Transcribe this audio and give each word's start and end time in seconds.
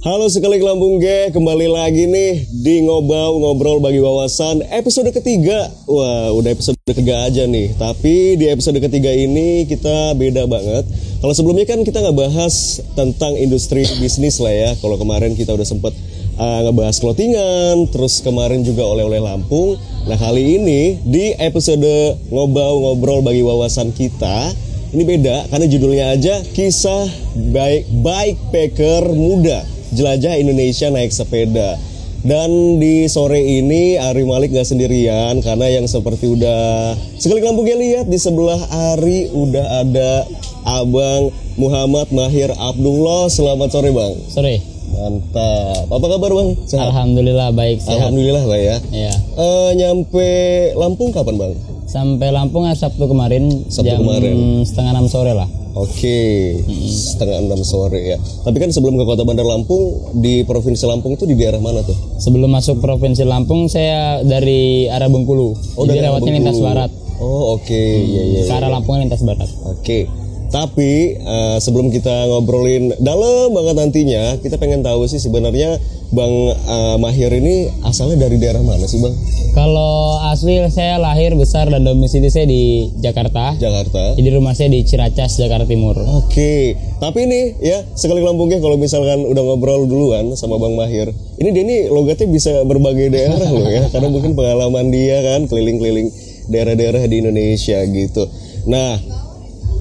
Halo 0.00 0.32
sekali 0.32 0.56
Lampung 0.64 0.96
G, 0.96 1.28
kembali 1.28 1.68
lagi 1.68 2.08
nih 2.08 2.48
di 2.64 2.80
Ngobau 2.88 3.36
Ngobrol 3.36 3.84
Bagi 3.84 4.00
Wawasan 4.00 4.64
episode 4.72 5.12
ketiga. 5.12 5.68
Wah, 5.84 6.32
udah 6.32 6.56
episode 6.56 6.80
ketiga 6.88 7.28
aja 7.28 7.44
nih. 7.44 7.76
Tapi 7.76 8.32
di 8.40 8.48
episode 8.48 8.80
ketiga 8.80 9.12
ini 9.12 9.68
kita 9.68 10.16
beda 10.16 10.48
banget. 10.48 10.88
Kalau 11.20 11.36
sebelumnya 11.36 11.68
kan 11.68 11.84
kita 11.84 12.00
nggak 12.00 12.16
bahas 12.16 12.80
tentang 12.96 13.36
industri 13.36 13.84
bisnis 14.00 14.40
lah 14.40 14.56
ya. 14.56 14.70
Kalau 14.80 14.96
kemarin 14.96 15.36
kita 15.36 15.52
udah 15.52 15.68
sempet 15.68 15.92
uh, 16.40 16.64
ngebahas 16.64 16.96
clothingan, 16.96 17.84
terus 17.92 18.24
kemarin 18.24 18.64
juga 18.64 18.88
oleh-oleh 18.88 19.20
Lampung. 19.20 19.76
Nah 20.08 20.16
kali 20.16 20.64
ini 20.64 20.96
di 21.04 21.36
episode 21.36 22.16
Ngobau 22.32 22.88
Ngobrol 22.88 23.20
Bagi 23.20 23.44
Wawasan 23.44 23.92
kita 23.92 24.48
ini 24.96 25.04
beda 25.04 25.52
karena 25.52 25.66
judulnya 25.68 26.06
aja 26.16 26.40
kisah 26.56 27.04
baik 27.52 27.84
bike 28.00 28.40
packer 28.48 29.04
muda 29.12 29.79
jelajah 29.94 30.38
Indonesia 30.38 30.88
naik 30.90 31.10
sepeda. 31.10 31.78
Dan 32.20 32.76
di 32.76 33.08
sore 33.08 33.40
ini 33.40 33.96
Ari 33.96 34.28
Malik 34.28 34.52
gak 34.52 34.68
sendirian 34.68 35.40
karena 35.40 35.72
yang 35.72 35.88
seperti 35.88 36.28
udah 36.28 36.92
sekali 37.16 37.40
kampungnya 37.40 37.80
lihat 37.80 38.12
di 38.12 38.20
sebelah 38.20 38.60
Ari 38.92 39.32
udah 39.32 39.80
ada 39.80 40.28
Abang 40.68 41.32
Muhammad 41.56 42.12
Mahir 42.12 42.52
Abdullah. 42.52 43.32
Selamat 43.32 43.72
sore 43.72 43.88
Bang. 43.96 44.12
Sore. 44.28 44.60
Mantap. 44.90 45.88
Apa 45.88 46.06
kabar 46.12 46.30
Bang? 46.36 46.50
Sehat? 46.68 46.92
Alhamdulillah 46.92 47.56
baik 47.56 47.80
sehat. 47.80 48.04
Alhamdulillah 48.04 48.44
lah 48.44 48.60
ya. 48.60 48.76
Iya. 48.92 49.14
Uh, 49.40 49.70
nyampe 49.72 50.30
Lampung 50.76 51.16
kapan 51.16 51.40
Bang? 51.40 51.52
Sampai 51.88 52.28
Lampung 52.28 52.68
ya 52.68 52.76
Sabtu 52.76 53.08
kemarin 53.08 53.48
Sabtu 53.72 53.96
jam 53.96 54.04
kemarin. 54.04 54.60
setengah 54.68 54.92
enam 54.92 55.08
sore 55.08 55.32
lah. 55.32 55.48
Oke, 55.70 56.18
setengah 56.90 57.46
enam 57.46 57.62
sore 57.62 58.14
ya. 58.14 58.18
Tapi 58.18 58.56
kan 58.58 58.74
sebelum 58.74 58.98
ke 58.98 59.04
Kota 59.06 59.22
Bandar 59.22 59.46
Lampung 59.46 60.14
di 60.18 60.42
Provinsi 60.42 60.82
Lampung 60.82 61.14
itu 61.14 61.30
di 61.30 61.38
daerah 61.38 61.62
mana 61.62 61.86
tuh? 61.86 61.94
Sebelum 62.18 62.50
masuk 62.50 62.82
Provinsi 62.82 63.22
Lampung 63.22 63.70
saya 63.70 64.18
dari 64.26 64.90
arah 64.90 65.06
Bengkulu. 65.06 65.78
Oh, 65.78 65.86
Jadi 65.86 66.02
lewatnya 66.02 66.32
lintas 66.42 66.58
barat. 66.58 66.90
Oh 67.20 67.54
oke, 67.54 67.82
iya 68.02 68.22
iya. 68.34 68.42
Ke 68.50 68.54
arah 68.58 68.70
Lampung 68.72 68.98
lintas 68.98 69.22
barat. 69.22 69.46
Oke. 69.68 70.10
Tapi 70.50 71.14
eh, 71.14 71.56
sebelum 71.62 71.94
kita 71.94 72.26
ngobrolin 72.26 72.90
dalam 72.98 73.54
banget 73.54 73.74
nantinya, 73.78 74.34
kita 74.42 74.58
pengen 74.58 74.82
tahu 74.82 75.06
sih 75.06 75.22
sebenarnya 75.22 75.78
Bang 76.10 76.34
eh, 76.50 76.96
Mahir 76.98 77.30
ini 77.38 77.70
asalnya 77.86 78.26
dari 78.26 78.42
daerah 78.42 78.58
mana 78.66 78.82
sih 78.90 78.98
Bang? 78.98 79.14
Kalau 79.54 80.18
asli 80.26 80.58
saya 80.70 80.98
lahir 80.98 81.34
besar 81.38 81.70
dan 81.70 81.86
domisili 81.86 82.30
saya 82.30 82.50
di 82.50 82.90
Jakarta. 82.98 83.54
Jakarta. 83.58 84.18
Jadi 84.18 84.28
rumah 84.34 84.54
saya 84.54 84.74
di 84.74 84.82
Ciracas, 84.82 85.38
Jakarta 85.38 85.66
Timur. 85.70 85.94
Oke, 86.22 86.74
tapi 86.98 87.30
ini 87.30 87.58
ya 87.62 87.86
sekali 87.94 88.22
Lampungnya 88.22 88.58
kalau 88.58 88.74
misalkan 88.74 89.26
udah 89.26 89.42
ngobrol 89.42 89.86
duluan 89.86 90.34
sama 90.34 90.58
Bang 90.58 90.74
Mahir, 90.74 91.14
ini 91.38 91.50
dia 91.54 91.62
nih 91.66 91.80
logatnya 91.90 92.26
bisa 92.30 92.62
berbagai 92.66 93.10
daerah 93.10 93.50
loh 93.50 93.70
ya, 93.70 93.86
karena 93.90 94.08
mungkin 94.10 94.34
pengalaman 94.34 94.90
dia 94.90 95.18
kan 95.22 95.46
keliling-keliling 95.46 96.10
daerah-daerah 96.50 97.06
di 97.06 97.16
Indonesia 97.22 97.78
gitu. 97.86 98.26
Nah, 98.66 98.98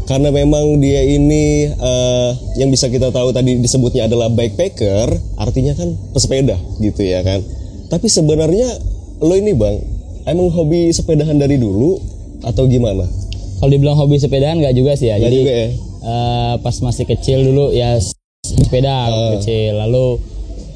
karena 0.09 0.33
memang 0.33 0.81
dia 0.81 1.05
ini 1.05 1.69
eh, 1.69 2.29
yang 2.57 2.73
bisa 2.73 2.89
kita 2.89 3.13
tahu 3.13 3.29
tadi 3.29 3.61
disebutnya 3.61 4.09
adalah 4.09 4.25
bikepacker, 4.27 5.05
artinya 5.37 5.77
kan 5.77 5.93
pesepeda 6.11 6.57
gitu 6.81 7.05
ya 7.05 7.21
kan. 7.21 7.45
Tapi 7.87 8.09
sebenarnya 8.09 8.73
lo 9.21 9.37
ini 9.37 9.53
bang, 9.53 9.77
emang 10.25 10.49
hobi 10.49 10.89
sepedahan 10.89 11.37
dari 11.37 11.61
dulu 11.61 12.01
atau 12.41 12.65
gimana? 12.65 13.05
Kalau 13.59 13.69
dibilang 13.69 13.93
hobi 13.93 14.17
sepedahan 14.17 14.57
nggak 14.57 14.73
juga 14.73 14.97
sih 14.97 15.13
ya. 15.13 15.21
Nggak 15.21 15.29
Jadi 15.29 15.37
juga 15.37 15.53
ya? 15.53 15.67
eh, 16.01 16.53
pas 16.57 16.75
masih 16.81 17.05
kecil 17.05 17.45
dulu 17.45 17.69
ya 17.69 18.01
sepeda 18.41 19.13
waktu 19.13 19.29
kecil. 19.37 19.77
Lalu 19.77 20.05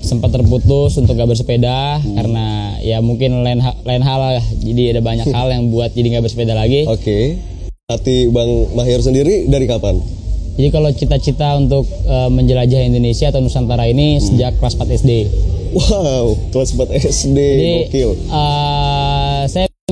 sempat 0.04 0.36
terputus 0.36 1.00
untuk 1.00 1.16
gak 1.16 1.32
bersepeda 1.32 1.96
Hmm. 2.04 2.12
karena 2.20 2.46
ya 2.84 3.00
mungkin 3.00 3.40
lain 3.40 3.64
lain 3.64 4.04
hal 4.04 4.20
lah. 4.20 4.46
Jadi 4.60 4.94
ada 4.94 5.02
banyak 5.02 5.32
hal 5.36 5.48
yang 5.50 5.72
buat 5.72 5.96
jadi 5.96 6.20
nggak 6.20 6.24
bersepeda 6.28 6.54
lagi. 6.54 6.84
Oke. 6.86 7.40
Hati 7.84 8.32
Bang 8.32 8.48
Mahir 8.72 9.04
sendiri 9.04 9.44
dari 9.44 9.68
kapan? 9.68 10.00
Jadi 10.56 10.72
kalau 10.72 10.88
cita-cita 10.90 11.60
untuk 11.60 11.84
eh, 11.84 12.30
menjelajah 12.32 12.80
Indonesia 12.80 13.28
atau 13.28 13.44
Nusantara 13.44 13.84
ini 13.84 14.16
Hmm. 14.16 14.24
sejak 14.24 14.56
kelas 14.56 14.80
4 14.80 14.88
SD. 14.96 15.12
Wow, 15.76 16.32
kelas 16.48 16.72
4 16.72 16.88
SD, 16.96 17.36
Jadi 17.36 17.68
gokil. 17.84 18.10
saya 18.16 18.40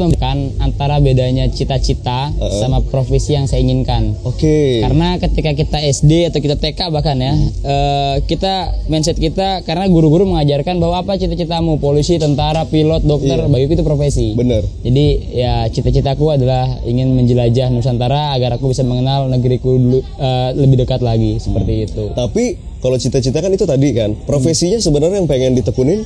membedakan 0.01 0.37
antara 0.57 0.97
bedanya 0.97 1.45
cita-cita 1.49 2.33
sama 2.61 2.81
profesi 2.81 3.33
yang 3.33 3.45
saya 3.45 3.61
inginkan. 3.61 4.17
Oke. 4.25 4.81
Karena 4.81 5.17
ketika 5.17 5.51
kita 5.53 5.77
SD 5.81 6.29
atau 6.29 6.39
kita 6.41 6.55
TK 6.57 6.89
bahkan 6.89 7.17
ya, 7.17 7.33
eh, 7.65 8.15
kita 8.25 8.85
mindset 8.89 9.17
kita 9.17 9.65
karena 9.65 9.85
guru-guru 9.89 10.29
mengajarkan 10.29 10.77
bahwa 10.77 11.01
apa 11.01 11.17
cita-citamu 11.17 11.77
polisi, 11.77 12.21
tentara, 12.21 12.65
pilot, 12.65 13.01
dokter, 13.05 13.37
Iya. 13.45 13.49
bagiku 13.49 13.81
itu 13.81 13.85
profesi. 13.85 14.33
Bener. 14.37 14.61
Jadi 14.81 15.05
ya 15.33 15.65
cita-citaku 15.69 16.33
adalah 16.33 16.67
ingin 16.85 17.13
menjelajah 17.13 17.69
Nusantara 17.73 18.33
agar 18.33 18.57
aku 18.57 18.71
bisa 18.71 18.85
mengenal 18.85 19.29
negeriku 19.29 19.77
dulu 19.77 19.99
eh, 20.01 20.49
lebih 20.57 20.85
dekat 20.85 21.01
lagi 21.01 21.37
seperti 21.41 21.73
itu. 21.89 22.03
Tapi 22.13 22.57
kalau 22.81 22.97
cita-cita 22.97 23.37
kan 23.45 23.53
itu 23.53 23.65
tadi 23.69 23.93
kan, 23.93 24.17
profesinya 24.25 24.81
sebenarnya 24.81 25.21
yang 25.21 25.29
pengen 25.29 25.53
ditekunin. 25.53 26.01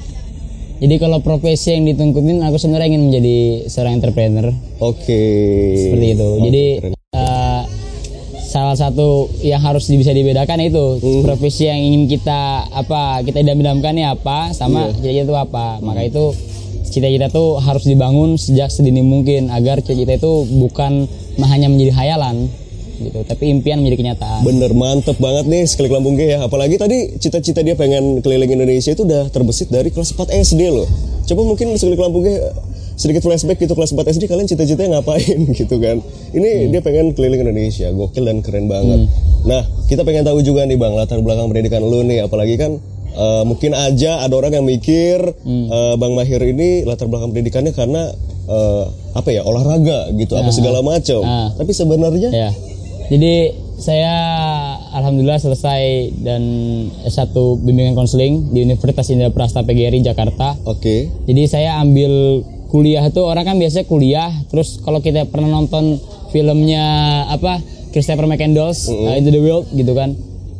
Jadi 0.76 0.96
kalau 0.98 1.20
profesi 1.20 1.72
yang 1.72 1.86
ditungkutin 1.86 2.40
aku 2.42 2.58
sebenarnya 2.58 2.88
ingin 2.90 3.04
menjadi 3.08 3.38
seorang 3.66 3.96
entrepreneur 3.96 4.52
Oke. 4.78 5.24
seperti 5.74 6.08
itu. 6.12 6.28
Oh, 6.28 6.40
Jadi 6.42 6.66
keren. 6.78 6.94
eh, 6.94 7.62
salah 8.46 8.76
satu 8.76 9.08
yang 9.40 9.60
harus 9.60 9.88
bisa 9.88 10.12
dibedakan 10.12 10.60
itu 10.62 11.00
Hmm. 11.00 11.24
profesi 11.24 11.66
yang 11.66 11.80
ingin 11.80 12.08
kita 12.10 12.40
apa 12.70 13.24
kita 13.24 13.40
idam-idamkan 13.40 13.96
apa 14.06 14.52
sama 14.52 14.92
Iya. 14.92 14.96
cita-cita 14.96 15.24
itu 15.24 15.36
apa. 15.38 15.66
Maka 15.80 16.02
itu 16.04 16.36
cita-cita 16.86 17.28
itu 17.30 17.46
harus 17.58 17.84
dibangun 17.84 18.36
sejak 18.36 18.68
sedini 18.68 19.00
mungkin 19.00 19.48
agar 19.50 19.80
cita-cita 19.80 20.16
itu 20.18 20.34
bukan 20.54 21.08
hanya 21.38 21.68
menjadi 21.68 21.92
hayalan 21.94 22.48
gitu, 23.00 23.20
tapi 23.28 23.52
impian 23.52 23.80
menjadi 23.84 23.98
kenyataan. 24.02 24.42
Bener 24.44 24.72
mantep 24.72 25.18
banget 25.20 25.46
nih 25.48 25.64
sekali 25.68 25.92
Lampung 25.92 26.16
G 26.16 26.36
ya. 26.36 26.44
Apalagi 26.44 26.80
tadi 26.80 27.16
cita-cita 27.20 27.62
dia 27.62 27.76
pengen 27.76 28.24
keliling 28.24 28.52
Indonesia 28.56 28.92
itu 28.92 29.04
udah 29.04 29.28
terbesit 29.30 29.72
dari 29.72 29.92
kelas 29.92 30.16
4 30.16 30.32
SD 30.32 30.62
loh. 30.72 30.88
Coba 31.26 31.42
mungkin 31.44 31.76
sekali 31.76 31.96
Lampung 32.00 32.24
G 32.24 32.40
sedikit 32.96 33.28
flashback 33.28 33.60
gitu 33.60 33.76
kelas 33.76 33.92
4 33.92 34.16
SD 34.16 34.24
kalian 34.32 34.48
cita-citanya 34.48 35.00
ngapain 35.00 35.40
gitu 35.60 35.76
kan. 35.84 36.00
Ini 36.32 36.72
dia 36.72 36.80
pengen 36.80 37.12
keliling 37.12 37.44
Indonesia, 37.44 37.92
gokil 37.92 38.24
dan 38.24 38.40
keren 38.40 38.72
banget. 38.72 39.12
Nah, 39.46 39.62
kita 39.86 40.02
pengen 40.08 40.26
tahu 40.26 40.42
juga 40.42 40.66
nih 40.66 40.80
Bang 40.80 40.98
latar 40.98 41.22
belakang 41.22 41.52
pendidikan 41.52 41.84
lu 41.86 42.02
nih 42.02 42.26
apalagi 42.26 42.58
kan 42.58 42.82
eh, 43.14 43.44
mungkin 43.46 43.78
aja 43.78 44.26
ada 44.26 44.34
orang 44.34 44.58
yang 44.58 44.66
mikir 44.66 45.22
eh, 45.46 45.94
Bang 46.00 46.18
Mahir 46.18 46.42
ini 46.42 46.82
latar 46.88 47.06
belakang 47.12 47.30
pendidikannya 47.36 47.76
karena 47.76 48.10
eh, 48.50 48.84
apa 49.16 49.30
ya 49.32 49.44
olahraga 49.46 50.10
gitu 50.16 50.34
apa 50.40 50.50
segala 50.50 50.80
macam. 50.82 51.22
Ah. 51.24 51.50
Tapi 51.56 51.72
sebenarnya 51.72 52.30
Ya. 52.34 52.52
Jadi 53.06 53.54
saya 53.76 54.16
alhamdulillah 54.96 55.38
selesai 55.38 56.10
dan 56.24 56.42
S1 57.04 57.36
bimbingan 57.62 57.94
konseling 57.94 58.56
di 58.56 58.64
Universitas 58.64 59.12
Indah 59.12 59.30
Prasta 59.30 59.62
PGRI 59.62 60.02
Jakarta. 60.02 60.56
oke. 60.64 60.96
Jadi 61.28 61.42
saya 61.46 61.78
ambil 61.84 62.42
kuliah 62.72 63.04
itu 63.06 63.22
orang 63.22 63.46
kan 63.46 63.56
biasanya 63.62 63.86
kuliah 63.88 64.32
terus 64.50 64.82
kalau 64.82 65.00
kita 65.00 65.30
pernah 65.30 65.48
nonton 65.48 66.02
filmnya 66.34 66.84
apa 67.32 67.62
Christopher 67.96 68.28
McCandless 68.28 68.92
uh, 68.92 69.16
Into 69.16 69.32
the 69.32 69.40
World 69.44 69.70
gitu 69.72 69.94
kan. 69.96 70.16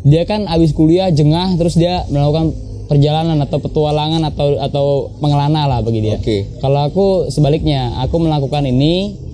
Dia 0.06 0.24
kan 0.24 0.46
abis 0.46 0.72
kuliah 0.72 1.10
jengah 1.10 1.58
terus 1.58 1.76
dia 1.76 2.06
melakukan 2.14 2.54
perjalanan 2.86 3.42
atau 3.42 3.58
petualangan 3.58 4.22
atau 4.30 4.62
atau 4.62 4.86
pengelana 5.18 5.66
lah 5.66 5.80
bagi 5.82 6.06
dia. 6.06 6.22
Oke. 6.22 6.46
Kalau 6.62 6.86
aku 6.86 7.08
sebaliknya, 7.34 7.98
aku 8.00 8.22
melakukan 8.22 8.70
ini 8.70 9.25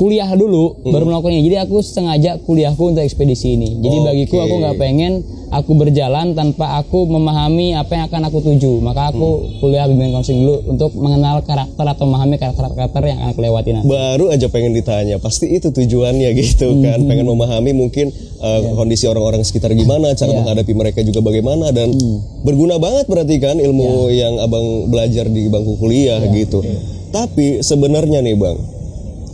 kuliah 0.00 0.32
dulu 0.32 0.80
baru 0.82 1.04
melakukan 1.04 1.36
ini. 1.36 1.44
Jadi 1.44 1.56
aku 1.60 1.84
sengaja 1.84 2.40
kuliahku 2.40 2.80
untuk 2.88 3.04
ekspedisi 3.04 3.52
ini. 3.52 3.76
Jadi 3.78 3.96
bagiku 4.00 4.40
aku 4.40 4.54
nggak 4.56 4.76
pengen 4.76 5.12
aku 5.50 5.76
berjalan 5.76 6.32
tanpa 6.32 6.80
aku 6.80 7.04
memahami 7.04 7.76
apa 7.76 7.92
yang 7.92 8.04
akan 8.08 8.22
aku 8.24 8.40
tuju. 8.40 8.80
Maka 8.80 9.12
aku 9.12 9.28
kuliah 9.60 9.84
bimbingan 9.84 10.16
konseling 10.16 10.40
dulu 10.40 10.56
untuk 10.66 10.96
mengenal 10.96 11.44
karakter 11.44 11.84
atau 11.84 12.08
memahami 12.08 12.34
karakter-karakter 12.34 13.02
yang 13.04 13.18
akan 13.20 13.28
aku 13.28 13.40
lewati 13.42 13.70
nanti. 13.70 13.86
baru 13.86 14.24
aja 14.30 14.46
pengen 14.46 14.72
ditanya 14.72 15.18
pasti 15.18 15.50
itu 15.50 15.68
tujuannya 15.68 16.28
gitu 16.40 16.70
Hmm. 16.70 16.80
kan 16.80 16.98
pengen 17.04 17.26
memahami 17.26 17.74
mungkin 17.74 18.08
uh, 18.38 18.56
Iya. 18.56 18.72
kondisi 18.72 19.04
orang-orang 19.04 19.42
sekitar 19.42 19.74
gimana 19.74 20.14
cara 20.14 20.32
menghadapi 20.32 20.72
mereka 20.72 21.02
juga 21.02 21.20
bagaimana 21.20 21.68
dan 21.70 21.90
Hmm. 21.90 22.24
berguna 22.40 22.78
banget 22.78 23.04
berarti 23.04 23.36
kan 23.36 23.58
ilmu 23.58 24.08
Iya. 24.08 24.16
yang 24.22 24.34
abang 24.38 24.64
belajar 24.86 25.28
di 25.28 25.44
bangku 25.44 25.76
kuliah 25.76 26.24
gitu 26.24 26.64
tapi 27.10 27.60
sebenarnya 27.60 28.22
nih 28.22 28.32
bang 28.32 28.79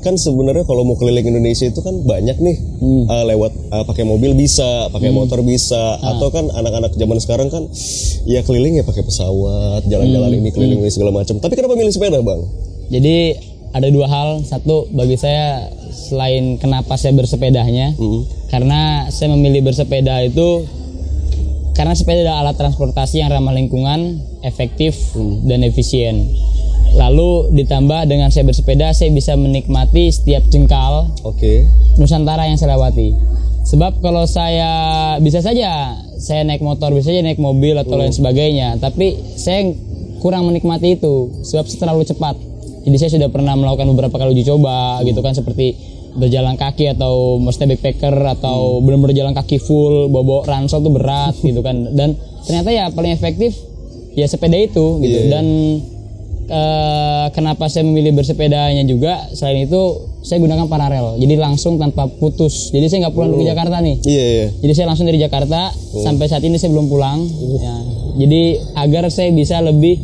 kan 0.06 0.14
sebenarnya 0.14 0.62
kalau 0.62 0.86
mau 0.86 0.94
keliling 0.94 1.26
Indonesia 1.26 1.66
itu 1.66 1.82
kan 1.82 1.98
banyak 2.00 2.38
nih 2.38 2.56
Hmm. 2.78 3.04
uh, 3.04 3.24
lewat 3.26 3.52
uh, 3.68 3.82
pakai 3.82 4.06
mobil 4.06 4.32
bisa 4.32 4.86
pakai 4.88 5.10
motor 5.10 5.42
bisa 5.42 5.98
Ah. 5.98 6.14
atau 6.14 6.30
kan 6.30 6.46
anak-anak 6.46 6.94
zaman 6.94 7.18
sekarang 7.18 7.48
kan 7.48 7.66
ya 8.24 8.40
keliling 8.40 8.78
ya 8.78 8.84
pakai 8.84 9.02
pesawat 9.02 9.82
jalan-jalan 9.84 10.30
Hmm. 10.30 10.38
ini 10.38 10.50
keliling 10.50 10.78
ini 10.78 10.88
segala 10.88 11.10
macam 11.10 11.36
tapi 11.36 11.52
kenapa 11.52 11.74
milih 11.74 11.90
sepeda 11.90 12.22
bang 12.22 12.40
Jadi 12.86 13.16
ada 13.68 13.90
dua 13.90 14.06
hal. 14.06 14.28
Satu 14.42 14.86
bagi 14.88 15.18
saya 15.18 15.66
selain 15.90 16.54
kenapa 16.56 16.94
saya 16.94 17.12
bersepedanya, 17.12 17.92
Hmm. 17.92 18.22
karena 18.46 18.80
saya 19.10 19.28
memilih 19.28 19.66
bersepeda 19.66 20.22
itu 20.22 20.64
karena 21.72 21.92
sepeda 21.92 22.24
adalah 22.24 22.38
alat 22.40 22.56
transportasi 22.56 23.20
yang 23.20 23.28
ramah 23.28 23.52
lingkungan, 23.52 24.22
efektif 24.40 25.12
dan 25.44 25.60
efisien. 25.60 26.30
Lalu 26.96 27.52
ditambah 27.52 28.08
dengan 28.08 28.32
saya 28.32 28.48
bersepeda, 28.48 28.96
saya 28.96 29.12
bisa 29.12 29.36
menikmati 29.36 30.08
setiap 30.08 30.48
jengkal 30.48 31.12
Oke. 31.28 31.68
Nusantara 32.00 32.48
yang 32.48 32.56
saya 32.56 32.74
lewati. 32.74 33.12
Sebab 33.66 34.00
kalau 34.00 34.24
saya 34.24 34.70
bisa 35.20 35.42
saja 35.42 35.98
saya 36.16 36.46
naik 36.46 36.64
motor, 36.64 36.94
bisa 36.96 37.12
saja 37.12 37.20
naik 37.20 37.36
mobil 37.36 37.76
atau 37.76 37.98
lain 37.98 38.14
sebagainya, 38.14 38.78
tapi 38.80 39.18
saya 39.36 39.74
kurang 40.22 40.48
menikmati 40.48 40.96
itu 40.96 41.34
sebab 41.44 41.66
saya 41.68 41.78
terlalu 41.84 42.02
cepat. 42.06 42.34
Jadi 42.86 42.96
saya 42.96 43.10
sudah 43.18 43.28
pernah 43.28 43.58
melakukan 43.58 43.90
beberapa 43.92 44.16
kali 44.16 44.38
uji 44.38 44.46
coba 44.46 45.02
gitu 45.02 45.18
kan 45.18 45.34
seperti 45.34 45.74
berjalan 46.16 46.56
kaki 46.56 46.96
atau 46.96 47.36
maksudnya 47.36 47.76
backpacker 47.76 48.14
atau 48.40 48.80
benar-benar 48.80 49.12
jalan 49.12 49.34
kaki 49.36 49.60
full 49.60 50.08
bawa 50.08 50.48
ransel 50.48 50.80
tuh 50.80 50.94
berat 50.94 51.36
gitu 51.48 51.60
kan 51.60 51.92
dan 51.92 52.16
ternyata 52.48 52.70
ya 52.72 52.88
paling 52.88 53.12
efektif 53.12 53.52
ya 54.16 54.24
sepeda 54.24 54.56
itu 54.56 55.02
gitu 55.04 55.28
iya. 55.28 55.30
dan 55.36 55.46
eh, 56.46 57.26
kenapa 57.34 57.66
saya 57.66 57.84
memilih 57.86 58.14
bersepedanya 58.14 58.82
juga? 58.86 59.30
Selain 59.34 59.66
itu 59.66 59.82
saya 60.26 60.42
gunakan 60.42 60.66
paralel. 60.66 61.18
Jadi 61.22 61.34
langsung 61.38 61.78
tanpa 61.78 62.10
putus. 62.10 62.74
Jadi 62.74 62.90
saya 62.90 63.06
nggak 63.06 63.14
pulang 63.14 63.30
dulu 63.34 63.46
ke 63.46 63.50
Jakarta 63.50 63.78
nih. 63.78 63.96
Iya 64.02 64.24
iya. 64.26 64.46
jadi 64.58 64.72
saya 64.74 64.86
langsung 64.90 65.06
dari 65.06 65.22
Jakarta. 65.22 65.70
Sampai 66.02 66.26
saat 66.26 66.42
ini 66.42 66.58
saya 66.58 66.74
belum 66.74 66.90
pulang. 66.90 67.22
Ya, 67.62 67.76
jadi 68.26 68.42
agar 68.74 69.06
saya 69.10 69.30
bisa 69.30 69.62
lebih 69.62 70.02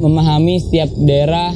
memahami 0.00 0.64
setiap 0.64 0.88
daerah 0.96 1.52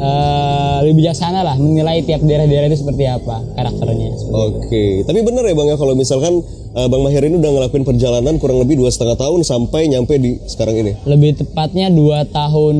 eh, 0.00 0.76
lebih 0.82 0.96
bijaksana 0.98 1.40
lah 1.42 1.54
menilai 1.54 2.00
tiap 2.00 2.20
daerah-daerah 2.20 2.66
itu 2.66 2.78
seperti 2.78 3.04
apa 3.04 3.44
karakternya 3.52 4.08
Oke, 4.30 5.02
tapi 5.02 5.20
bener 5.20 5.42
ya 5.42 5.52
bang 5.52 5.68
ya 5.68 5.76
kalau 5.76 5.92
misalkan 5.92 6.40
eh, 6.70 6.86
bang 6.86 7.00
Mahir 7.00 7.22
ini 7.22 7.36
udah 7.36 7.50
ngelakuin 7.52 7.84
perjalanan 7.84 8.34
kurang 8.36 8.58
lebih 8.58 8.76
dua 8.76 8.88
setengah 8.88 9.16
tahun 9.16 9.42
sampai 9.42 9.88
nyampe 9.88 10.16
di 10.16 10.40
sekarang 10.46 10.76
ini. 10.78 10.92
lebih 11.04 11.36
tepatnya 11.36 11.90
dua 11.90 12.24
tahun 12.24 12.76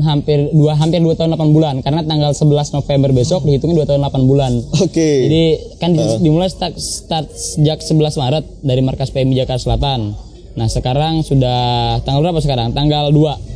hampir 0.00 0.48
dua 0.50 0.72
hampir 0.74 0.98
dua 0.98 1.12
tahun 1.12 1.34
8 1.34 1.50
bulan 1.50 1.74
karena 1.80 2.00
tanggal 2.02 2.30
11 2.30 2.48
November 2.72 3.10
besok 3.12 3.42
dihitungin 3.42 3.74
dua 3.74 3.84
tahun 3.84 4.00
8 4.00 4.24
bulan 4.24 4.52
Oke. 4.80 5.10
Jadi 5.26 5.44
kan 5.76 5.90
di- 5.90 6.20
dimulai 6.20 6.48
start, 6.48 6.74
start 6.74 7.26
sejak 7.28 7.78
11 7.78 7.98
Maret 8.16 8.44
dari 8.60 8.80
markas 8.80 9.10
PMI 9.10 9.34
Jakarta 9.38 9.60
Selatan. 9.60 10.00
Nah 10.52 10.68
sekarang 10.68 11.20
sudah 11.20 11.60
tanggal 12.02 12.22
berapa 12.22 12.38
sekarang? 12.38 12.70
Tanggal 12.70 13.08
2 13.08 13.51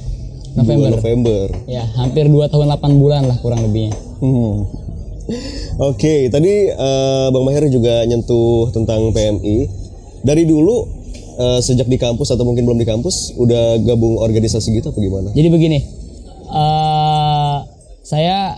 November. 0.56 0.88
2 0.92 0.96
November. 0.98 1.44
Ya 1.68 1.84
hampir 2.00 2.24
2 2.26 2.52
tahun 2.52 2.66
8 2.80 3.00
bulan 3.00 3.22
lah 3.28 3.36
kurang 3.44 3.60
lebihnya. 3.62 3.92
Hmm. 4.24 4.64
Oke, 5.82 6.30
tadi 6.30 6.70
eh, 6.70 7.26
Bang 7.34 7.44
Mahir 7.44 7.66
juga 7.68 8.06
nyentuh 8.06 8.72
tentang 8.72 9.10
PMI. 9.12 9.68
Dari 10.24 10.42
dulu 10.48 10.86
eh, 11.36 11.60
sejak 11.60 11.90
di 11.90 11.98
kampus 12.00 12.32
atau 12.32 12.46
mungkin 12.48 12.64
belum 12.64 12.80
di 12.80 12.88
kampus 12.88 13.36
udah 13.36 13.82
gabung 13.84 14.16
organisasi 14.22 14.80
gitu 14.80 14.90
apa 14.94 14.98
gimana? 15.02 15.28
Jadi 15.36 15.48
begini, 15.52 15.78
eh 16.48 17.56
saya 18.06 18.56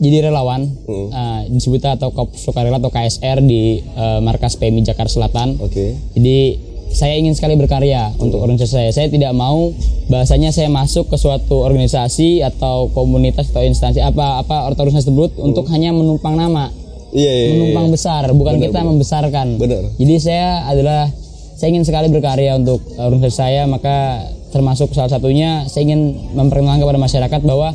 jadi 0.00 0.32
relawan 0.32 0.64
eh, 0.88 1.40
disebut 1.52 1.84
atau 1.84 2.12
Kop 2.12 2.32
Sukarela 2.36 2.80
atau 2.80 2.92
KSR 2.92 3.42
di 3.44 3.80
eh, 3.80 4.20
markas 4.20 4.56
PMI 4.60 4.86
Jakarta 4.86 5.12
Selatan. 5.12 5.56
Oke. 5.60 5.96
Jadi 6.14 6.69
saya 6.90 7.14
ingin 7.16 7.38
sekali 7.38 7.54
berkarya 7.54 8.10
untuk 8.18 8.42
organisasi 8.42 8.72
saya. 8.74 8.90
Saya 8.90 9.06
tidak 9.08 9.30
mau 9.30 9.70
bahasanya 10.10 10.50
saya 10.50 10.66
masuk 10.66 11.06
ke 11.06 11.16
suatu 11.16 11.62
organisasi 11.62 12.42
atau 12.42 12.90
komunitas 12.90 13.54
atau 13.54 13.62
instansi 13.62 14.02
apa 14.02 14.42
apa 14.42 14.66
atau 14.66 14.82
organisasi 14.82 15.06
tersebut 15.10 15.38
untuk 15.38 15.70
hanya 15.70 15.94
menumpang 15.94 16.34
nama, 16.34 16.68
Iya 17.14 17.30
iya. 17.30 17.44
iya. 17.46 17.50
menumpang 17.54 17.86
besar, 17.94 18.26
bukan 18.34 18.58
kita 18.58 18.82
membesarkan. 18.82 19.58
Benar. 19.58 19.94
Jadi 19.98 20.14
saya 20.18 20.66
adalah 20.66 21.10
saya 21.54 21.68
ingin 21.70 21.86
sekali 21.86 22.10
berkarya 22.10 22.58
untuk 22.58 22.82
organisasi 22.98 23.36
saya, 23.38 23.62
maka 23.70 24.26
termasuk 24.50 24.90
salah 24.90 25.10
satunya 25.10 25.70
saya 25.70 25.86
ingin 25.86 26.34
memperkenalkan 26.34 26.82
kepada 26.82 26.98
masyarakat 26.98 27.40
bahwa 27.46 27.70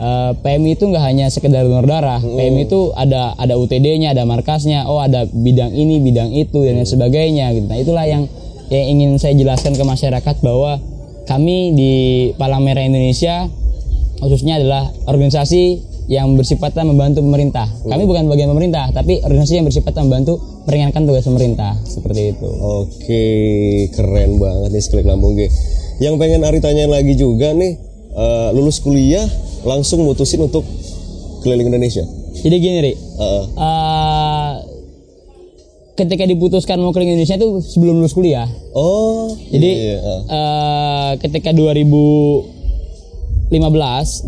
eh, 0.00 0.30
PMI 0.40 0.70
itu 0.80 0.84
nggak 0.88 1.04
hanya 1.04 1.26
sekedar 1.28 1.68
donor 1.68 1.84
darah, 1.84 2.20
PMI 2.24 2.64
itu 2.64 2.96
ada 2.96 3.36
ada 3.36 3.60
UTD-nya, 3.60 4.16
ada 4.16 4.24
markasnya, 4.24 4.88
oh 4.88 5.04
ada 5.04 5.28
bidang 5.28 5.76
ini, 5.76 6.00
bidang 6.00 6.32
itu 6.32 6.64
dan 6.64 6.80
lain 6.80 6.88
sebagainya 6.88 7.52
gitu. 7.52 7.66
Nah, 7.68 7.76
itulah 7.76 8.04
yang 8.08 8.24
yang 8.72 8.96
ingin 8.96 9.10
saya 9.20 9.36
jelaskan 9.36 9.76
ke 9.76 9.84
masyarakat 9.84 10.36
bahwa 10.40 10.80
kami 11.24 11.72
di 11.72 11.92
Palang 12.36 12.64
Merah 12.64 12.84
Indonesia 12.84 13.48
khususnya 14.20 14.60
adalah 14.60 14.88
organisasi 15.08 15.94
yang 16.04 16.36
bersifatnya 16.36 16.84
membantu 16.84 17.24
pemerintah. 17.24 17.64
Kami 17.84 18.04
bukan 18.04 18.28
bagian 18.28 18.52
pemerintah, 18.52 18.92
tapi 18.92 19.24
organisasi 19.24 19.56
yang 19.60 19.66
bersifatnya 19.66 20.04
membantu 20.04 20.36
meringankan 20.68 21.08
tugas 21.08 21.24
pemerintah 21.24 21.72
seperti 21.84 22.36
itu. 22.36 22.48
Oke, 22.60 23.24
keren 23.92 24.36
banget 24.36 24.68
nih 24.72 24.82
seklik 24.84 25.08
lambung 25.08 25.36
G. 25.36 25.48
Yang 26.04 26.14
pengen 26.20 26.44
Ari 26.44 26.60
tanyain 26.60 26.92
lagi 26.92 27.16
juga 27.16 27.56
nih, 27.56 27.80
eh, 28.12 28.48
lulus 28.52 28.84
kuliah 28.84 29.24
langsung 29.64 30.04
mutusin 30.04 30.44
untuk 30.44 30.64
keliling 31.40 31.72
Indonesia. 31.72 32.04
Jadi 32.44 32.56
gini, 32.60 32.78
Ri. 32.84 32.92
Heeh. 32.92 33.44
Eh, 33.56 34.03
ketika 35.94 36.26
diputuskan 36.26 36.82
mau 36.82 36.90
keliling 36.90 37.14
Indonesia 37.14 37.38
itu 37.38 37.62
sebelum 37.62 38.02
lulus 38.02 38.14
kuliah. 38.14 38.48
oh, 38.74 39.30
Jadi 39.50 39.70
iya, 39.70 39.98
iya, 40.02 40.16
eh, 40.26 41.10
ketika 41.22 41.54
2015 41.54 43.54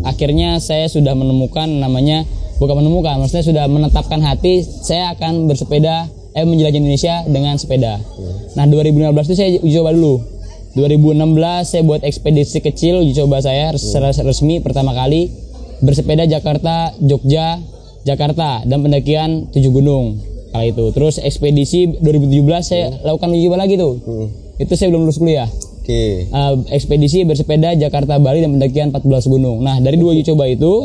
akhirnya 0.07 0.63
saya 0.63 0.87
sudah 0.87 1.11
menemukan 1.11 1.67
namanya 1.67 2.23
bukan 2.57 2.79
menemukan, 2.79 3.19
maksudnya 3.19 3.43
sudah 3.43 3.67
menetapkan 3.67 4.23
hati 4.23 4.63
saya 4.63 5.11
akan 5.13 5.51
bersepeda 5.51 6.07
eh 6.37 6.45
menjelajahi 6.47 6.79
Indonesia 6.79 7.27
dengan 7.27 7.59
sepeda. 7.59 7.99
Nah 8.55 8.65
2015 8.69 9.27
itu 9.27 9.35
saya 9.35 9.49
uji 9.59 9.75
coba 9.75 9.91
dulu. 9.91 10.23
2016 10.77 11.65
saya 11.65 11.81
buat 11.81 12.05
ekspedisi 12.05 12.61
kecil 12.61 13.01
uji 13.01 13.17
coba 13.17 13.41
saya 13.41 13.73
secara 13.75 14.13
resmi 14.13 14.61
pertama 14.61 14.93
kali 14.93 15.33
bersepeda 15.81 16.29
Jakarta, 16.29 16.93
Jogja, 17.01 17.57
Jakarta 18.05 18.61
dan 18.63 18.85
pendakian 18.85 19.49
tujuh 19.49 19.73
gunung 19.73 20.36
kala 20.51 20.65
itu. 20.67 20.85
Terus 20.95 21.19
ekspedisi 21.19 21.99
2017 21.99 22.63
saya 22.63 22.85
lakukan 23.03 23.29
uji 23.31 23.47
coba 23.47 23.57
lagi 23.63 23.75
tuh. 23.75 23.93
Itu 24.57 24.73
saya 24.73 24.89
belum 24.89 25.05
lulus 25.05 25.19
kuliah. 25.21 25.49
Oke. 25.87 26.27
Uh, 26.35 26.67
ekspedisi 26.67 27.23
bersepeda 27.23 27.71
Jakarta 27.79 28.19
Bali 28.19 28.43
dan 28.43 28.51
pendakian 28.51 28.91
14 28.91 29.31
gunung. 29.31 29.63
Nah, 29.63 29.79
dari 29.79 29.95
dua 29.95 30.11
uji 30.11 30.27
coba 30.27 30.43
itu 30.51 30.83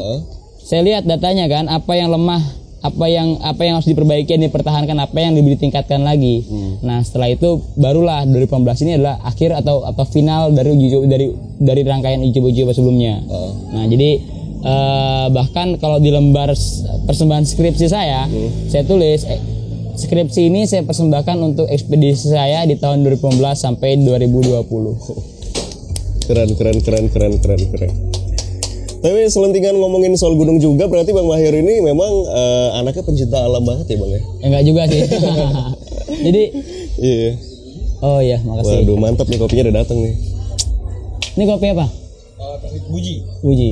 saya 0.62 0.87
lihat 0.87 1.03
datanya 1.11 1.50
kan 1.50 1.67
apa 1.67 1.99
yang 1.99 2.14
lemah, 2.14 2.38
apa 2.87 3.11
yang 3.11 3.35
apa 3.43 3.67
yang 3.67 3.82
harus 3.82 3.91
diperbaiki 3.91 4.31
dan 4.31 4.47
dipertahankan, 4.47 4.94
apa 5.03 5.19
yang 5.19 5.35
lebih 5.35 5.59
ditingkatkan 5.59 6.06
lagi. 6.06 6.47
Nah, 6.87 7.03
setelah 7.03 7.35
itu 7.35 7.58
barulah 7.75 8.23
2018 8.31 8.87
ini 8.87 8.93
adalah 9.03 9.19
akhir 9.26 9.58
atau 9.58 9.82
atau 9.82 10.06
final 10.06 10.55
dari 10.55 10.70
uji 10.70 10.86
coba 10.94 11.05
dari 11.10 11.27
dari 11.58 11.82
rangkaian 11.82 12.22
uji 12.22 12.39
coba 12.39 12.46
uji 12.55 12.60
coba 12.63 12.72
sebelumnya. 12.79 13.15
Nah, 13.75 13.84
jadi 13.91 14.10
eh, 14.63 15.27
bahkan 15.34 15.82
kalau 15.82 15.98
di 15.98 16.15
lembar 16.15 16.55
persembahan 17.10 17.43
skripsi 17.43 17.86
saya, 17.91 18.31
saya 18.70 18.86
tulis 18.86 19.27
eh, 19.27 19.61
skripsi 19.93 20.49
ini 20.49 20.65
saya 20.65 20.82
persembahkan 20.82 21.37
untuk 21.43 21.67
ekspedisi 21.69 22.32
saya 22.32 22.65
di 22.65 22.77
tahun 22.77 23.05
2015 23.05 23.43
sampai 23.55 24.01
2020. 24.01 24.65
Keren, 26.22 26.51
keren, 26.55 26.79
keren, 26.81 27.05
keren, 27.11 27.32
keren, 27.39 27.63
keren. 27.75 27.93
Tapi 29.03 29.27
selentingan 29.27 29.75
ngomongin 29.82 30.15
soal 30.15 30.39
gunung 30.39 30.63
juga, 30.63 30.87
berarti 30.87 31.11
Bang 31.11 31.27
Mahir 31.27 31.51
ini 31.58 31.82
memang 31.82 32.13
eh, 32.31 32.69
anaknya 32.79 33.03
pencinta 33.03 33.43
alam 33.43 33.67
banget 33.67 33.91
ya 33.91 33.96
Bang 33.99 34.11
ya? 34.15 34.20
Ya, 34.22 34.46
enggak 34.46 34.65
juga 34.65 34.82
sih. 34.87 35.03
Jadi 36.31 36.43
Iya. 37.03 37.31
oh 37.99 38.20
ya, 38.22 38.39
makasih. 38.46 38.87
Waduh, 38.87 38.96
mantap 39.01 39.27
nih 39.27 39.43
kopinya 39.43 39.63
udah 39.69 39.77
datang 39.82 39.99
nih. 39.99 40.15
Ini 41.34 41.44
kopi 41.51 41.67
apa? 41.75 41.87
Buji. 42.93 43.15
Uji. 43.43 43.69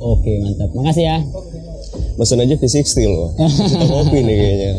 Oh, 0.00 0.16
Oke, 0.16 0.32
mantap. 0.40 0.72
Makasih 0.72 1.04
ya. 1.04 1.18
Mesen 2.16 2.40
aja 2.40 2.54
fisik 2.56 2.88
steel 2.88 3.12
loh. 3.12 3.30
Kita 3.68 3.84
kopi 3.84 4.18
nih 4.24 4.36
kayaknya. 4.38 4.72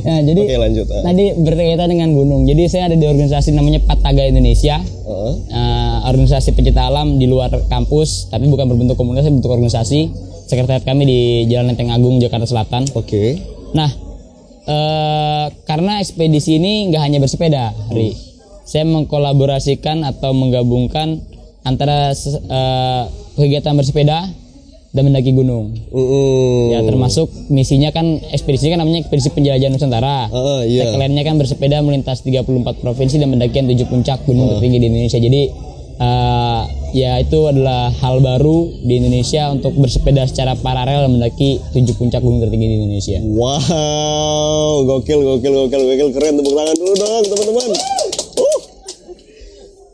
Ya, 0.00 0.24
jadi 0.24 0.40
Oke 0.40 0.56
lanjut. 0.56 0.86
ah. 0.88 1.02
tadi 1.04 1.24
berkaitan 1.36 1.88
dengan 1.92 2.16
gunung. 2.16 2.48
Jadi 2.48 2.62
saya 2.70 2.88
ada 2.88 2.96
di 2.96 3.04
organisasi 3.04 3.52
namanya 3.52 3.84
Pataga 3.84 4.24
Indonesia. 4.24 4.80
Heeh. 4.80 5.32
Eh, 5.52 5.96
organisasi 6.08 6.56
pencinta 6.56 6.88
alam 6.88 7.20
di 7.20 7.28
luar 7.28 7.52
kampus, 7.68 8.32
tapi 8.32 8.48
bukan 8.48 8.72
berbentuk 8.72 8.96
komunitas, 8.96 9.28
bentuk 9.28 9.52
organisasi. 9.52 10.08
Sekretariat 10.48 10.84
kami 10.84 11.04
di 11.04 11.20
Jalan 11.52 11.72
Lenteng 11.72 11.92
Agung, 11.92 12.18
Jakarta 12.18 12.48
Selatan. 12.48 12.88
Oke. 12.96 13.36
Nah, 13.76 13.88
eh, 14.64 15.46
karena 15.68 16.00
ekspedisi 16.00 16.56
ini 16.56 16.88
nggak 16.88 17.02
hanya 17.02 17.18
bersepeda, 17.20 17.72
Ri. 17.92 18.12
Saya 18.64 18.88
mengkolaborasikan 18.88 20.06
atau 20.06 20.32
menggabungkan 20.32 21.20
antara 21.62 22.16
eh, 22.16 23.02
kegiatan 23.36 23.76
bersepeda 23.76 24.41
dan 24.92 25.08
mendaki 25.08 25.32
gunung. 25.32 25.72
Mm-mm. 25.88 26.76
Ya 26.76 26.84
termasuk 26.84 27.32
misinya 27.48 27.88
kan 27.96 28.20
ekspedisi 28.28 28.68
kan 28.68 28.84
namanya 28.84 29.00
ekspedisi 29.00 29.32
penjelajahan 29.32 29.72
Nusantara. 29.72 30.28
Ah, 30.28 30.62
iya. 30.68 30.92
Tagline-nya 30.92 31.24
kan 31.24 31.40
bersepeda 31.40 31.80
melintas 31.80 32.20
34 32.20 32.84
provinsi 32.84 33.16
dan 33.16 33.32
mendakian 33.32 33.64
7 33.64 33.88
puncak 33.88 34.20
gunung 34.28 34.52
tertinggi 34.52 34.78
di 34.84 34.86
Indonesia. 34.92 35.16
Jadi 35.16 35.42
eh, 35.96 36.62
ya 36.92 37.16
itu 37.24 37.40
adalah 37.48 37.88
hal 37.88 38.20
baru 38.20 38.68
di 38.84 39.00
Indonesia 39.00 39.48
untuk 39.48 39.72
bersepeda 39.80 40.28
secara 40.28 40.52
paralel 40.60 41.08
mendaki 41.08 41.56
7 41.72 41.96
puncak 41.96 42.20
gunung 42.20 42.44
tertinggi 42.44 42.68
di 42.68 42.76
Indonesia. 42.84 43.18
Wow, 43.24 44.84
gokil, 44.84 45.24
gokil, 45.24 45.52
gokil, 45.56 45.82
gokil, 45.88 46.08
keren. 46.12 46.36
Tepuk 46.36 46.52
tangan 46.52 46.76
dulu 46.76 46.94
dong, 47.00 47.24
teman-teman. 47.32 47.70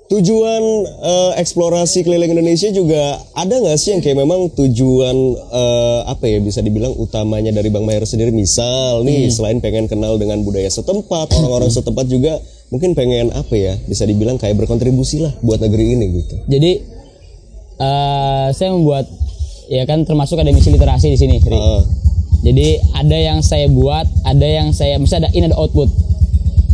Uh. 0.09 0.17
tujuan 0.17 0.63
eh, 1.05 1.33
eksplorasi 1.45 2.01
keliling 2.01 2.33
Indonesia 2.33 2.73
juga 2.73 3.21
ada 3.37 3.55
nggak 3.61 3.77
sih 3.77 3.93
yang 3.93 4.01
kayak 4.01 4.17
memang 4.17 4.49
tujuan 4.57 5.17
eh, 5.53 6.01
apa 6.09 6.25
ya 6.25 6.41
bisa 6.41 6.65
dibilang 6.65 6.97
utamanya 6.97 7.53
dari 7.53 7.69
Bang 7.69 7.85
Maher 7.85 8.09
sendiri 8.09 8.33
misal 8.33 9.05
nih 9.05 9.29
selain 9.29 9.61
pengen 9.61 9.85
kenal 9.85 10.17
dengan 10.17 10.41
budaya 10.41 10.73
setempat 10.73 11.37
orang-orang 11.37 11.69
setempat 11.77 12.09
juga 12.09 12.41
mungkin 12.73 12.97
pengen 12.97 13.33
apa 13.37 13.53
ya 13.53 13.77
bisa 13.85 14.09
dibilang 14.09 14.41
kayak 14.41 14.57
berkontribusi 14.57 15.21
lah 15.21 15.33
buat 15.45 15.61
negeri 15.61 15.85
ini 15.97 16.05
gitu 16.25 16.35
Jadi 16.49 16.73
eh 17.79 18.49
saya 18.57 18.75
membuat 18.75 19.07
ya 19.69 19.85
kan 19.85 20.03
termasuk 20.09 20.41
ada 20.41 20.51
misi 20.51 20.73
literasi 20.73 21.13
di 21.13 21.19
sini. 21.21 21.37
Heeh. 21.39 21.81
Jadi 22.43 22.69
ada 22.97 23.19
yang 23.19 23.39
saya 23.45 23.69
buat, 23.69 24.09
ada 24.25 24.47
yang 24.47 24.73
saya 24.73 24.97
misalnya 24.97 25.29
ada 25.29 25.37
in 25.37 25.47
ada 25.53 25.57
output. 25.61 25.93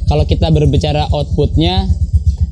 Kalau 0.06 0.24
kita 0.28 0.52
berbicara 0.54 1.10
outputnya, 1.10 1.90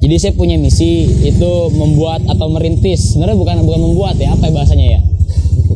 jadi 0.02 0.14
saya 0.18 0.32
punya 0.34 0.58
misi 0.58 1.06
itu 1.22 1.52
membuat 1.78 2.26
atau 2.26 2.50
merintis. 2.50 3.14
Sebenarnya 3.14 3.38
bukan 3.38 3.56
bukan 3.62 3.80
membuat 3.86 4.18
ya, 4.18 4.34
apa 4.34 4.50
ya 4.50 4.52
bahasanya 4.52 4.86
ya? 4.98 5.00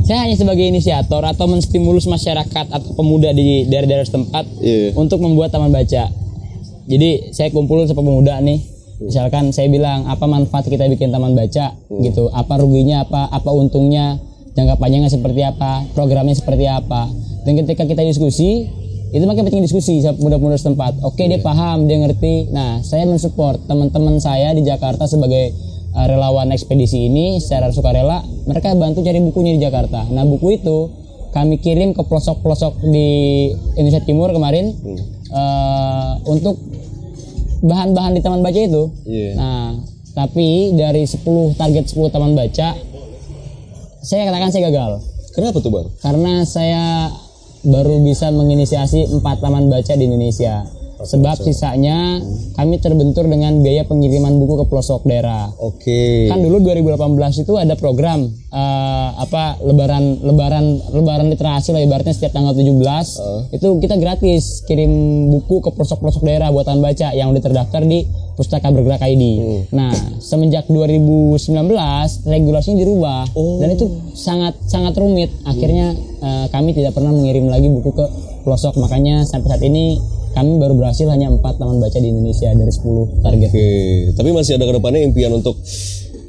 Saya 0.03 0.19
hanya 0.27 0.35
sebagai 0.35 0.67
inisiator 0.67 1.23
atau 1.23 1.47
menstimulus 1.47 2.11
masyarakat 2.11 2.67
atau 2.75 2.91
pemuda 2.99 3.31
di 3.31 3.71
daerah-daerah 3.71 4.07
setempat 4.07 4.45
Iya. 4.59 4.99
untuk 4.99 5.23
membuat 5.23 5.55
taman 5.55 5.71
baca. 5.71 6.11
Jadi 6.87 7.11
saya 7.31 7.55
kumpul 7.55 7.87
sama 7.87 8.03
pemuda 8.03 8.43
nih. 8.43 8.63
Misalkan 9.03 9.55
saya 9.55 9.71
bilang 9.71 10.11
apa 10.11 10.27
manfaat 10.27 10.67
kita 10.67 10.91
bikin 10.91 11.15
taman 11.15 11.39
baca 11.39 11.79
gitu, 12.03 12.27
apa 12.35 12.55
ruginya, 12.59 13.07
apa 13.07 13.31
apa 13.31 13.51
untungnya, 13.55 14.19
jangka 14.59 14.75
panjangnya 14.79 15.11
seperti 15.11 15.43
apa, 15.47 15.87
programnya 15.95 16.35
seperti 16.35 16.67
apa. 16.67 17.11
Dan 17.47 17.63
ketika 17.63 17.87
kita 17.87 18.03
diskusi, 18.03 18.67
itu 19.15 19.23
makin 19.23 19.47
penting 19.47 19.63
diskusi 19.63 20.03
sama 20.03 20.19
pemuda-pemuda 20.19 20.59
setempat. 20.59 21.03
Oke 21.07 21.27
dia 21.31 21.39
paham, 21.39 21.87
dia 21.87 22.03
ngerti. 22.03 22.51
Nah 22.51 22.83
saya 22.83 23.07
mensupport 23.07 23.63
teman-teman 23.67 24.19
saya 24.19 24.51
di 24.53 24.67
Jakarta 24.67 25.07
sebagai 25.07 25.55
uh, 25.95 26.07
relawan 26.11 26.51
ekspedisi 26.51 27.07
ini 27.07 27.39
secara 27.39 27.71
sukarela, 27.71 28.27
mereka 28.51 28.75
bantu 28.75 29.07
cari 29.07 29.23
bukunya 29.23 29.55
di 29.55 29.63
Jakarta. 29.63 30.07
Nah 30.11 30.27
buku 30.27 30.59
itu 30.59 30.91
kami 31.31 31.61
kirim 31.61 31.93
ke 31.93 32.01
pelosok-pelosok 32.01 32.81
di 32.89 33.09
Indonesia 33.77 34.01
Timur 34.09 34.33
kemarin 34.33 34.73
eh, 35.29 36.13
untuk 36.33 36.57
bahan-bahan 37.61 38.17
di 38.17 38.25
taman 38.25 38.41
baca 38.41 38.57
itu. 38.57 38.89
Iya. 39.05 39.37
Nah, 39.37 39.77
tapi 40.17 40.73
dari 40.73 41.05
10 41.05 41.21
target 41.61 41.85
10 41.93 42.09
taman 42.09 42.33
baca 42.33 42.73
saya 44.01 44.23
katakan 44.25 44.49
saya 44.49 44.73
gagal 44.73 45.05
kenapa 45.37 45.61
tuh 45.61 45.69
bang 45.69 45.87
karena 46.01 46.35
saya 46.49 47.13
baru 47.67 47.99
bisa 47.99 48.31
menginisiasi 48.31 49.11
empat 49.11 49.43
taman 49.43 49.67
baca 49.67 49.93
di 49.99 50.07
Indonesia. 50.07 50.76
Sebab 50.97 51.37
sisanya 51.45 52.25
kami 52.57 52.81
terbentur 52.81 53.29
dengan 53.29 53.61
biaya 53.61 53.85
pengiriman 53.85 54.33
buku 54.41 54.65
ke 54.65 54.67
pelosok 54.73 55.05
daerah. 55.05 55.53
Oke. 55.61 56.27
Kan 56.33 56.41
dulu 56.41 56.65
2018 56.65 57.45
itu 57.45 57.53
ada 57.61 57.77
program 57.77 58.25
eh, 58.33 59.09
apa 59.21 59.61
lebaran 59.61 60.25
lebaran 60.25 60.65
lebaran 60.97 61.27
literasi 61.29 61.77
lah 61.77 61.85
ibaratnya 61.85 62.17
setiap 62.17 62.33
tanggal 62.33 62.57
17 62.57 62.73
itu 63.53 63.69
kita 63.85 64.01
gratis 64.01 64.65
kirim 64.65 64.93
buku 65.33 65.61
ke 65.61 65.71
pelosok-pelosok 65.77 66.23
daerah 66.25 66.49
buatan 66.49 66.81
baca 66.81 67.13
yang 67.13 67.29
udah 67.33 67.43
terdaftar 67.45 67.85
di 67.85 68.09
Pustaka 68.37 68.69
Bergerak 68.69 69.01
ID. 69.01 69.25
Nah, 69.73 69.97
semenjak 70.21 70.69
2019 70.69 71.49
regulasinya 72.29 72.77
dirubah. 72.77 73.25
Dan 73.33 73.69
itu 73.73 73.89
sangat 74.13 74.61
sangat 74.69 74.93
rumit. 75.01 75.33
Akhirnya 75.49 75.97
eh, 76.21 76.47
kami 76.53 76.77
tidak 76.77 76.93
pernah 76.93 77.17
mengirim 77.17 77.49
lagi 77.49 77.73
buku 77.73 77.97
ke 77.97 78.07
pelosok. 78.45 78.77
Makanya 78.77 79.25
sampai 79.25 79.49
saat 79.57 79.65
ini 79.65 79.97
kami 80.37 80.61
baru 80.61 80.77
berhasil 80.77 81.09
hanya 81.09 81.27
empat 81.29 81.57
taman 81.57 81.81
baca 81.81 81.97
di 81.97 82.07
Indonesia 82.07 82.53
dari 82.53 82.69
10 82.69 83.25
target. 83.25 83.49
oke 83.49 83.67
tapi 84.15 84.29
masih 84.31 84.53
ada 84.55 84.65
ke 84.65 84.75
depannya 84.75 85.01
impian 85.03 85.33
untuk 85.33 85.57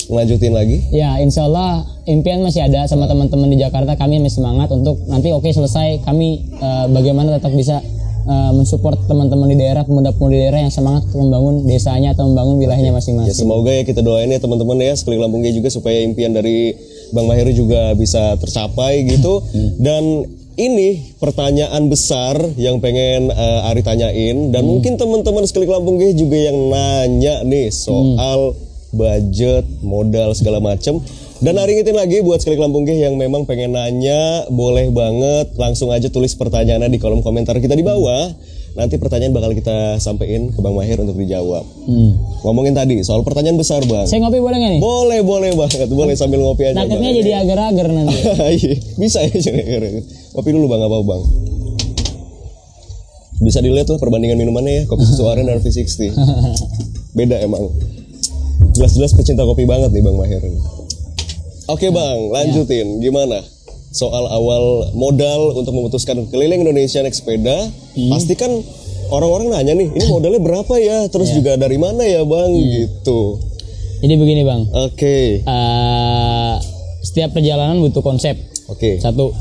ngelanjutin 0.08 0.54
lagi 0.54 0.78
Ya, 0.90 1.20
insya 1.20 1.44
Allah 1.44 1.84
impian 2.06 2.40
masih 2.40 2.64
ada 2.64 2.88
sama 2.88 3.06
teman-teman 3.06 3.52
di 3.52 3.60
Jakarta. 3.60 3.94
Kami 3.94 4.18
masih 4.18 4.40
semangat 4.40 4.72
untuk 4.72 5.04
nanti 5.06 5.30
oke 5.30 5.44
selesai 5.46 6.00
kami 6.02 6.48
eh, 6.54 6.86
bagaimana 6.88 7.36
tetap 7.36 7.52
bisa 7.52 7.84
eh, 8.24 8.52
mensupport 8.56 8.96
teman-teman 9.04 9.52
di 9.52 9.60
daerah, 9.60 9.84
pemuda-pemuda 9.84 10.32
daerah 10.34 10.60
yang 10.62 10.72
semangat 10.72 11.04
untuk 11.06 11.20
membangun 11.22 11.68
desanya 11.68 12.16
atau 12.16 12.24
membangun 12.26 12.56
wilayahnya 12.56 12.88
Ya 12.88 12.96
masing-masing. 12.96 13.36
semoga 13.38 13.68
ya 13.70 13.84
kita 13.84 14.00
doain 14.00 14.32
ya 14.32 14.40
teman-teman 14.40 14.80
ya 14.80 14.96
sekali 14.96 15.20
Lampung 15.20 15.44
juga 15.44 15.68
supaya 15.68 16.00
impian 16.00 16.32
dari 16.32 16.72
Bang 17.12 17.28
Maheru 17.28 17.52
juga 17.52 17.92
bisa 17.92 18.40
tercapai 18.40 19.04
gitu. 19.06 19.44
Dan 19.76 20.24
ini 20.58 21.14
pertanyaan 21.22 21.86
besar 21.86 22.34
yang 22.58 22.82
pengen 22.82 23.30
eh, 23.30 23.70
Ari 23.70 23.86
tanyain 23.86 24.50
dan 24.50 24.66
mungkin 24.66 24.98
teman-teman 24.98 25.46
sekali 25.46 25.70
Lampung 25.70 26.02
G 26.02 26.18
juga 26.18 26.34
yang 26.34 26.58
nanya 26.74 27.46
nih 27.46 27.70
soal 27.70 28.58
budget, 28.90 29.64
modal 29.86 30.34
segala 30.34 30.58
macem. 30.58 30.98
Dan 31.38 31.62
Ari 31.62 31.78
ingetin 31.78 31.94
lagi 31.94 32.26
buat 32.26 32.42
sekali 32.42 32.58
Lampung 32.58 32.90
G 32.90 32.98
yang 32.98 33.14
memang 33.14 33.46
pengen 33.46 33.78
nanya, 33.78 34.50
boleh 34.50 34.90
banget 34.90 35.54
langsung 35.54 35.94
aja 35.94 36.10
tulis 36.10 36.34
pertanyaannya 36.34 36.90
di 36.90 36.98
kolom 36.98 37.22
komentar 37.22 37.62
kita 37.62 37.78
di 37.78 37.86
bawah. 37.86 38.34
Nanti 38.78 39.02
pertanyaan 39.02 39.34
bakal 39.34 39.58
kita 39.58 39.98
sampein 39.98 40.54
ke 40.54 40.60
Bang 40.62 40.78
Mahir 40.78 41.02
untuk 41.02 41.18
dijawab. 41.18 41.66
Hmm. 41.90 42.14
Ngomongin 42.46 42.78
tadi 42.78 43.02
soal 43.02 43.26
pertanyaan 43.26 43.58
besar 43.58 43.82
bang. 43.90 44.06
Saya 44.06 44.22
ngopi 44.22 44.38
boleh 44.38 44.54
nggak 44.62 44.72
nih? 44.78 44.82
Boleh 44.86 45.20
boleh 45.26 45.52
banget, 45.58 45.90
boleh 46.06 46.14
sambil 46.14 46.46
ngopi 46.46 46.70
aja. 46.70 46.86
Takutnya 46.86 47.10
jadi 47.10 47.32
agar-agar 47.42 47.90
nanti. 47.90 48.14
Iya, 48.38 48.78
bisa 49.02 49.26
ya 49.26 49.34
jadi 49.34 50.06
Ngopi 50.38 50.50
dulu 50.54 50.70
bang, 50.70 50.86
apa 50.86 50.94
bang? 51.02 51.22
Bisa 53.42 53.66
dilihat 53.66 53.90
lah 53.90 53.98
perbandingan 53.98 54.38
minumannya 54.38 54.74
ya, 54.74 54.84
kopi 54.86 55.10
susu 55.10 55.26
aren 55.26 55.50
dan 55.50 55.58
V60. 55.58 56.14
Beda 57.18 57.42
emang. 57.42 57.74
Jelas-jelas 58.78 59.18
pecinta 59.18 59.42
kopi 59.42 59.66
banget 59.66 59.90
nih 59.90 60.06
bang 60.06 60.16
Mahir. 60.22 60.42
Oke 61.66 61.90
bang, 61.90 62.30
lanjutin. 62.30 63.02
Gimana? 63.02 63.42
Soal 63.88 64.28
awal 64.28 64.92
modal 64.94 65.56
untuk 65.56 65.72
memutuskan 65.72 66.28
keliling 66.28 66.62
Indonesia 66.62 67.00
naik 67.00 67.14
sepeda, 67.14 67.72
pasti 68.10 68.36
kan 68.36 68.52
orang-orang 69.10 69.48
nanya 69.50 69.74
nih, 69.74 69.88
ini 69.90 70.06
modalnya 70.06 70.38
berapa 70.38 70.74
ya? 70.76 71.08
Terus 71.08 71.32
juga 71.38 71.56
dari 71.56 71.76
mana 71.76 72.04
ya 72.04 72.22
bang? 72.22 72.52
Gitu. 72.52 73.20
Jadi 73.98 74.14
begini 74.14 74.42
bang, 74.44 74.62
Oke, 74.78 75.42
Eh, 75.42 76.56
setiap 77.02 77.34
perjalanan 77.34 77.80
butuh 77.80 78.02
konsep. 78.02 78.38
oke. 78.68 79.00
Satu, 79.00 79.34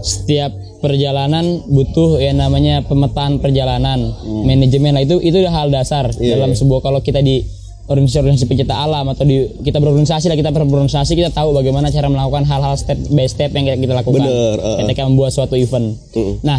setiap 0.00 0.50
perjalanan 0.76 1.62
butuh 1.66 2.18
yang 2.18 2.36
namanya 2.36 2.82
pemetaan 2.82 3.38
perjalanan, 3.38 4.12
manajemen. 4.42 4.92
Nah 4.92 5.02
itu 5.02 5.20
itu 5.20 5.38
hal 5.44 5.68
dasar 5.68 6.08
Hmm. 6.08 6.18
Iya, 6.18 6.34
dalam 6.36 6.52
iya. 6.52 6.58
sebuah 6.58 6.80
kalau 6.80 7.00
kita 7.00 7.20
di 7.20 7.44
organisasi-organisasi 7.86 8.50
pencinta 8.50 8.74
alam 8.74 9.06
atau 9.06 9.22
di 9.22 9.46
kita 9.62 9.78
berorganisasi 9.78 10.26
lah 10.26 10.36
kita 10.38 10.50
berorganisasi 10.50 11.14
kita 11.14 11.30
tahu 11.30 11.54
bagaimana 11.54 11.90
cara 11.94 12.10
melakukan 12.10 12.42
hal-hal 12.42 12.74
step 12.74 12.98
by 13.14 13.26
step 13.30 13.54
yang 13.54 13.64
kita, 13.70 13.78
kita 13.78 13.94
lakukan 13.94 14.26
Bener, 14.26 14.58
uh-uh. 14.58 14.78
ketika 14.82 15.06
membuat 15.06 15.30
suatu 15.30 15.54
event. 15.54 15.94
Mm-mm. 16.14 16.42
Nah, 16.42 16.58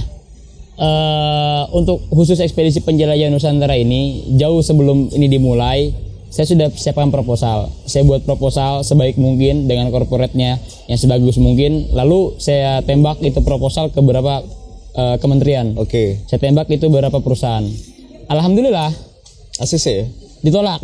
eh 0.79 1.63
untuk 1.75 2.07
khusus 2.07 2.39
ekspedisi 2.39 2.79
penjelajahan 2.79 3.31
Nusantara 3.36 3.75
ini 3.75 4.31
jauh 4.39 4.63
sebelum 4.63 5.12
ini 5.12 5.27
dimulai, 5.27 5.91
saya 6.31 6.48
sudah 6.48 6.67
siapkan 6.72 7.12
proposal. 7.12 7.72
Saya 7.84 8.07
buat 8.07 8.24
proposal 8.24 8.88
sebaik 8.88 9.19
mungkin 9.19 9.67
dengan 9.67 9.91
korporatnya 9.91 10.60
yang 10.88 11.00
sebagus 11.00 11.36
mungkin. 11.39 11.91
Lalu 11.91 12.39
saya 12.39 12.79
tembak 12.88 13.19
itu 13.19 13.43
proposal 13.43 13.91
ke 13.91 14.00
beberapa 14.00 14.43
eh, 14.96 15.15
kementerian. 15.19 15.75
Oke. 15.75 16.24
Saya 16.27 16.39
tembak 16.39 16.72
itu 16.72 16.88
beberapa 16.88 17.19
perusahaan. 17.19 17.63
Alhamdulillah 18.27 18.91
ACC 19.63 19.86
ya? 19.88 20.05
Ditolak. 20.41 20.79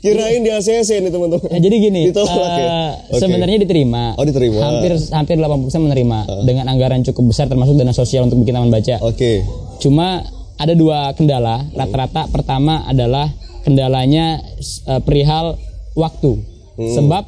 Kirain 0.00 0.40
di 0.40 0.50
ACC 0.50 1.00
nih 1.00 1.10
teman-teman. 1.10 1.48
Ya, 1.50 1.58
jadi 1.58 1.76
gini, 1.80 2.02
Ditolak 2.10 2.34
ya? 2.34 2.58
eh, 2.60 2.90
Oke. 3.10 3.20
sebenarnya 3.20 3.58
diterima. 3.60 4.14
Oh, 4.14 4.24
diterima. 4.24 4.60
Hampir 4.60 4.92
hampir 5.10 5.36
80% 5.36 5.84
menerima 5.84 6.18
dengan 6.44 6.64
anggaran 6.68 7.00
cukup 7.02 7.32
besar 7.32 7.46
termasuk 7.46 7.74
dana 7.74 7.92
sosial 7.92 8.26
untuk 8.26 8.40
bikin 8.40 8.54
taman 8.54 8.70
baca. 8.70 9.00
Oke. 9.02 9.42
Cuma 9.78 10.22
ada 10.54 10.72
dua 10.72 11.10
kendala. 11.12 11.66
Rata-rata 11.72 12.30
pertama 12.30 12.84
adalah 12.84 13.30
kendalanya 13.62 14.40
eh, 14.86 15.00
perihal 15.02 15.58
waktu. 15.94 16.38
Sebab 16.74 17.24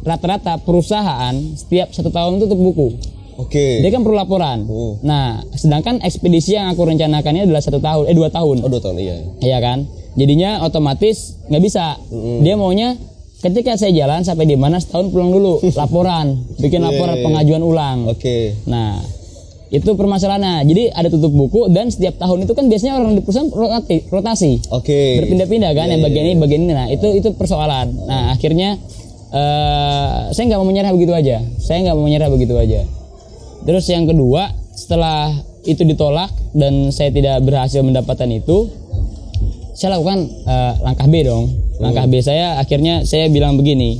rata-rata 0.00 0.60
perusahaan 0.60 1.32
setiap 1.56 1.92
satu 1.92 2.08
tahun 2.08 2.40
tutup 2.40 2.56
buku. 2.56 2.88
Oke. 3.40 3.80
Dia 3.80 3.88
kan 3.88 4.04
perlu 4.04 4.16
laporan. 4.16 4.68
Hmm. 4.68 4.92
Nah, 5.00 5.40
sedangkan 5.56 6.04
ekspedisi 6.04 6.52
yang 6.52 6.68
aku 6.68 6.84
rencanakan 6.84 7.32
ini 7.32 7.42
adalah 7.48 7.64
satu 7.64 7.80
tahun, 7.80 8.12
eh 8.12 8.16
dua 8.16 8.28
tahun. 8.28 8.60
Oh, 8.60 8.68
dua 8.68 8.84
tahun 8.84 9.00
iya. 9.00 9.16
Iya 9.40 9.58
kan? 9.64 9.88
Jadinya 10.18 10.64
otomatis 10.66 11.38
nggak 11.46 11.62
bisa. 11.62 11.98
Dia 12.42 12.54
maunya 12.58 12.98
ketika 13.40 13.74
saya 13.80 13.92
jalan 13.96 14.20
sampai 14.20 14.44
di 14.44 14.56
mana 14.56 14.76
setahun 14.78 15.08
pulang 15.10 15.32
dulu 15.32 15.62
laporan, 15.80 16.44
bikin 16.60 16.84
laporan 16.84 17.16
iya. 17.18 17.24
pengajuan 17.24 17.62
ulang. 17.62 17.98
Oke. 18.10 18.54
Nah, 18.68 19.00
itu 19.70 19.90
permasalahannya. 19.94 20.66
Jadi 20.66 20.82
ada 20.90 21.08
tutup 21.08 21.30
buku 21.30 21.70
dan 21.70 21.88
setiap 21.88 22.18
tahun 22.18 22.44
itu 22.44 22.52
kan 22.52 22.66
biasanya 22.66 22.98
orang 22.98 23.14
di 23.16 23.22
perusahaan 23.22 23.48
rotasi, 23.48 23.96
rotasi. 24.10 24.52
Oke. 24.74 25.22
berpindah-pindah 25.24 25.70
kan 25.72 25.86
yang 25.88 26.02
bagian 26.02 26.24
ini 26.26 26.36
bagian 26.42 26.60
ini. 26.66 26.72
Nah, 26.74 26.86
itu 26.90 27.06
itu 27.14 27.28
persoalan. 27.38 27.94
Nah, 28.04 28.34
akhirnya 28.34 28.76
eh 29.30 30.34
saya 30.34 30.44
nggak 30.50 30.60
mau 30.60 30.68
menyerah 30.68 30.90
begitu 30.90 31.14
aja. 31.14 31.38
Saya 31.62 31.86
nggak 31.86 31.96
mau 31.96 32.04
menyerah 32.10 32.28
begitu 32.28 32.54
aja. 32.58 32.82
Terus 33.62 33.84
yang 33.92 34.08
kedua, 34.08 34.50
setelah 34.74 35.30
itu 35.68 35.84
ditolak 35.84 36.32
dan 36.56 36.88
saya 36.88 37.12
tidak 37.12 37.44
berhasil 37.44 37.84
mendapatkan 37.84 38.26
itu, 38.32 38.72
saya 39.80 39.96
lakukan 39.96 40.28
eh, 40.44 40.72
langkah 40.84 41.08
B 41.08 41.24
dong. 41.24 41.48
Langkah 41.80 42.04
B 42.04 42.20
saya 42.20 42.60
akhirnya 42.60 43.08
saya 43.08 43.32
bilang 43.32 43.56
begini. 43.56 43.96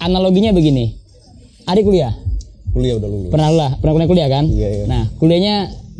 Analoginya 0.00 0.56
begini. 0.56 0.96
Adik 1.68 1.84
kuliah, 1.84 2.12
Kuliah 2.72 2.96
udah 2.96 3.08
lulus. 3.08 3.30
pernah 3.32 3.48
lah, 3.52 3.70
pernah 3.80 3.92
kuliah, 3.92 4.08
kuliah 4.08 4.28
kan? 4.28 4.44
Iya, 4.48 4.68
iya. 4.68 4.84
Nah, 4.88 5.04
kuliahnya 5.20 5.56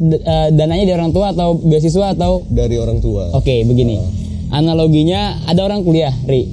eh, 0.08 0.48
dananya 0.56 0.84
dari 0.88 0.96
orang 0.96 1.12
tua 1.12 1.36
atau 1.36 1.56
beasiswa 1.56 2.16
atau 2.16 2.44
Dari 2.48 2.76
orang 2.80 3.00
tua. 3.04 3.32
Oke, 3.36 3.64
begini. 3.64 4.00
Analoginya 4.52 5.44
ada 5.44 5.60
orang 5.64 5.84
kuliah, 5.84 6.12
Ri. 6.24 6.48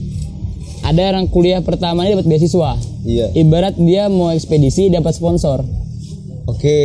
Ada 0.83 1.15
orang 1.15 1.27
kuliah 1.31 1.59
pertamanya 1.63 2.19
dapat 2.19 2.27
beasiswa. 2.27 2.75
Iya. 3.03 3.31
Ibarat 3.35 3.79
dia 3.79 4.11
mau 4.11 4.31
ekspedisi 4.31 4.91
dapat 4.91 5.15
sponsor. 5.15 5.63
Oke, 6.47 6.79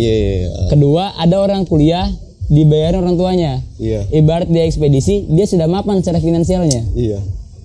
iya 0.00 0.12
iya. 0.16 0.32
iya. 0.36 0.48
Kedua, 0.68 1.16
ada 1.16 1.36
orang 1.40 1.64
kuliah 1.64 2.08
dibayarin 2.50 3.00
orang 3.00 3.16
tuanya. 3.16 3.52
Iya. 3.78 4.10
Ibarat 4.10 4.50
dia 4.50 4.66
ekspedisi, 4.66 5.30
dia 5.30 5.46
sudah 5.46 5.70
mapan 5.70 6.02
secara 6.02 6.18
finansialnya, 6.18 6.82
Iya. 6.98 7.18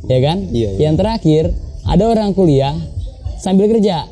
ya 0.05 0.19
kan? 0.21 0.37
Iya, 0.53 0.77
iya. 0.77 0.79
Yang 0.87 0.95
terakhir, 1.01 1.43
ada 1.89 2.03
orang 2.05 2.37
kuliah 2.37 2.77
sambil 3.41 3.65
kerja, 3.65 4.05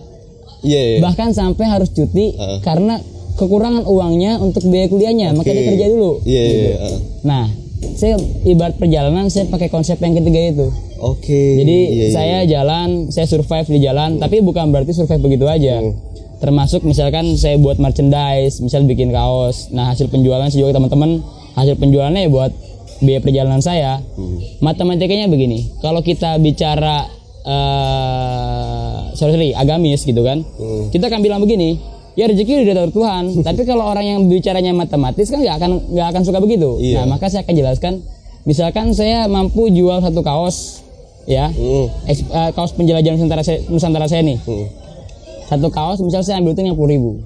Iya 0.65 0.81
iya. 0.81 0.99
bahkan 0.99 1.31
sampai 1.31 1.69
harus 1.69 1.93
cuti 1.93 2.33
Heeh. 2.33 2.59
karena 2.65 2.97
kekurangan 3.37 3.85
uangnya 3.85 4.41
untuk 4.41 4.65
biaya 4.65 4.89
kuliahnya, 4.89 5.37
makanya 5.37 5.55
dia 5.55 5.63
Oke. 5.63 5.69
kerja 5.77 5.85
dulu. 5.93 6.11
Iya 6.25 6.43
iya. 6.43 6.57
iya. 6.57 6.77
Nah, 7.21 7.45
saya 7.93 8.15
ibarat 8.47 8.75
perjalanan 8.81 9.29
saya 9.29 9.45
pakai 9.49 9.69
konsep 9.69 10.01
yang 10.01 10.17
ketiga 10.17 10.41
itu. 10.41 10.67
Oke. 11.03 11.59
Jadi 11.59 11.77
iya, 11.91 12.05
iya. 12.07 12.13
saya 12.15 12.37
jalan, 12.47 13.11
saya 13.11 13.27
survive 13.27 13.67
di 13.67 13.79
jalan, 13.83 14.17
tapi 14.17 14.39
bukan 14.39 14.71
berarti 14.71 14.95
survive 14.95 15.21
begitu 15.21 15.45
aja. 15.45 15.83
Hmm. 15.83 16.12
Termasuk 16.43 16.83
misalkan 16.83 17.39
saya 17.39 17.55
buat 17.55 17.79
merchandise, 17.79 18.59
misal 18.59 18.83
bikin 18.83 19.15
kaos. 19.15 19.71
Nah, 19.71 19.95
hasil 19.95 20.11
penjualan 20.11 20.43
saya 20.43 20.59
juga 20.59 20.75
teman-teman, 20.75 21.23
hasil 21.55 21.79
penjualannya 21.79 22.27
ya 22.27 22.29
buat 22.29 22.51
biaya 22.99 23.23
perjalanan 23.23 23.63
saya. 23.63 24.03
Hmm. 24.19 24.43
Matematikanya 24.59 25.31
begini, 25.31 25.71
kalau 25.79 26.03
kita 26.03 26.35
bicara 26.43 27.07
eh 27.43 28.95
sorry, 29.15 29.31
sorry, 29.31 29.49
agamis 29.55 30.03
gitu 30.03 30.19
kan. 30.19 30.43
Hmm. 30.59 30.91
Kita 30.91 31.07
akan 31.07 31.23
bilang 31.23 31.39
begini, 31.39 31.79
ya 32.19 32.27
rezeki 32.27 32.67
udah 32.67 32.75
dari 32.75 32.91
Tuhan. 32.91 33.23
tapi 33.47 33.63
kalau 33.63 33.87
orang 33.87 34.03
yang 34.03 34.19
bicaranya 34.27 34.75
matematis 34.75 35.31
kan 35.31 35.39
nggak 35.39 35.55
akan 35.55 35.71
nggak 35.95 36.07
akan 36.11 36.21
suka 36.27 36.43
begitu. 36.43 36.75
Iya. 36.83 37.07
Nah, 37.07 37.15
maka 37.15 37.31
saya 37.31 37.47
akan 37.47 37.55
jelaskan, 37.55 37.93
misalkan 38.43 38.91
saya 38.91 39.31
mampu 39.31 39.71
jual 39.71 40.03
satu 40.03 40.19
kaos, 40.19 40.83
ya, 41.23 41.47
Hmm. 41.47 41.87
eks- 42.03 42.27
eh, 42.27 42.51
kaos 42.51 42.75
penjelajahan 42.75 43.15
Nusantara 43.15 43.47
saya, 43.47 43.63
Nusantara 43.71 44.11
saya 44.11 44.27
nih, 44.27 44.43
Hmm. 44.43 44.67
Satu 45.47 45.67
kaos 45.71 45.99
misal 46.03 46.21
saya 46.23 46.39
ambil 46.39 46.55
itu 46.55 46.61
yang 46.63 46.77
ribu. 46.77 47.21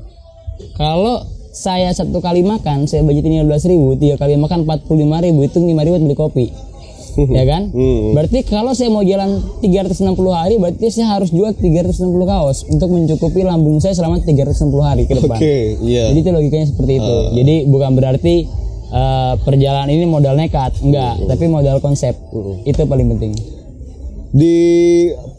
Kalau 0.78 1.26
saya 1.58 1.90
satu 1.90 2.22
kali 2.22 2.46
makan, 2.46 2.86
saya 2.86 3.02
budgetin 3.02 3.42
15 3.42 3.72
ribu, 3.74 3.98
tiga 3.98 4.16
kali 4.22 4.38
makan 4.38 4.70
45 4.70 5.26
ribu, 5.26 5.40
itu 5.42 5.58
5 5.58 5.86
ribu 5.86 5.96
beli 6.06 6.18
kopi. 6.18 6.48
ya 7.18 7.50
kan? 7.50 7.74
Hmm. 7.74 8.14
Berarti 8.14 8.46
kalau 8.46 8.78
saya 8.78 8.94
mau 8.94 9.02
jalan 9.02 9.42
360 9.66 10.14
hari, 10.30 10.62
berarti 10.62 10.94
saya 10.94 11.18
harus 11.18 11.34
jual 11.34 11.50
360 11.50 12.06
kaos 12.30 12.62
untuk 12.70 12.94
mencukupi 12.94 13.42
lambung 13.42 13.82
saya 13.82 13.98
selama 13.98 14.22
360 14.22 14.70
hari 14.86 15.10
ke 15.10 15.18
depan. 15.18 15.38
Oke, 15.42 15.82
iya. 15.82 16.14
Jadi 16.14 16.20
itu 16.22 16.30
logikanya 16.30 16.68
seperti 16.70 16.94
itu. 17.02 17.16
Jadi 17.42 17.56
bukan 17.66 17.92
berarti 17.98 18.36
eh, 18.94 19.34
perjalanan 19.42 19.90
ini 19.90 20.06
modal 20.06 20.38
nekat, 20.38 20.78
enggak, 20.86 21.26
tapi 21.26 21.50
modal 21.50 21.82
konsep. 21.82 22.14
Itu 22.70 22.86
paling 22.86 23.10
penting. 23.18 23.34
Di 24.30 24.56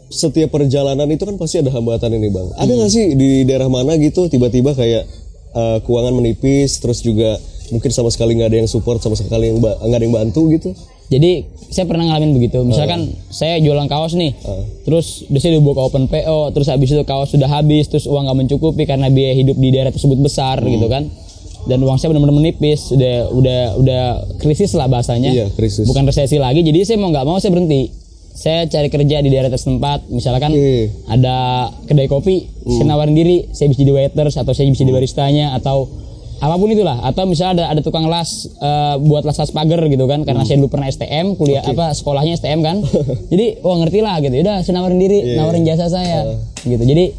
setiap 0.09 0.49
perjalanan 0.49 1.05
itu 1.09 1.23
kan 1.23 1.37
pasti 1.37 1.61
ada 1.61 1.69
hambatan 1.69 2.17
ini 2.17 2.33
bang. 2.33 2.47
Ada 2.57 2.71
nggak 2.73 2.91
sih 2.91 3.05
di 3.13 3.29
daerah 3.45 3.69
mana 3.69 3.93
gitu 4.01 4.25
tiba-tiba 4.25 4.73
kayak 4.73 5.05
eh, 5.53 5.77
keuangan 5.85 6.13
menipis, 6.17 6.81
terus 6.81 7.05
juga 7.05 7.37
mungkin 7.69 7.93
sama 7.93 8.09
sekali 8.09 8.33
nggak 8.37 8.49
ada 8.49 8.57
yang 8.65 8.69
support, 8.69 8.99
sama 8.99 9.13
sekali 9.13 9.53
yang 9.53 9.61
nggak 9.61 9.97
ada 9.97 10.05
yang 10.05 10.15
bantu 10.17 10.49
gitu? 10.49 10.73
Jadi 11.09 11.45
saya 11.73 11.89
pernah 11.89 12.05
ngalamin 12.05 12.37
begitu. 12.37 12.61
Misalkan 12.61 13.09
saya 13.33 13.57
jualan 13.57 13.89
kaos 13.89 14.13
nih, 14.13 14.33
terus 14.85 15.25
di 15.25 15.41
sini 15.41 15.57
dibawa 15.57 15.73
ke 15.77 15.81
open 15.89 16.05
PO, 16.05 16.53
terus 16.53 16.69
habis 16.69 16.93
itu 16.93 17.01
kaos 17.01 17.33
sudah 17.33 17.49
habis, 17.49 17.89
terus 17.89 18.05
uang 18.05 18.29
nggak 18.29 18.37
mencukupi 18.45 18.85
karena 18.85 19.09
biaya 19.09 19.33
hidup 19.33 19.57
di 19.57 19.73
daerah 19.73 19.89
tersebut 19.89 20.21
besar 20.21 20.61
gitu 20.61 20.85
kan. 20.85 21.09
Dan 21.65 21.81
uang 21.83 21.97
saya 21.97 22.13
benar-benar 22.13 22.37
menipis, 22.37 22.93
udah 22.93 23.29
udah 23.35 23.61
udah 23.81 24.03
krisis 24.37 24.73
lah 24.77 24.85
bahasanya. 24.85 25.33
Iya, 25.33 25.45
krisis. 25.53 25.85
Bukan 25.89 26.05
resesi 26.05 26.37
lagi. 26.37 26.61
Jadi 26.61 26.85
saya 26.85 26.97
mau 27.01 27.09
nggak 27.09 27.25
mau 27.25 27.41
saya 27.41 27.51
berhenti. 27.57 27.89
Saya 28.33 28.69
cari 28.71 28.87
kerja 28.87 29.19
di 29.19 29.29
daerah 29.33 29.51
setempat, 29.51 30.07
misalkan 30.07 30.55
ada 31.11 31.67
kedai 31.83 32.07
kopi, 32.07 32.47
saya 32.63 32.87
nawarin 32.87 33.11
diri, 33.11 33.51
saya 33.51 33.67
bisa 33.67 33.83
jadi 33.83 33.91
waiters 33.91 34.39
atau 34.39 34.55
saya 34.55 34.71
bisa 34.71 34.87
jadi 34.87 34.95
baristanya 34.95 35.45
atau 35.59 35.91
apa 36.39 36.55
pun 36.55 36.71
itulah. 36.71 37.03
Atau 37.03 37.27
misalnya 37.27 37.67
ada 37.67 37.75
ada 37.75 37.81
tukang 37.83 38.07
las 38.07 38.47
eh, 38.47 38.95
buat 39.03 39.27
las 39.27 39.35
las 39.43 39.51
pagar 39.51 39.83
gitu 39.91 40.07
kan 40.07 40.23
karena 40.23 40.47
saya 40.47 40.55
dulu 40.63 40.71
pernah 40.71 40.87
STM 40.87 41.35
kuliah 41.35 41.63
apa 41.67 41.91
sekolahnya 41.91 42.39
STM 42.39 42.59
kan. 42.63 42.79
Jadi 43.31 43.59
wah 43.59 43.75
ngerti 43.83 43.99
lah 43.99 44.23
gitu. 44.23 44.35
Udah 44.39 44.63
saya 44.63 44.73
nawarin 44.79 44.99
diri 45.03 45.35
nawarin 45.35 45.67
jasa 45.67 45.91
saya 45.91 46.39
gitu. 46.63 46.79
Jadi 46.79 47.11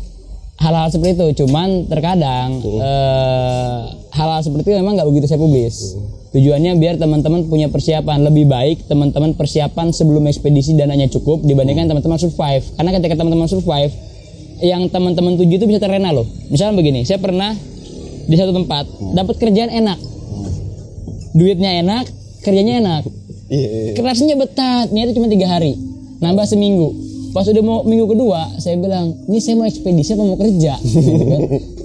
hal-hal 0.56 0.88
seperti 0.88 1.20
itu. 1.20 1.44
Cuman 1.44 1.84
terkadang 1.84 2.64
eh, 2.64 3.78
hal-hal 4.16 4.40
seperti 4.40 4.72
itu 4.72 4.80
memang 4.80 4.96
nggak 4.96 5.08
begitu 5.12 5.28
saya 5.28 5.40
publis 5.40 6.00
tujuannya 6.30 6.78
biar 6.78 6.94
teman-teman 6.94 7.50
punya 7.50 7.66
persiapan 7.66 8.22
lebih 8.22 8.46
baik 8.46 8.86
teman-teman 8.86 9.34
persiapan 9.34 9.90
sebelum 9.90 10.30
ekspedisi 10.30 10.78
dananya 10.78 11.10
cukup 11.10 11.42
dibandingkan 11.42 11.90
teman-teman 11.90 12.18
survive. 12.22 12.62
Karena 12.78 12.90
ketika 12.94 13.14
teman-teman 13.18 13.50
survive 13.50 13.92
yang 14.62 14.86
teman-teman 14.92 15.34
tuju 15.34 15.58
itu 15.58 15.66
bisa 15.66 15.82
terlena 15.82 16.14
loh. 16.14 16.26
Misalnya 16.52 16.78
begini 16.78 17.02
saya 17.02 17.18
pernah 17.18 17.50
di 18.30 18.36
satu 18.38 18.54
tempat 18.54 18.86
dapat 19.18 19.34
kerjaan 19.42 19.74
enak. 19.74 19.98
Duitnya 21.34 21.82
enak 21.82 22.06
kerjanya 22.46 22.78
enak. 22.78 23.02
Iya. 23.50 23.66
iya. 23.66 23.92
kerasnya 23.98 24.38
betah 24.38 24.86
niatnya 24.94 25.18
cuma 25.18 25.26
tiga 25.26 25.50
hari. 25.50 25.74
Nambah 26.22 26.46
seminggu. 26.46 26.94
Pas 27.34 27.46
udah 27.46 27.62
mau 27.62 27.82
minggu 27.82 28.06
kedua 28.10 28.58
saya 28.62 28.78
bilang 28.78 29.14
ini 29.26 29.38
saya 29.42 29.58
mau 29.58 29.66
ekspedisi 29.66 30.14
apa 30.14 30.22
mau 30.22 30.38
kerja? 30.38 30.78
Gitu 30.86 31.24
kan. 31.26 31.40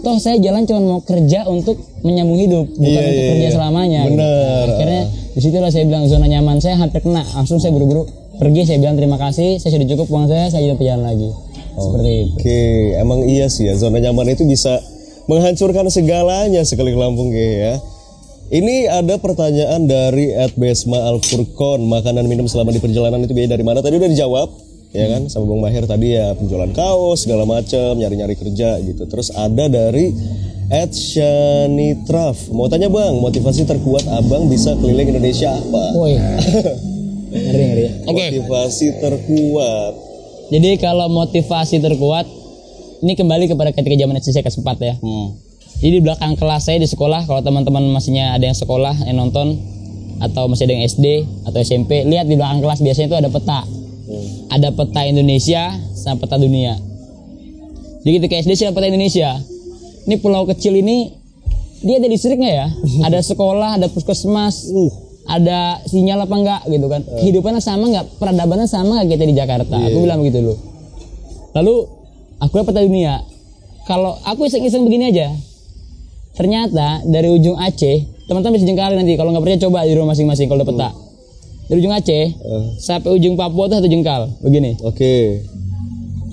Toh 0.06 0.22
saya 0.22 0.38
jalan 0.38 0.64
cuma 0.64 0.80
mau 0.80 1.02
kerja 1.02 1.50
untuk 1.50 1.82
menyambung 2.06 2.38
hidup 2.38 2.70
bukan 2.70 2.86
Iya, 2.86 3.02
untuk 3.02 3.18
iya, 3.18 3.32
kerja 3.34 3.42
iya. 3.42 3.54
selamanya 3.58 4.00
gitu. 4.06 4.12
Bener. 4.14 4.66
akhirnya 4.70 5.02
di 5.34 5.40
situlah 5.42 5.72
saya 5.74 5.84
bilang 5.84 6.06
zona 6.06 6.28
nyaman 6.30 6.62
saya 6.62 6.78
hampir 6.78 7.02
kena 7.02 7.26
langsung 7.26 7.58
saya 7.58 7.74
buru-buru 7.74 8.06
pergi 8.38 8.62
saya 8.64 8.78
bilang 8.78 8.94
terima 8.94 9.18
kasih 9.18 9.58
saya 9.58 9.74
sudah 9.74 9.88
cukup 9.90 10.08
uang 10.08 10.30
saya 10.30 10.46
saya 10.48 10.62
jadi 10.64 10.78
perjalanan 10.78 11.10
lagi 11.10 11.30
seperti 11.76 12.12
itu 12.14 12.34
Oke, 12.38 12.62
emang 12.96 13.20
iya 13.26 13.50
sih 13.50 13.66
ya 13.66 13.74
zona 13.74 13.98
nyaman 13.98 14.32
itu 14.32 14.46
bisa 14.46 14.78
menghancurkan 15.26 15.90
segalanya 15.90 16.62
sekali 16.62 16.94
ke 16.94 17.00
Lampung 17.02 17.34
ya. 17.34 17.82
Ini 18.46 18.94
ada 18.94 19.18
pertanyaan 19.18 19.90
dari 19.90 20.30
Ed 20.30 20.54
Besma 20.54 21.02
Al 21.02 21.18
Furqon, 21.18 21.82
makanan 21.82 22.30
minum 22.30 22.46
selama 22.46 22.70
di 22.70 22.78
perjalanan 22.78 23.26
itu 23.26 23.34
biaya 23.34 23.58
dari 23.58 23.66
mana? 23.66 23.82
Tadi 23.82 23.98
udah 23.98 24.06
dijawab, 24.06 24.48
ya 24.96 25.12
kan, 25.12 25.28
sama 25.28 25.52
Bang 25.52 25.60
Mahir 25.60 25.84
tadi 25.84 26.16
ya 26.16 26.32
penjualan 26.32 26.72
kaos 26.72 27.28
segala 27.28 27.44
macam, 27.44 28.00
nyari-nyari 28.00 28.40
kerja 28.40 28.80
gitu. 28.80 29.04
Terus 29.06 29.36
ada 29.36 29.68
dari 29.68 30.16
Ed 30.66 30.96
Shanitraf, 30.98 32.50
mau 32.50 32.66
tanya 32.66 32.90
bang, 32.90 33.22
motivasi 33.22 33.70
terkuat 33.70 34.10
abang 34.10 34.50
bisa 34.50 34.74
keliling 34.82 35.14
Indonesia 35.14 35.54
apa? 35.54 35.84
woi 35.94 36.18
ngeri 37.46 37.66
ngeri 37.70 37.86
oke 38.10 38.26
Motivasi 38.34 38.88
terkuat. 38.98 39.94
Jadi 40.50 40.70
kalau 40.82 41.06
motivasi 41.14 41.78
terkuat 41.78 42.26
ini 43.06 43.14
kembali 43.14 43.46
kepada 43.46 43.70
ketika 43.78 43.94
zaman 43.94 44.18
SD 44.18 44.30
saya 44.34 44.46
4 44.50 44.90
ya. 44.90 44.96
Jadi 45.86 45.92
di 45.92 46.02
belakang 46.02 46.34
kelas 46.34 46.66
saya 46.66 46.82
di 46.82 46.90
sekolah 46.90 47.28
kalau 47.30 47.46
teman-teman 47.46 47.86
masihnya 47.92 48.34
ada 48.34 48.50
yang 48.50 48.58
sekolah 48.58 48.96
yang 49.06 49.22
nonton 49.22 49.60
atau 50.24 50.48
masih 50.48 50.66
ada 50.66 50.74
yang 50.80 50.86
SD 50.88 51.06
atau 51.44 51.60
SMP, 51.60 52.08
lihat 52.08 52.26
di 52.26 52.40
belakang 52.40 52.64
kelas 52.64 52.80
biasanya 52.80 53.08
itu 53.12 53.18
ada 53.20 53.30
peta. 53.30 53.62
Ada 54.54 54.70
peta 54.72 55.02
Indonesia 55.06 55.74
sama 55.98 56.22
peta 56.22 56.38
dunia. 56.38 56.78
Jadi 58.06 58.22
ketika 58.22 58.36
SD 58.46 58.52
saya 58.54 58.72
peta 58.72 58.86
Indonesia. 58.86 59.42
Ini 60.06 60.22
pulau 60.22 60.46
kecil 60.46 60.78
ini 60.78 61.10
dia 61.82 61.98
ada 61.98 62.06
listriknya 62.06 62.52
ya. 62.54 62.68
ada 63.10 63.20
sekolah, 63.26 63.82
ada 63.82 63.90
puskesmas, 63.90 64.70
ada 65.26 65.82
sinyal 65.90 66.30
apa 66.30 66.36
enggak 66.38 66.62
gitu 66.70 66.86
kan. 66.86 67.02
Kehidupannya 67.02 67.62
sama 67.62 67.90
enggak? 67.90 68.06
Peradabannya 68.22 68.70
sama 68.70 69.02
enggak 69.02 69.18
kita 69.18 69.24
di 69.26 69.36
Jakarta? 69.36 69.76
Aku 69.90 69.98
bilang 70.06 70.22
begitu 70.22 70.46
dulu. 70.46 70.56
Lalu 71.58 71.76
aku 72.38 72.52
lihat 72.62 72.68
peta 72.70 72.82
dunia. 72.86 73.14
Kalau 73.90 74.18
aku 74.26 74.46
iseng-iseng 74.46 74.86
begini 74.86 75.10
aja. 75.10 75.34
Ternyata 76.36 77.00
dari 77.08 77.32
ujung 77.32 77.56
Aceh, 77.56 78.28
teman-teman 78.28 78.60
bisa 78.60 78.68
jengkali 78.68 79.00
nanti 79.00 79.16
kalau 79.16 79.32
nggak 79.32 79.40
percaya 79.40 79.62
coba 79.66 79.88
di 79.88 79.96
rumah 79.96 80.12
masing-masing 80.14 80.52
kalau 80.52 80.62
ada 80.62 80.68
peta. 80.68 80.90
Dari 81.66 81.82
ujung 81.82 81.94
Aceh 81.94 82.26
sampai 82.78 83.10
ujung 83.16 83.34
Papua 83.34 83.66
itu 83.66 83.76
satu 83.82 83.90
jengkal, 83.90 84.30
begini. 84.46 84.78
Oke. 84.86 85.42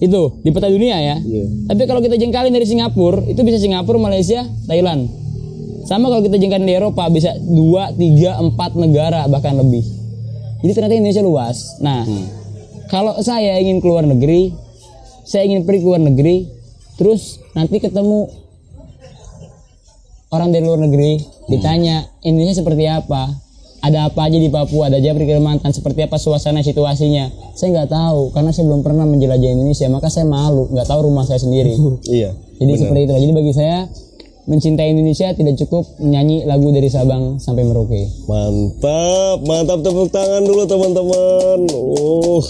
Itu 0.03 0.43
di 0.43 0.51
peta 0.51 0.67
dunia 0.67 0.99
ya. 0.99 1.17
Iya. 1.23 1.45
Tapi 1.71 1.83
kalau 1.87 2.03
kita 2.03 2.19
jengkalin 2.19 2.51
dari 2.51 2.67
Singapura, 2.67 3.23
itu 3.31 3.39
bisa 3.47 3.63
Singapura, 3.63 4.03
Malaysia, 4.03 4.43
Thailand. 4.67 5.07
Sama 5.87 6.11
kalau 6.11 6.23
kita 6.27 6.39
jengkalin 6.39 6.67
di 6.67 6.75
Eropa 6.75 7.07
bisa 7.11 7.35
2, 7.39 7.95
3, 7.99 8.39
4 8.55 8.83
negara 8.83 9.27
bahkan 9.31 9.55
lebih. 9.59 9.83
Jadi 10.63 10.73
ternyata 10.79 10.95
Indonesia 10.95 11.23
luas. 11.27 11.79
Nah, 11.83 12.07
kalau 12.87 13.19
saya 13.23 13.59
ingin 13.59 13.83
keluar 13.83 14.07
negeri, 14.07 14.55
saya 15.27 15.47
ingin 15.47 15.67
pergi 15.67 15.81
keluar 15.83 16.03
negeri, 16.03 16.47
terus 16.99 17.43
nanti 17.55 17.83
ketemu 17.83 18.31
orang 20.31 20.55
dari 20.55 20.63
luar 20.67 20.83
negeri, 20.87 21.19
ditanya 21.51 22.07
Indonesia 22.23 22.63
seperti 22.63 22.87
apa, 22.87 23.42
ada 23.83 24.07
apa 24.07 24.31
aja 24.31 24.39
di 24.39 24.47
Papua, 24.47 24.87
ada 24.87 25.03
Japri 25.03 25.27
Kalimantan, 25.27 25.75
seperti 25.75 26.07
apa 26.07 26.15
suasana 26.15 26.63
situasinya. 26.63 27.27
Saya 27.59 27.75
nggak 27.75 27.91
tahu 27.91 28.31
karena 28.31 28.55
saya 28.55 28.71
belum 28.71 28.87
pernah 28.87 29.03
menjelajah 29.11 29.51
Indonesia, 29.59 29.91
maka 29.91 30.07
saya 30.07 30.23
malu, 30.23 30.71
nggak 30.71 30.87
tahu 30.87 31.11
rumah 31.11 31.27
saya 31.27 31.43
sendiri. 31.43 31.75
Iya. 32.13 32.31
Jadi 32.63 32.73
seperti 32.79 33.01
itu. 33.11 33.15
Jadi 33.19 33.33
bagi 33.35 33.53
saya 33.57 33.91
mencintai 34.47 34.95
Indonesia 34.95 35.35
tidak 35.35 35.55
cukup 35.67 35.87
nyanyi 35.99 36.47
lagu 36.47 36.71
dari 36.71 36.87
Sabang 36.87 37.43
sampai 37.43 37.67
Merauke. 37.67 38.07
Mantap, 38.31 39.39
mantap 39.43 39.79
tepuk 39.83 40.11
tangan 40.15 40.47
dulu 40.47 40.63
teman-teman. 40.67 41.59
Uh, 41.75 42.43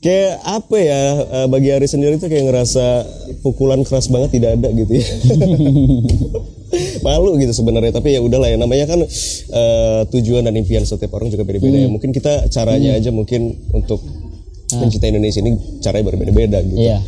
kayak 0.00 0.40
apa 0.44 0.76
ya 0.80 1.02
eh, 1.20 1.46
bagi 1.48 1.68
Ari 1.72 1.88
sendiri 1.88 2.16
tuh 2.16 2.32
kayak 2.32 2.48
ngerasa 2.48 3.04
pukulan 3.44 3.84
keras 3.84 4.08
banget 4.08 4.36
tidak 4.36 4.60
ada 4.60 4.68
gitu 4.72 4.92
ya. 5.00 5.06
Malu 7.06 7.36
gitu 7.38 7.52
sebenarnya, 7.52 7.92
tapi 7.94 8.14
ya 8.14 8.20
udahlah 8.22 8.48
ya 8.50 8.56
namanya 8.56 8.86
kan 8.86 9.00
eh, 9.04 10.00
tujuan 10.10 10.46
dan 10.46 10.54
impian 10.54 10.86
setiap 10.86 11.14
orang 11.16 11.28
juga 11.28 11.42
beda-beda 11.42 11.76
ya. 11.76 11.88
Mungkin 11.90 12.10
kita 12.14 12.46
caranya 12.48 12.96
aja 12.96 13.10
mungkin 13.10 13.58
untuk 13.74 14.00
mencintai 14.70 15.10
Indonesia 15.10 15.42
ini 15.42 15.80
caranya 15.82 16.04
berbeda-beda 16.14 16.58
gitu. 16.62 16.78
Iya. 16.78 16.98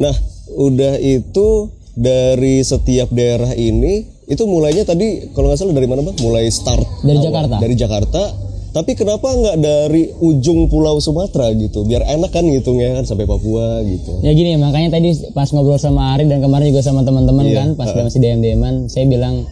Nah, 0.00 0.14
udah 0.56 0.96
itu 0.96 1.68
dari 1.92 2.64
setiap 2.64 3.12
daerah 3.12 3.52
ini 3.52 4.08
itu 4.30 4.46
mulainya 4.46 4.86
tadi 4.86 5.34
kalau 5.34 5.50
nggak 5.50 5.58
salah 5.58 5.74
dari 5.74 5.90
mana 5.90 6.06
bang? 6.06 6.16
Mulai 6.22 6.46
start 6.48 6.86
Dari 7.02 7.18
awal. 7.18 7.26
Jakarta. 7.26 7.54
Dari 7.58 7.74
Jakarta. 7.74 8.22
Tapi 8.70 8.94
kenapa 8.94 9.26
nggak 9.26 9.56
dari 9.58 10.14
ujung 10.16 10.66
Pulau 10.66 10.96
Sumatera 10.96 11.50
gitu? 11.52 11.82
Biar 11.82 12.06
enak 12.06 12.30
kan 12.30 12.42
ngitungnya 12.42 12.94
kan 12.94 13.04
sampai 13.04 13.24
Papua 13.24 13.82
gitu. 13.82 14.22
Ya 14.22 14.30
gini 14.30 14.54
makanya 14.54 14.94
tadi 14.94 15.10
pas 15.32 15.50
ngobrol 15.50 15.74
sama 15.74 16.14
Ari 16.14 16.24
dan 16.24 16.38
kemarin 16.38 16.70
juga 16.70 16.78
sama 16.80 17.02
teman-teman 17.02 17.44
Iya, 17.44 17.56
kan 17.56 17.68
pas 17.74 17.90
dia 17.90 18.02
masih 18.02 18.18
DM 18.18 18.38
DM 18.38 18.62
saya 18.86 19.04
bilang 19.04 19.42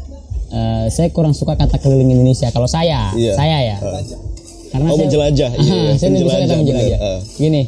eh, 0.49 0.87
saya 0.89 1.11
kurang 1.11 1.35
suka 1.35 1.55
kata 1.55 1.77
keliling 1.77 2.11
Indonesia 2.13 2.47
kalau 2.49 2.67
saya 2.67 3.11
Iya. 3.13 3.35
saya 3.35 3.59
ya 3.65 3.77
karena 4.69 4.87
Oh, 4.87 4.95
saya 4.95 5.03
menjelajah. 5.03 5.51
Iya, 5.57 5.75
iya, 5.75 5.93
saya 5.93 6.09
suka 6.15 6.31
kata 6.31 6.39
menjelajah, 6.39 6.57
menjelajah. 6.57 6.99
bener. 6.99 7.11
Ah. 7.11 7.21
Gini 7.35 7.63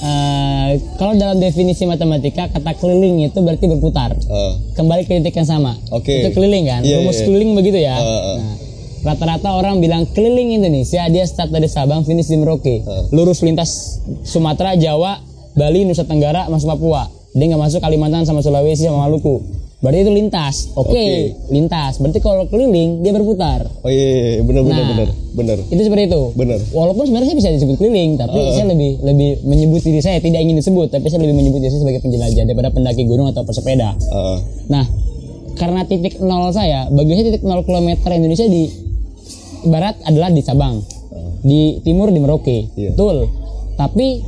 eh, 0.00 0.68
kalau 0.96 1.12
dalam 1.14 1.38
definisi 1.38 1.84
matematika 1.84 2.48
kata 2.48 2.70
keliling 2.74 3.22
itu 3.22 3.38
berarti 3.38 3.64
berputar 3.68 4.10
Ah, 4.26 4.52
kembali 4.72 5.04
ke 5.04 5.20
titik 5.20 5.36
yang 5.36 5.46
sama 5.46 5.78
Oke. 5.90 6.10
itu 6.10 6.28
keliling 6.32 6.64
kan 6.64 6.82
Iya, 6.82 6.98
rumus 6.98 7.16
iya. 7.16 7.24
keliling 7.24 7.50
begitu 7.54 7.78
ya 7.78 7.94
ah. 7.94 8.02
Nah, 8.34 8.54
rata-rata 9.02 9.52
orang 9.52 9.78
bilang 9.78 10.06
keliling 10.08 10.54
Indonesia 10.54 11.02
dia 11.06 11.26
start 11.26 11.50
dari 11.50 11.66
Sabang 11.66 12.02
finish 12.02 12.26
di 12.26 12.38
Merauke. 12.38 12.82
Ah. 12.82 13.06
lurus 13.10 13.42
lintas 13.42 13.98
Sumatera 14.22 14.74
Jawa 14.74 15.18
Bali 15.52 15.82
Nusa 15.82 16.06
Tenggara 16.06 16.46
masuk 16.46 16.70
Papua. 16.70 17.10
Dia 17.32 17.48
nggak 17.48 17.60
masuk 17.60 17.80
Kalimantan 17.80 18.22
sama 18.22 18.40
Sulawesi 18.40 18.84
sama 18.84 19.04
Maluku. 19.04 19.40
Berarti 19.82 20.06
itu 20.06 20.12
lintas. 20.14 20.70
Oke 20.72 20.94
Oke. 20.94 21.06
lintas. 21.50 21.98
Berarti 21.98 22.22
kalau 22.22 22.46
keliling 22.46 23.02
dia 23.02 23.10
berputar. 23.10 23.66
Oh 23.82 23.90
iya, 23.90 23.98
iya, 23.98 24.30
iya, 24.38 24.42
bener 24.46 24.62
bener 24.62 24.78
Nah. 24.78 24.90
bener 24.94 25.08
bener. 25.32 25.58
itu 25.66 25.82
seperti 25.82 26.02
itu. 26.06 26.22
Bener. 26.32 26.58
walaupun 26.70 27.02
sebenarnya 27.02 27.34
saya 27.34 27.38
bisa 27.42 27.50
disebut 27.50 27.76
keliling 27.76 28.14
tapi 28.14 28.38
saya 28.54 28.70
lebih 28.70 29.02
lebih 29.02 29.30
menyebut 29.42 29.82
diri 29.82 29.98
saya 29.98 30.22
tidak 30.22 30.38
ingin 30.38 30.54
disebut 30.54 30.86
tapi 30.88 31.10
saya 31.10 31.20
lebih 31.20 31.34
menyebut 31.34 31.58
diri 31.58 31.74
saya 31.74 31.82
sebagai 31.82 31.98
penjelajah 31.98 32.44
daripada 32.46 32.70
pendaki 32.70 33.02
gunung 33.04 33.26
atau 33.26 33.42
pesepeda. 33.42 33.98
Ah, 34.08 34.38
Nah, 34.70 34.86
karena 35.52 35.82
titik 35.82 36.22
nol 36.22 36.48
saya, 36.48 36.86
bagi 36.88 37.12
saya 37.12 37.24
titik 37.28 37.42
nol 37.42 37.66
kilometer 37.66 38.08
Indonesia 38.08 38.46
di 38.46 38.91
barat 39.64 39.96
adalah 40.02 40.28
di 40.28 40.40
Sabang, 40.40 40.80
di 41.40 41.80
timur 41.80 42.08
di 42.08 42.18
Merauke, 42.18 42.70
Iya. 42.72 42.92
betul. 42.94 43.28
Tapi 43.74 44.22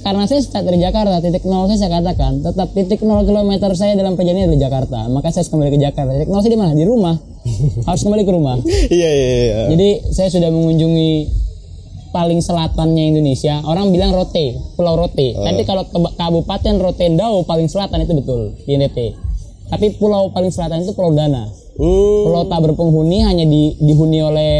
karena 0.00 0.24
saya 0.24 0.38
start 0.38 0.62
dari 0.62 0.78
Jakarta, 0.78 1.18
titik 1.18 1.42
nol 1.42 1.66
saya 1.66 1.78
saya 1.82 1.98
katakan 1.98 2.38
tetap 2.38 2.70
titik 2.70 3.02
nol 3.02 3.26
kilometer 3.26 3.74
saya 3.74 3.98
dalam 3.98 4.14
perjalanan 4.14 4.46
adalah 4.48 4.62
Jakarta. 4.62 4.98
Maka 5.10 5.34
saya 5.34 5.42
harus 5.42 5.50
kembali 5.50 5.70
ke 5.74 5.80
Jakarta. 5.82 6.10
Titik 6.14 6.30
nol 6.30 6.40
saya 6.40 6.52
di 6.54 6.60
mana? 6.60 6.72
Di 6.72 6.86
rumah. 6.86 7.16
harus 7.90 8.02
kembali 8.02 8.22
ke 8.22 8.32
rumah. 8.32 8.56
iya 8.88 9.10
iya 9.10 9.28
iya. 9.42 9.56
Jadi 9.74 9.88
saya 10.10 10.28
sudah 10.30 10.50
mengunjungi 10.50 11.10
paling 12.14 12.40
selatannya 12.40 13.12
Indonesia. 13.12 13.60
Orang 13.66 13.90
bilang 13.90 14.14
Rote, 14.14 14.54
Pulau 14.72 14.94
Rote. 14.96 15.34
Tapi 15.34 15.62
kalau 15.66 15.82
ke 15.84 15.98
Kabupaten 16.14 16.74
Rotendao 16.78 17.42
paling 17.42 17.66
selatan 17.66 18.06
itu 18.06 18.14
betul 18.16 18.54
di 18.64 18.72
NTT. 18.72 18.98
Tapi 19.66 19.98
pulau 19.98 20.30
paling 20.30 20.54
selatan 20.54 20.86
itu 20.86 20.94
Pulau 20.94 21.10
Dana. 21.10 21.50
Hmm, 21.76 22.20
Pulau 22.24 22.44
tak 22.48 22.60
berpenghuni 22.62 23.20
hanya 23.20 23.44
di- 23.44 23.76
dihuni 23.76 24.24
oleh 24.24 24.54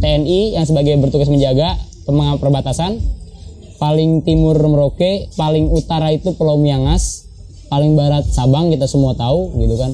TNI 0.00 0.56
yang 0.56 0.64
sebagai 0.64 0.96
bertugas 0.96 1.28
menjaga 1.28 1.76
pemangau 2.02 2.40
perbatasan. 2.40 2.98
Paling 3.76 4.22
timur 4.22 4.56
Merauke, 4.56 5.28
paling 5.34 5.68
utara 5.68 6.08
itu 6.08 6.32
Pulau 6.32 6.54
Miangas, 6.54 7.26
paling 7.66 7.92
barat 7.92 8.22
Sabang 8.24 8.70
kita 8.70 8.86
semua 8.86 9.12
tahu 9.12 9.52
gitu 9.58 9.74
kan. 9.74 9.92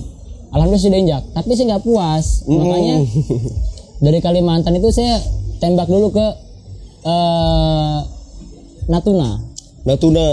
Alhamdulillah 0.48 0.80
sudah 0.82 0.98
injak, 0.98 1.22
tapi 1.32 1.52
saya 1.52 1.76
nggak 1.76 1.84
puas. 1.84 2.44
Makanya 2.44 2.96
dari 4.04 4.20
Kalimantan 4.20 4.76
itu 4.76 4.88
saya 4.88 5.20
tembak 5.58 5.88
dulu 5.88 6.12
ke 6.12 6.26
eh, 7.02 7.98
Natuna. 8.86 9.40
Natuna. 9.84 10.26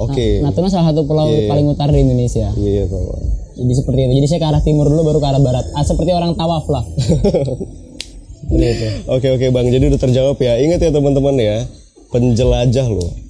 Oke. 0.00 0.40
Natuna 0.40 0.68
salah 0.68 0.90
satu 0.90 1.04
pulau 1.04 1.28
paling 1.28 1.68
utara 1.68 1.92
di 1.92 2.00
Indonesia. 2.00 2.52
Iya 2.56 2.70
iya 2.72 2.84
tahu. 2.88 3.43
Jadi 3.54 3.72
seperti 3.74 4.00
itu. 4.06 4.12
Jadi 4.18 4.26
saya 4.30 4.40
ke 4.42 4.48
arah 4.50 4.62
timur 4.62 4.86
dulu 4.90 5.02
baru 5.06 5.18
ke 5.22 5.28
arah 5.30 5.42
barat. 5.42 5.66
Ah, 5.78 5.86
seperti 5.86 6.10
orang 6.10 6.34
tawaf 6.34 6.66
lah. 6.66 6.84
Oke 9.08 9.28
oke 9.32 9.46
bang, 9.50 9.66
jadi 9.72 9.84
udah 9.88 10.00
terjawab 10.00 10.36
ya. 10.36 10.60
Ingat 10.60 10.80
ya 10.84 10.90
teman-teman 10.92 11.34
ya, 11.40 11.64
penjelajah 12.12 12.86
loh. 12.92 13.23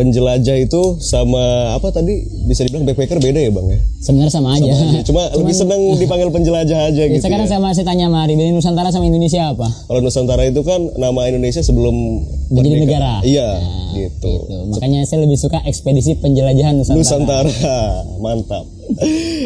Penjelajah 0.00 0.56
itu 0.56 0.96
sama 0.96 1.76
apa 1.76 1.92
tadi 1.92 2.24
bisa 2.48 2.64
dibilang 2.64 2.88
backpacker 2.88 3.20
beda 3.20 3.36
ya 3.36 3.52
bang 3.52 3.66
ya? 3.68 3.78
Sebenarnya 4.00 4.32
sama 4.32 4.56
aja. 4.56 4.72
Cuma 5.04 5.28
lebih 5.36 5.52
senang 5.52 5.76
dipanggil 6.00 6.32
penjelajah 6.32 6.88
aja 6.88 7.02
Ya, 7.04 7.12
gitu. 7.12 7.28
sekarang 7.28 7.44
ya. 7.44 7.52
saya 7.52 7.60
masih 7.60 7.84
tanya 7.84 8.08
Mari, 8.08 8.32
dari 8.32 8.48
Nusantara 8.48 8.88
sama 8.88 9.04
Indonesia 9.04 9.52
apa? 9.52 9.68
Kalau 9.68 10.00
Nusantara 10.00 10.48
itu 10.48 10.64
kan 10.64 10.80
nama 10.96 11.28
Indonesia 11.28 11.60
sebelum 11.60 12.24
Menjadi 12.48 12.80
negara. 12.80 13.20
Iya, 13.20 13.60
gitu. 13.92 14.24
Gitu. 14.40 14.56
Makanya 14.72 15.04
saya 15.04 15.20
lebih 15.28 15.36
suka 15.36 15.60
ekspedisi 15.68 16.16
penjelajahan 16.16 16.80
Nusantara. 16.80 16.96
Nusantara, 17.44 17.76
mantap. 18.24 18.64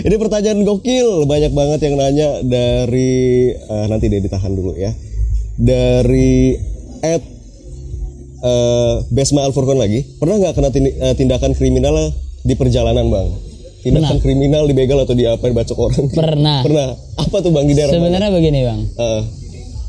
Ini 0.06 0.14
pertanyaan 0.14 0.62
gokil, 0.62 1.26
banyak 1.26 1.50
banget 1.50 1.82
yang 1.82 1.98
nanya 1.98 2.28
dari 2.46 3.50
eh, 3.50 3.86
nanti 3.90 4.06
deh 4.06 4.22
ditahan 4.22 4.54
dulu 4.54 4.78
ya. 4.78 4.94
Dari 5.58 6.54
at 7.02 7.33
eh, 8.44 8.94
Besma 9.08 9.42
Alfurqan 9.42 9.80
lagi, 9.80 10.04
pernah 10.20 10.36
nggak 10.38 10.52
kena 10.52 10.68
eh, 10.70 11.14
tindakan 11.16 11.56
kriminal 11.56 11.96
di 12.44 12.54
perjalanan 12.54 13.08
bang? 13.08 13.28
Tindakan 13.80 14.16
kriminal 14.20 14.64
dibegal 14.64 15.00
atau 15.00 15.12
diapain 15.12 15.52
bacok 15.52 15.76
orang? 15.76 16.04
Pernah. 16.08 16.58
Pernah. 16.66 16.88
Apa 17.16 17.36
tuh 17.40 17.52
bang 17.52 17.66
di 17.68 17.74
daerah? 17.76 17.92
Sebenarnya 17.92 18.30
begini 18.30 18.60
bang, 18.64 18.80
Eh, 18.94 19.22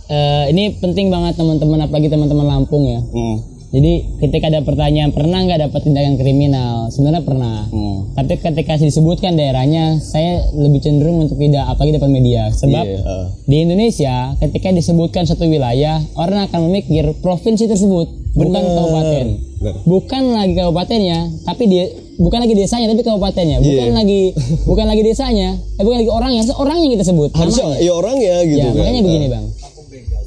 Eh, 0.05 0.53
ini 0.53 0.69
penting 0.77 1.09
banget 1.09 1.33
teman-teman, 1.33 1.81
apalagi 1.81 2.13
teman-teman 2.13 2.45
Lampung 2.45 2.85
ya. 2.85 3.01
hmm, 3.01 3.54
Jadi 3.67 3.93
ketika 4.19 4.47
ada 4.47 4.62
pertanyaan 4.62 5.10
pernah 5.10 5.41
nggak 5.41 5.60
dapat 5.63 5.82
tindakan 5.82 6.15
kriminal, 6.15 6.88
sebenarnya 6.88 7.21
pernah. 7.21 7.67
hmm. 7.67 8.15
Tapi 8.15 8.34
ketika 8.38 8.78
disebutkan 8.78 9.34
daerahnya, 9.34 9.99
saya 9.99 10.45
lebih 10.51 10.80
cenderung 10.80 11.19
untuk 11.19 11.36
tidak, 11.36 11.65
apalagi 11.65 11.93
depan 11.93 12.10
media. 12.10 12.47
Sebab 12.49 12.84
Iya, 12.84 12.97
eh. 12.97 13.25
di 13.43 13.58
Indonesia, 13.62 14.15
ketika 14.39 14.69
disebutkan 14.69 15.23
satu 15.23 15.43
wilayah, 15.43 15.99
orang 16.13 16.45
akan 16.45 16.60
memikir 16.65 17.04
provinsi 17.19 17.65
tersebut, 17.65 18.08
bukan 18.34 18.54
Bener. 18.56 18.73
kabupaten. 18.73 19.25
Bener. 19.58 19.75
Bukan 19.84 20.23
lagi 20.32 20.54
kabupatennya, 20.54 21.19
tapi 21.43 21.63
dia 21.65 21.86
bukan 22.15 22.39
lagi 22.39 22.54
desanya, 22.54 22.88
tapi 22.88 23.01
kabupatennya. 23.01 23.60
Bukan 23.60 23.88
Iya. 23.88 23.93
lagi 23.93 24.21
bukan 24.69 24.86
lagi 24.86 25.01
desanya, 25.01 25.49
eh, 25.75 25.84
bukan 25.84 25.99
lagi 25.99 26.12
orangnya, 26.12 26.41
orangnya 26.54 26.84
yang 26.86 26.93
kita 26.95 27.06
sebut. 27.06 27.30
Harusnya 27.34 27.75
ya 27.78 27.91
orang 27.91 28.15
ya 28.17 28.39
gitu 28.41 28.56
Ya, 28.58 28.69
kan. 28.69 28.78
makanya 28.78 29.01
begini, 29.04 29.28
Bang. 29.28 29.45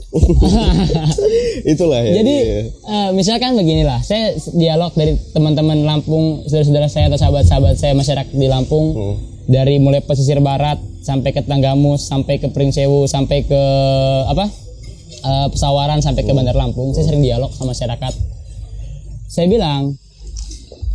Itulah 1.72 2.00
ya. 2.00 2.12
Jadi 2.24 2.34
iya. 2.40 2.60
eh, 2.72 3.10
misalkan 3.12 3.52
beginilah, 3.54 4.00
saya 4.00 4.32
dialog 4.56 4.96
dari 4.96 5.20
teman-teman 5.36 5.84
Lampung, 5.84 6.48
saudara-saudara 6.48 6.88
saya 6.88 7.12
atau 7.12 7.20
sahabat-sahabat 7.20 7.74
saya 7.76 7.92
masyarakat 7.92 8.32
di 8.32 8.48
Lampung, 8.48 8.96
Hmm. 8.96 9.16
dari 9.48 9.76
mulai 9.76 10.00
pesisir 10.00 10.40
barat 10.40 10.80
sampai 11.04 11.36
ke 11.36 11.44
Tanggamus, 11.44 12.08
sampai 12.08 12.40
ke 12.40 12.48
Pringsewu, 12.48 13.04
sampai 13.04 13.44
ke 13.44 13.62
apa 14.28 14.48
eh, 15.18 15.46
Pesawaran, 15.52 16.00
sampai 16.00 16.24
Hmm. 16.24 16.32
ke 16.32 16.36
Bandar 16.36 16.56
Lampung, 16.56 16.96
saya 16.96 17.04
sering 17.04 17.20
dialog 17.20 17.52
sama 17.52 17.76
masyarakat. 17.76 18.12
Saya 19.28 19.44
bilang, 19.44 19.92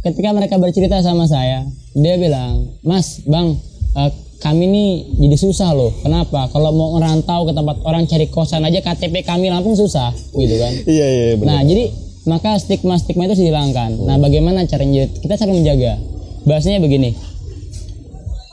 ketika 0.01 0.33
mereka 0.33 0.57
bercerita 0.57 0.97
sama 1.05 1.29
saya, 1.29 1.69
dia 1.93 2.17
bilang, 2.17 2.65
Mas, 2.81 3.21
Bang, 3.29 3.61
eh, 3.93 4.11
kami 4.43 4.67
nih 4.67 4.89
jadi 5.17 5.37
susah 5.39 5.71
loh. 5.71 5.95
Kenapa? 6.03 6.51
Kalau 6.51 6.69
mau 6.69 6.99
ngerantau 6.99 7.47
ke 7.47 7.55
tempat 7.55 7.79
orang 7.87 8.03
cari 8.03 8.27
kosan 8.27 8.59
aja 8.61 8.83
KTP 8.83 9.23
kami 9.23 9.47
Lampung 9.47 9.73
susah, 9.73 10.11
gitu 10.35 10.55
kan? 10.59 10.73
Iya 10.93 11.05
iya 11.07 11.25
benar. 11.39 11.47
Nah, 11.47 11.61
jadi 11.63 11.83
maka 12.27 12.59
stigma-stigma 12.59 13.23
itu 13.25 13.39
dihilangkan. 13.39 14.03
Nah, 14.03 14.19
bagaimana 14.19 14.67
caranya? 14.67 15.07
Kita 15.07 15.39
saling 15.39 15.63
menjaga. 15.63 15.95
Bahasanya 16.43 16.83
begini. 16.83 17.15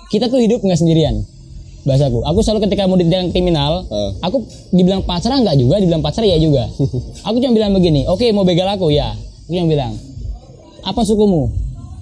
Kita 0.09 0.31
tuh 0.31 0.38
hidup 0.38 0.62
nggak 0.62 0.79
sendirian. 0.79 1.26
Bahasaku. 1.83 2.22
Aku 2.22 2.38
selalu 2.40 2.70
ketika 2.70 2.87
mau 2.87 2.94
dibilang 2.94 3.35
kriminal, 3.35 3.83
Ah. 3.88 4.12
aku 4.22 4.46
dibilang 4.70 5.03
pacar 5.03 5.33
enggak 5.33 5.59
juga, 5.59 5.83
dibilang 5.83 6.03
pacar 6.03 6.22
ya 6.22 6.38
juga. 6.38 6.70
aku 7.26 7.37
cuma 7.42 7.50
bilang 7.50 7.74
begini, 7.74 8.07
oke 8.07 8.31
mau 8.31 8.46
begal 8.46 8.70
aku 8.70 8.94
ya. 8.94 9.11
Aku 9.48 9.55
yang 9.55 9.66
bilang, 9.66 9.96
apa 10.83 11.03
sukumu? 11.03 11.50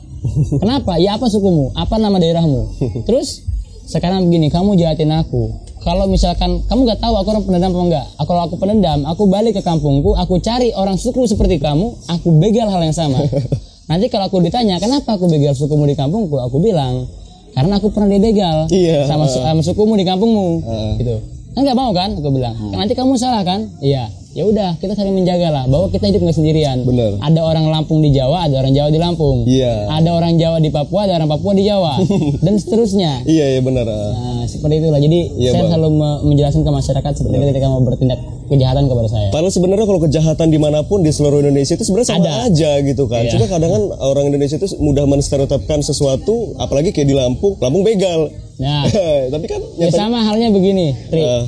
Kenapa? 0.62 1.00
Ya 1.00 1.16
apa 1.16 1.30
sukumu? 1.30 1.72
Apa 1.72 1.96
nama 1.96 2.18
daerahmu? 2.18 2.68
Terus 3.06 3.47
sekarang 3.88 4.20
begini, 4.22 4.46
kamu 4.48 4.76
jahatin 4.76 5.10
aku. 5.10 5.48
kalau 5.78 6.04
misalkan 6.04 6.60
kamu 6.64 6.80
nggak 6.84 7.00
tahu 7.00 7.14
aku 7.14 7.28
orang 7.30 7.42
pendendam 7.42 7.70
apa 7.70 7.80
enggak 7.80 8.06
aku 8.12 8.26
kalau 8.26 8.42
aku 8.42 8.56
pendendam 8.56 8.98
aku 9.02 9.22
balik 9.26 9.54
ke 9.54 9.62
kampungku 9.62 10.10
aku 10.12 10.36
cari 10.38 10.74
orang 10.74 10.94
suku 10.94 11.24
seperti 11.24 11.56
kamu 11.56 11.96
aku 12.06 12.28
begal 12.34 12.68
hal 12.68 12.82
yang 12.82 12.92
sama. 12.92 13.16
Nanti 13.88 14.06
kalau 14.06 14.28
aku 14.28 14.38
ditanya 14.38 14.76
kenapa 14.76 15.16
aku 15.16 15.24
begal 15.26 15.54
sukumu 15.54 15.82
di 15.82 15.94
kampungku? 15.94 16.36
Aku 16.42 16.58
bilang 16.58 17.08
karena 17.50 17.74
aku 17.74 17.88
pernah 17.88 18.10
dibegal 18.10 18.68
Iya. 18.68 19.06
sama, 19.06 19.24
su- 19.24 19.40
sama 19.40 19.62
sukumu 19.62 19.94
di 19.94 20.04
kampungmu. 20.04 20.48
Heeh. 20.60 20.90
gitu. 21.00 21.16
Kan 21.54 21.64
nggak 21.64 21.78
mau 21.78 21.90
kan? 21.90 22.10
Aku 22.12 22.28
bilang. 22.28 22.52
Nanti 22.68 22.92
kamu 22.92 23.16
salah 23.16 23.40
kan? 23.40 23.72
Iya 23.80 24.12
ya 24.30 24.44
udah 24.44 24.76
kita 24.76 24.92
saling 24.92 25.12
menjaga 25.12 25.48
lah 25.48 25.64
bahwa 25.64 25.88
kita 25.88 26.04
hidup 26.06 26.20
nggak 26.20 26.34
sendirian 26.34 26.82
Bener. 26.82 27.16
ada 27.18 27.40
orang 27.42 27.64
Lampung 27.66 27.98
di 27.98 28.10
Jawa 28.10 28.44
ada 28.44 28.56
orang 28.56 28.70
Jawa 28.70 28.88
di 28.88 28.96
Lampung 28.96 29.44
Iya. 29.44 29.88
ada 29.88 30.10
orang 30.10 30.36
Jawa 30.36 30.58
di 30.58 30.68
Papua 30.68 31.04
ada 31.04 31.16
orang 31.16 31.28
Papua 31.28 31.52
di 31.52 31.64
Jawa 31.64 31.96
dan 32.44 32.54
seterusnya 32.54 33.24
Iya 33.24 33.46
iya 33.50 33.60
benar. 33.60 33.84
ah. 33.84 34.10
Nah, 34.10 34.44
seperti 34.46 34.78
itulah. 34.78 34.96
Jadi 34.98 35.18
Iya, 35.34 35.50
saya 35.50 35.62
Bang. 35.62 35.70
selalu 35.70 35.88
me- 35.92 36.20
menjelaskan 36.24 36.62
ke 36.62 36.70
masyarakat 36.70 37.12
seperti 37.14 37.34
itu 37.34 37.46
ketika 37.48 37.66
mau 37.66 37.80
bertindak 37.80 38.20
kejahatan 38.46 38.84
kepada 38.86 39.08
saya. 39.08 39.28
Padahal 39.28 39.50
sebenarnya 39.50 39.84
kalau 39.84 40.00
kejahatan 40.00 40.46
di 40.48 40.56
mana 40.56 40.80
pun 40.82 41.00
di 41.00 41.10
seluruh 41.10 41.38
Indonesia 41.38 41.74
itu 41.74 41.84
sebenarnya 41.84 42.08
sama 42.10 42.22
Ada. 42.22 42.32
aja 42.46 42.70
gitu 42.80 43.04
kan. 43.04 43.22
Iya. 43.22 43.32
Cuma 43.34 43.44
kadang 43.46 43.70
kan 43.70 43.82
orang 43.98 44.24
Indonesia 44.26 44.56
itu 44.56 44.68
mudah 44.78 45.04
menstereotipkan 45.04 45.80
sesuatu, 45.80 46.34
apalagi 46.56 46.90
kayak 46.90 47.06
di 47.06 47.14
Lampung, 47.14 47.56
Lampung 47.58 47.82
begal. 47.82 48.32
Nah, 48.56 48.88
Tapi 49.34 49.46
kan 49.46 49.60
ya 49.76 49.88
sama 49.90 50.20
halnya 50.22 50.48
begini, 50.48 50.96
Tri. 51.06 51.20
Ah, 51.20 51.44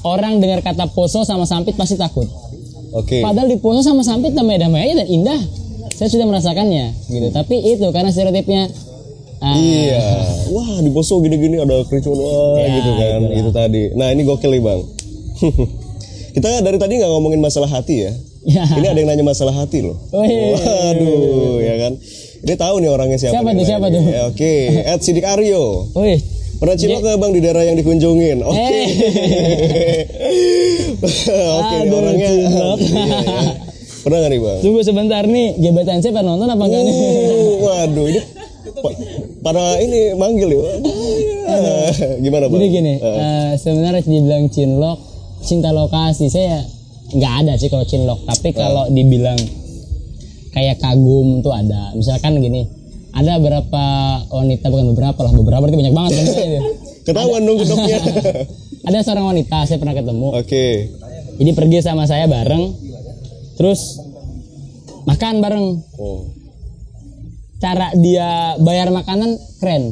Orang 0.00 0.38
dengar 0.38 0.60
kata 0.60 0.86
poso 0.88 1.22
sama 1.22 1.42
sampit 1.42 1.74
pasti 1.74 1.94
takut. 1.94 2.26
Oke. 2.90 3.20
Padahal 3.20 3.46
di 3.46 3.58
poso 3.58 3.80
sama 3.80 4.00
sampit 4.00 4.32
damai-damai 4.32 4.84
aja 4.84 4.94
dan 4.96 5.08
indah. 5.08 5.40
Saya 5.90 6.08
sudah 6.08 6.24
merasakannya, 6.24 6.94
gitu. 7.06 7.26
Tapi 7.28 7.58
itu 7.68 7.82
karena 7.90 8.08
stereotipnya. 8.08 8.70
ah, 9.38 9.50
Iya. 9.52 9.98
Wah, 10.48 10.78
di 10.78 10.88
Poso 10.88 11.18
gini-gini 11.18 11.58
ada 11.58 11.82
kericuan 11.84 12.14
wah 12.14 12.54
Ya, 12.56 12.70
gitu 12.72 12.90
kan. 12.92 13.18
itulah. 13.20 13.34
Itu 13.34 13.50
tadi. 13.50 13.82
Nah, 13.92 14.08
ini 14.10 14.22
gokil 14.22 14.46
nih, 14.48 14.62
Bang. 14.62 14.80
Kita 16.34 16.62
dari 16.62 16.78
tadi 16.78 16.92
nggak 16.96 17.10
ngomongin 17.10 17.42
masalah 17.42 17.66
hati 17.66 18.06
ya. 18.06 18.12
Ya. 18.46 18.62
Ini 18.64 18.86
ada 18.86 18.96
yang 18.96 19.10
nanya 19.10 19.26
masalah 19.26 19.50
hati 19.52 19.82
loh. 19.82 19.98
Wih. 20.14 20.54
Waduh, 20.54 21.58
ya 21.58 21.74
kan. 21.76 21.92
Dia 22.46 22.54
tahu 22.56 22.78
nih 22.78 22.88
orangnya 22.88 23.18
siapa. 23.18 23.34
Siapa 23.34 23.50
tuh, 23.50 23.66
siapa 23.66 23.86
tuh? 23.90 24.02
Ya, 24.06 24.22
Oke, 24.30 24.54
Ed 24.86 25.02
Sidik 25.02 25.26
Aryo. 25.26 25.90
Wih, 25.98 26.22
Pernah 26.58 26.74
cilok 26.74 27.00
nggak 27.00 27.16
bang 27.16 27.32
di 27.32 27.40
daerah 27.40 27.62
yang 27.62 27.76
dikunjungin? 27.78 28.38
Oke. 28.42 28.58
Eh. 28.58 28.86
Oke, 31.58 31.76
Aduh, 31.78 31.96
orangnya. 31.96 32.28
cilok. 32.28 32.78
Iya, 32.82 33.04
iya. 33.06 33.40
Pernah 33.98 34.18
nggak 34.18 34.30
nih 34.30 34.40
bang? 34.40 34.58
tunggu 34.62 34.80
sebentar 34.82 35.22
nih. 35.22 35.48
Gebetan 35.56 35.98
saya 36.00 36.12
pernah 36.12 36.34
nonton 36.34 36.48
apa 36.48 36.64
enggak 36.64 36.82
nih? 36.82 36.94
Uh, 36.94 37.52
waduh, 37.60 38.06
ini 38.08 38.20
pa- 38.74 38.98
para 39.40 39.64
ini 39.78 40.00
manggil 40.14 40.48
ya. 40.50 40.62
Gimana 42.24 42.44
bang? 42.46 42.58
Jadi 42.58 42.66
gini, 42.68 42.92
eh, 42.96 43.50
sebenarnya 43.54 44.02
dibilang 44.02 44.44
cinlok, 44.50 44.98
cinta 45.42 45.70
lokasi 45.70 46.26
saya 46.26 46.66
nggak 47.08 47.34
ada 47.44 47.52
sih 47.54 47.70
kalau 47.70 47.86
cinlok. 47.86 48.26
Tapi 48.26 48.50
kalau 48.50 48.90
dibilang 48.90 49.38
kayak 50.50 50.82
kagum 50.82 51.38
tuh 51.38 51.54
ada. 51.54 51.94
Misalkan 51.94 52.42
gini, 52.42 52.66
ada 53.18 53.32
beberapa 53.42 53.84
wanita 54.30 54.70
bukan 54.70 54.86
beberapa 54.94 55.20
lah, 55.26 55.32
beberapa 55.34 55.60
berarti 55.66 55.78
banyak 55.82 55.94
banget. 55.94 56.12
itu. 56.22 56.60
Ketahuan 57.02 57.42
dong 57.42 57.58
kedoknya. 57.58 57.98
ada 58.86 58.98
seorang 59.02 59.26
wanita 59.34 59.66
saya 59.66 59.78
pernah 59.82 59.96
ketemu. 59.98 60.28
Oke. 60.38 60.66
Jadi 61.38 61.50
pergi 61.54 61.78
sama 61.82 62.06
saya 62.06 62.30
bareng, 62.30 62.74
terus 63.58 63.98
makan 65.06 65.42
bareng. 65.42 65.66
Oh, 65.98 66.30
Cara 67.58 67.90
dia 67.98 68.54
bayar 68.62 68.94
makanan 68.94 69.34
keren. 69.58 69.90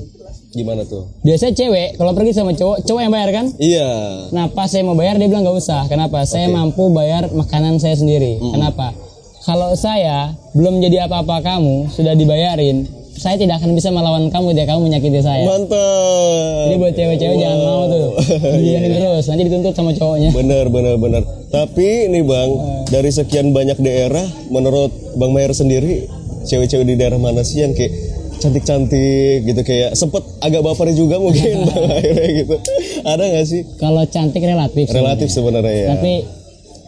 gimana 0.57 0.89
tuh? 0.89 1.05
Biasanya 1.21 1.53
cewek 1.53 2.01
kalau 2.01 2.17
pergi 2.17 2.33
sama 2.33 2.57
cowok, 2.57 2.87
cowok 2.89 3.01
yang 3.03 3.13
bayar 3.13 3.31
kan? 3.35 3.47
Iya. 3.61 3.91
Nah 4.33 4.49
pas 4.55 4.73
saya 4.73 4.89
mau 4.89 4.97
bayar 4.97 5.21
dia 5.21 5.29
bilang 5.29 5.45
nggak 5.45 5.59
usah. 5.59 5.85
Kenapa? 5.85 6.25
Saya 6.25 6.49
mampu 6.49 6.89
bayar 6.97 7.29
makanan 7.29 7.77
saya 7.77 7.93
sendiri. 7.99 8.41
Kenapa? 8.41 8.97
Kalau 9.45 9.77
saya 9.77 10.33
belum 10.57 10.81
jadi 10.81 11.05
apa-apa 11.11 11.45
kamu 11.45 11.93
sudah 11.93 12.17
dibayarin, 12.17 12.89
saya 13.17 13.37
tidak 13.41 13.59
akan 13.61 13.73
bisa 13.73 13.89
melawan 13.89 14.29
kamu 14.29 14.53
dia 14.53 14.69
kamu 14.69 14.93
menyakiti 14.93 15.21
saya. 15.25 15.45
Mantap. 15.49 16.69
Jadi 16.69 16.77
buat 16.77 16.95
cewek-cewek 16.95 17.37
jangan 17.41 17.59
mau 17.65 17.83
tuh. 17.89 18.07
Iya, 18.67 18.79
Diarin 18.83 18.93
terus, 19.01 19.25
nanti 19.31 19.43
dituntut 19.49 19.75
sama 19.77 19.91
cowoknya. 19.97 20.31
Bener, 20.33 20.69
bener, 20.69 20.95
bener. 21.01 21.23
Tapi 21.49 22.13
nih 22.13 22.25
bang, 22.25 22.51
dari 22.93 23.11
sekian 23.11 23.57
banyak 23.57 23.79
daerah, 23.81 24.25
menurut 24.53 24.93
bang 25.17 25.31
Mayer 25.33 25.53
sendiri, 25.57 26.09
cewek-cewek 26.45 26.85
di 26.85 26.95
daerah 27.01 27.17
mana 27.17 27.41
sih 27.41 27.65
yang 27.65 27.73
kayak 27.73 27.93
cantik-cantik 28.37 29.49
gitu 29.49 29.61
kayak 29.65 29.97
sempet 29.97 30.21
agak 30.45 30.61
baper 30.61 30.93
juga 30.93 31.17
mungkin 31.17 31.65
bang 31.73 32.37
gitu. 32.45 32.57
Ada 33.03 33.23
nggak 33.33 33.47
sih? 33.49 33.63
Kalau 33.81 34.05
cantik 34.05 34.45
relatif. 34.45 34.93
Relatif 34.93 35.29
sebenarnya 35.33 35.75
ya. 35.75 35.89
Tapi 35.97 36.15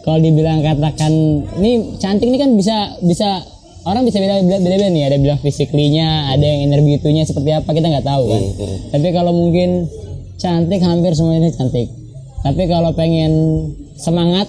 kalau 0.05 0.19
dibilang 0.21 0.61
katakan 0.63 1.11
ini 1.59 1.97
cantik 1.99 2.29
ini 2.29 2.37
kan 2.39 2.53
bisa 2.55 2.97
bisa 3.03 3.43
orang 3.87 4.03
bisa 4.07 4.19
beda 4.19 4.43
beda 4.43 4.59
beda 4.63 4.87
nih 4.91 5.03
ada 5.07 5.17
bilang 5.19 5.39
fisiklinya 5.39 6.31
ada 6.31 6.43
yang 6.43 6.71
energi 6.71 6.99
itunya 6.99 7.23
seperti 7.23 7.51
apa 7.55 7.69
kita 7.71 7.87
nggak 7.87 8.07
tahu 8.07 8.23
kan. 8.31 8.43
Tapi 8.95 9.07
kalau 9.11 9.31
mungkin 9.35 9.87
cantik 10.39 10.81
hampir 10.83 11.15
semuanya 11.15 11.51
cantik. 11.51 11.91
Tapi 12.39 12.63
kalau 12.71 12.95
pengen 12.95 13.31
semangat 13.99 14.47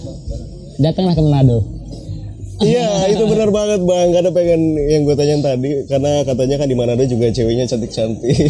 datanglah 0.78 1.18
ke 1.18 1.22
Manado 1.26 1.79
Iya, 2.60 3.08
itu 3.08 3.24
benar 3.24 3.48
banget 3.48 3.80
bang. 3.88 4.08
Karena 4.12 4.30
pengen 4.30 4.60
yang 4.76 5.02
gue 5.08 5.16
tanyain 5.16 5.40
tadi, 5.40 5.70
karena 5.88 6.20
katanya 6.28 6.56
kan 6.60 6.68
di 6.68 6.76
Manado 6.76 7.04
juga 7.08 7.32
ceweknya 7.32 7.64
cantik-cantik. 7.64 8.36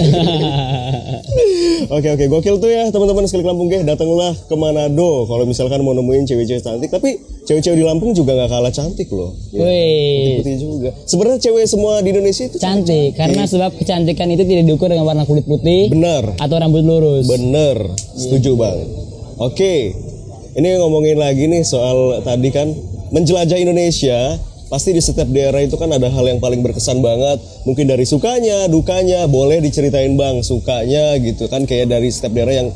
Oke 1.91 2.13
oke, 2.13 2.29
gokil 2.29 2.61
tuh 2.61 2.71
ya 2.71 2.93
teman-teman 2.93 3.25
sekali 3.25 3.43
Lampung 3.43 3.67
Geh, 3.67 3.83
datanglah 3.83 4.37
ke 4.37 4.55
Manado 4.55 5.25
kalau 5.27 5.49
misalkan 5.49 5.81
mau 5.81 5.97
nemuin 5.97 6.29
cewek-cewek 6.29 6.63
cantik. 6.63 6.93
Tapi 6.93 7.19
cewek-cewek 7.49 7.77
di 7.81 7.85
Lampung 7.87 8.13
juga 8.13 8.37
nggak 8.37 8.51
kalah 8.53 8.71
cantik 8.71 9.09
loh. 9.11 9.33
Ya, 9.51 9.65
putih 10.39 10.57
juga. 10.61 10.91
Sebenarnya 11.09 11.41
cewek 11.41 11.65
semua 11.67 12.05
di 12.05 12.13
Indonesia 12.13 12.47
itu 12.47 12.61
cantik 12.61 13.17
karena 13.17 13.43
sebab 13.49 13.75
kecantikan 13.81 14.29
itu 14.31 14.45
tidak 14.45 14.65
diukur 14.69 14.93
dengan 14.93 15.09
warna 15.09 15.25
kulit 15.25 15.49
putih 15.49 15.89
benar, 15.91 16.37
atau 16.37 16.57
rambut 16.61 16.85
lurus 16.85 17.27
bener, 17.27 17.77
setuju 18.15 18.55
bang. 18.61 18.79
Oke, 19.41 19.97
ini 20.61 20.69
ngomongin 20.79 21.17
lagi 21.17 21.49
nih 21.49 21.65
soal 21.65 22.21
tadi 22.23 22.53
kan 22.53 22.71
menjelajah 23.11 23.59
Indonesia. 23.59 24.39
Pasti 24.67 24.95
di 24.95 25.03
setiap 25.03 25.27
daerah 25.27 25.59
itu 25.59 25.75
kan 25.75 25.91
ada 25.91 26.07
hal 26.07 26.23
yang 26.25 26.39
paling 26.39 26.63
berkesan 26.63 27.03
banget. 27.03 27.43
Mungkin 27.67 27.91
dari 27.91 28.07
sukanya, 28.07 28.71
dukanya, 28.71 29.27
boleh 29.27 29.59
diceritain 29.59 30.15
bang 30.15 30.39
sukanya 30.41 31.19
gitu 31.19 31.51
kan 31.51 31.67
kayak 31.67 31.91
dari 31.91 32.07
setiap 32.07 32.31
daerah 32.31 32.55
yang 32.55 32.69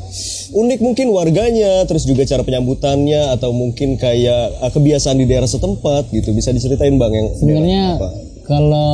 unik 0.51 0.79
mungkin 0.83 1.07
warganya, 1.09 1.87
terus 1.87 2.03
juga 2.03 2.27
cara 2.27 2.43
penyambutannya 2.43 3.31
atau 3.31 3.55
mungkin 3.55 3.95
kayak 3.95 4.59
eh, 4.59 4.71
kebiasaan 4.71 5.15
di 5.15 5.23
daerah 5.23 5.47
setempat 5.47 6.11
gitu 6.11 6.35
bisa 6.35 6.51
diceritain 6.51 6.99
bang 6.99 7.11
yang 7.15 7.27
sebenarnya 7.31 7.83
kalau 8.43 8.91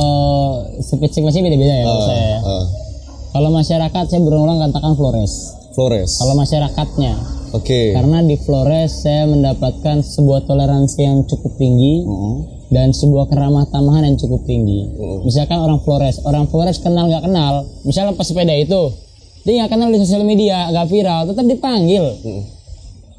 spesifik 0.78 1.26
masih 1.26 1.42
beda-beda 1.42 1.74
ya 1.74 1.84
kalau 1.84 2.02
saya 2.06 2.30
Ah, 2.38 2.64
kalau 3.32 3.50
masyarakat 3.50 4.04
saya 4.06 4.20
berulang 4.22 4.62
katakan 4.62 4.94
Flores 4.94 5.32
Flores. 5.74 6.10
kalau 6.16 6.38
masyarakatnya 6.38 7.12
Oke. 7.52 7.92
karena 7.92 8.24
di 8.24 8.36
Flores 8.36 9.04
saya 9.04 9.28
mendapatkan 9.28 10.00
sebuah 10.00 10.44
toleransi 10.44 10.98
yang 10.98 11.22
cukup 11.24 11.56
tinggi 11.56 12.00
dan 12.68 12.90
sebuah 12.90 13.28
keramah 13.28 13.68
tamahan 13.68 14.08
yang 14.08 14.16
cukup 14.16 14.42
tinggi. 14.42 14.88
Misalkan 15.22 15.60
orang 15.60 15.84
Flores 15.84 16.24
orang 16.24 16.48
Flores 16.48 16.80
kenal 16.80 17.06
nggak 17.06 17.24
kenal? 17.24 17.68
Misalnya 17.84 18.16
pas 18.16 18.24
sepeda 18.24 18.52
itu 18.52 18.88
dia 19.44 19.60
nggak 19.60 19.70
kenal 19.70 19.88
di 19.90 19.98
sosial 20.00 20.24
media 20.24 20.72
nggak 20.72 20.88
viral 20.88 21.28
tetap 21.28 21.44
dipanggil. 21.44 22.04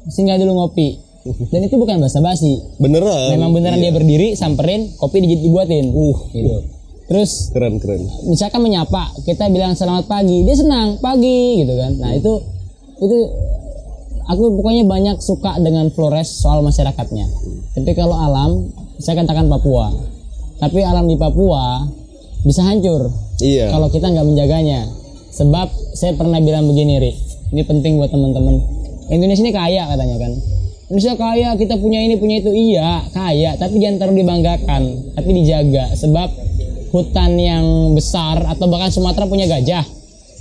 Singgah 0.04 0.36
dulu 0.36 0.58
ngopi. 0.58 0.98
Dan 1.24 1.64
itu 1.64 1.80
bukan 1.80 2.04
basa-basi. 2.04 2.60
Beneran. 2.76 3.32
memang 3.32 3.56
beneran 3.56 3.80
dia 3.80 3.88
berdiri 3.88 4.36
samperin 4.36 4.92
kopi 4.98 5.24
di- 5.24 5.40
dibuatin. 5.40 5.88
Uh. 5.88 6.18
Gitu. 6.28 6.52
Terus 7.04 7.48
Keren 7.48 7.80
keren. 7.80 8.00
misalkan 8.26 8.60
menyapa 8.60 9.12
kita 9.24 9.48
bilang 9.48 9.72
selamat 9.72 10.04
pagi 10.04 10.44
dia 10.44 10.56
senang 10.56 10.96
pagi 10.98 11.64
gitu 11.64 11.76
kan. 11.76 11.92
Nah 11.96 12.12
itu 12.12 12.32
itu 12.98 13.18
aku 14.24 14.56
pokoknya 14.60 14.84
banyak 14.88 15.16
suka 15.20 15.56
dengan 15.60 15.92
Flores 15.92 16.28
soal 16.28 16.64
masyarakatnya. 16.64 17.26
Tapi 17.76 17.92
kalau 17.92 18.16
alam 18.16 18.72
saya 19.00 19.20
katakan 19.20 19.48
Papua. 19.48 19.92
Tapi 20.60 20.80
alam 20.80 21.04
di 21.10 21.18
Papua 21.18 21.84
bisa 22.44 22.60
hancur 22.64 23.10
Iya. 23.42 23.72
kalau 23.72 23.90
kita 23.90 24.08
nggak 24.08 24.26
menjaganya. 24.26 24.88
Sebab 25.34 25.66
saya 25.98 26.14
pernah 26.14 26.38
bilang 26.38 26.70
begini 26.70 27.02
Ri 27.02 27.12
ini 27.50 27.62
penting 27.66 27.98
buat 27.98 28.10
teman-teman. 28.10 28.62
Indonesia 29.10 29.44
ini 29.44 29.52
kaya 29.52 29.84
katanya 29.90 30.16
kan? 30.16 30.32
Indonesia 30.88 31.14
kaya 31.18 31.48
kita 31.58 31.74
punya 31.76 32.00
ini 32.00 32.16
punya 32.16 32.40
itu. 32.40 32.50
Iya 32.54 33.10
kaya. 33.12 33.58
Tapi 33.58 33.82
jangan 33.82 33.96
terlalu 34.00 34.24
dibanggakan 34.24 34.82
tapi 35.18 35.30
dijaga. 35.42 35.92
Sebab 35.98 36.28
hutan 36.94 37.34
yang 37.34 37.64
besar 37.98 38.46
atau 38.46 38.70
bahkan 38.70 38.88
Sumatera 38.94 39.26
punya 39.26 39.50
gajah. 39.50 39.84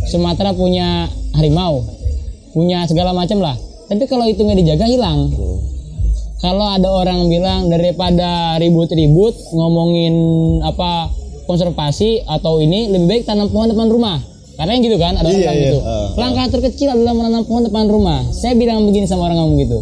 Sumatera 0.07 0.53
punya 0.53 1.09
harimau. 1.35 1.83
Punya 2.53 2.85
segala 2.85 3.17
macam 3.17 3.41
lah 3.41 3.57
tapi 3.93 4.09
kalau 4.09 4.25
itu 4.25 4.41
nggak 4.41 4.59
dijaga 4.65 4.85
hilang 4.89 5.29
kalau 6.41 6.65
ada 6.65 6.89
orang 6.89 7.29
bilang 7.29 7.69
daripada 7.69 8.57
ribut-ribut 8.57 9.37
ngomongin 9.53 10.13
apa 10.65 11.13
konservasi 11.45 12.25
atau 12.25 12.57
ini 12.57 12.89
lebih 12.89 13.07
baik 13.07 13.23
tanam 13.29 13.53
pohon 13.53 13.69
depan 13.69 13.87
rumah 13.87 14.19
Katanya 14.53 14.79
gitu 14.85 14.97
kan, 15.01 15.13
ada 15.17 15.29
Iya, 15.33 15.49
orang 15.49 15.57
iya. 15.57 15.65
gitu. 15.65 15.79
Ah, 15.81 16.07
Langkah 16.13 16.45
terkecil 16.53 16.89
adalah 16.93 17.13
menanam 17.17 17.41
pohon 17.49 17.65
depan 17.65 17.89
rumah. 17.89 18.21
Saya 18.29 18.53
bilang 18.53 18.85
begini 18.85 19.09
sama 19.09 19.25
orang 19.25 19.41
ngomong 19.41 19.57
gitu. 19.65 19.79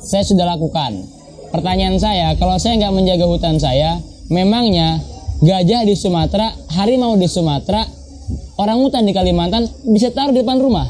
Saya 0.00 0.24
sudah 0.24 0.48
lakukan. 0.56 1.04
Pertanyaan 1.52 2.00
saya, 2.00 2.32
kalau 2.40 2.56
saya 2.56 2.80
nggak 2.80 2.94
menjaga 2.96 3.28
hutan 3.28 3.60
saya, 3.60 4.00
memangnya 4.32 5.04
gajah 5.44 5.84
di 5.84 5.92
Sumatera, 5.92 6.56
harimau 6.72 7.20
di 7.20 7.28
Sumatera, 7.28 7.84
orang 8.56 8.78
hutan 8.78 9.02
di 9.02 9.12
Kalimantan 9.12 9.62
bisa 9.86 10.08
taruh 10.10 10.30
di 10.30 10.40
depan 10.40 10.58
rumah? 10.58 10.86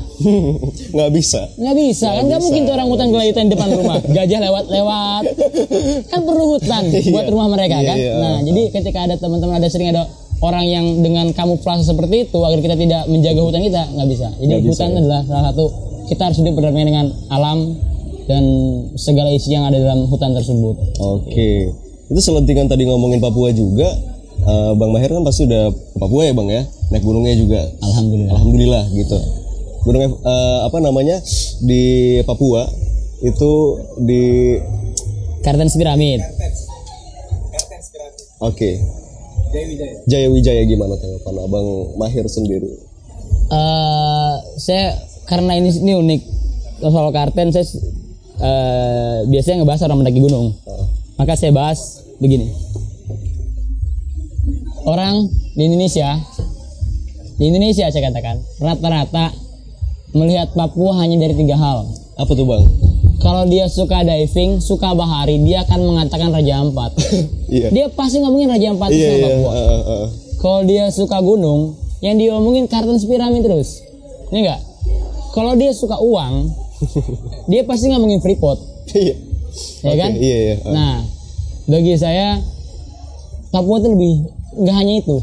nggak 0.95 1.11
bisa 1.11 1.41
Nggak 1.55 1.77
bisa, 1.77 2.09
kan 2.09 2.25
nggak 2.25 2.39
bisa, 2.39 2.45
mungkin 2.45 2.61
tuh 2.63 2.75
orang 2.75 2.89
hutan 2.89 3.09
gelaitan 3.11 3.43
di 3.47 3.53
depan 3.53 3.69
rumah. 3.73 3.97
Gajah 4.17 4.41
lewat-lewat. 4.43 5.23
Kan 6.07 6.21
perlu 6.23 6.45
hutan 6.53 6.83
buat 7.15 7.27
rumah 7.27 7.47
mereka 7.49 7.77
Iya, 7.77 7.87
kan. 7.87 7.97
iya. 7.97 8.13
Nah, 8.17 8.37
jadi 8.41 8.63
ketika 8.71 8.99
ada 9.05 9.15
teman-teman 9.17 9.57
ada 9.57 9.69
sering 9.69 9.91
ada 9.91 10.07
orang 10.39 10.65
yang 10.65 10.85
dengan 11.01 11.33
kamuflase 11.33 11.87
seperti 11.87 12.29
itu 12.29 12.39
agar 12.39 12.61
kita 12.61 12.77
tidak 12.77 13.03
menjaga 13.07 13.41
hutan 13.41 13.63
kita 13.63 13.83
nggak 13.91 14.09
bisa. 14.09 14.29
Jadi 14.35 14.47
Nggak 14.47 14.63
bisa, 14.63 14.71
hutan 14.73 14.89
ya. 14.89 14.97
adalah 15.01 15.21
salah 15.25 15.45
satu 15.51 15.65
kita 16.07 16.23
harus 16.23 16.39
hidup 16.39 16.55
berdampingan 16.55 16.89
dengan 16.89 17.07
alam 17.29 17.59
dan 18.27 18.45
segala 18.95 19.31
isi 19.31 19.51
yang 19.51 19.65
ada 19.65 19.77
dalam 19.77 20.07
hutan 20.07 20.33
tersebut. 20.33 20.75
oke 20.99 21.51
itu 22.07 22.21
selentingan 22.21 22.67
tadi 22.67 22.83
ngomongin 22.83 23.19
Papua 23.19 23.51
juga 23.51 23.87
eh, 24.47 24.73
Bang 24.79 24.91
Mahir 24.95 25.11
kan 25.11 25.23
pasti 25.27 25.45
udah 25.51 25.75
ke 25.75 25.97
Papua 25.99 26.23
ya 26.27 26.33
Bang 26.33 26.49
ya 26.49 26.63
naik 26.95 27.03
gunungnya 27.03 27.35
juga 27.35 27.61
Alhamdulillah. 27.83 28.33
Alhamdulillah 28.39 28.85
gitu. 28.95 29.19
Gunung 29.87 30.03
eh, 30.03 30.59
apa 30.67 30.79
namanya 30.79 31.19
di 31.63 31.85
Papua 32.23 32.67
itu 33.23 33.53
di 34.03 34.55
Kartens 35.43 35.75
piramid. 35.79 36.23
oke. 38.43 38.71
Jaya 40.11 40.29
Wijaya 40.29 40.63
gimana 40.69 40.99
tanggapan 41.01 41.35
Abang 41.47 41.69
Mahir 41.97 42.27
sendiri? 42.29 42.87
eh 43.47 44.33
saya 44.59 44.99
karena 45.31 45.55
ini, 45.55 45.71
ini 45.71 45.93
unik 45.95 46.21
soal 46.83 47.15
karten 47.15 47.55
saya 47.55 47.63
eh, 48.43 49.19
biasanya 49.31 49.63
ngebahas 49.63 49.87
orang 49.87 50.03
mendaki 50.03 50.19
gunung 50.19 50.51
maka 51.15 51.39
saya 51.39 51.55
bahas 51.55 52.03
begini 52.19 52.51
orang 54.87 55.27
di 55.53 55.63
Indonesia 55.63 56.17
di 57.37 57.45
Indonesia 57.45 57.91
saya 57.91 58.09
katakan 58.09 58.41
rata-rata 58.59 59.35
melihat 60.15 60.55
Papua 60.55 60.97
hanya 60.97 61.21
dari 61.21 61.37
tiga 61.37 61.55
hal 61.55 61.85
Apa 62.17 62.33
tuh 62.33 62.49
Bang? 62.49 62.65
kalau 63.19 63.45
dia 63.45 63.67
suka 63.67 64.01
diving 64.01 64.57
suka 64.59 64.95
bahari 64.95 65.37
dia 65.43 65.67
akan 65.67 65.81
mengatakan 65.85 66.33
Raja 66.33 66.63
Ampat 66.63 66.97
Iya. 67.53 67.69
dia 67.69 67.87
pasti 67.91 68.19
ngomongin 68.19 68.49
Raja 68.49 68.73
Ampat 68.73 68.89
Iya 68.89 69.05
sama 69.05 69.17
iya. 69.17 69.27
Papua 69.29 69.51
eh, 69.53 69.63
eh. 69.85 70.07
kalau 70.37 70.61
dia 70.63 70.85
suka 70.93 71.19
gunung, 71.19 71.61
yang 71.99 72.21
dia 72.21 72.31
omongin 72.31 72.69
kartun 72.69 73.01
piramid 73.01 73.41
terus. 73.41 73.81
Ini 74.29 74.45
enggak? 74.45 74.61
Kalau 75.33 75.57
dia 75.57 75.73
suka 75.73 75.97
uang, 75.97 76.53
dia 77.51 77.65
pasti 77.65 77.89
ngomongin 77.89 78.21
Freeport, 78.21 78.61
Iya. 78.93 79.17
ya 79.81 79.91
Oke, 79.91 79.97
kan? 79.97 80.11
Iya 80.13 80.37
iya. 80.37 80.55
eh. 80.61 80.71
Nah, 80.71 80.95
bagi 81.67 81.97
saya 81.97 82.37
Papua 83.49 83.81
itu 83.81 83.89
lebih 83.91 84.15
nggak 84.57 84.77
hanya 84.77 84.95
itu. 85.05 85.17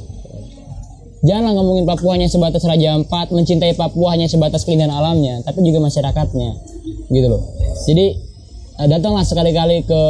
Janganlah 1.23 1.55
ngomongin 1.55 1.87
Papua 1.87 2.19
hanya 2.19 2.27
sebatas 2.27 2.67
Raja 2.67 2.99
Ampat, 2.99 3.31
mencintai 3.31 3.79
Papua 3.79 4.11
hanya 4.11 4.27
sebatas 4.27 4.67
keindahan 4.67 4.91
alamnya, 4.91 5.39
tapi 5.47 5.63
juga 5.63 5.79
masyarakatnya, 5.79 6.49
gitu 7.07 7.27
loh. 7.31 7.41
Jadi 7.87 8.05
eh, 8.83 8.87
datanglah 8.91 9.23
sekali-kali 9.23 9.87
ke 9.87 10.01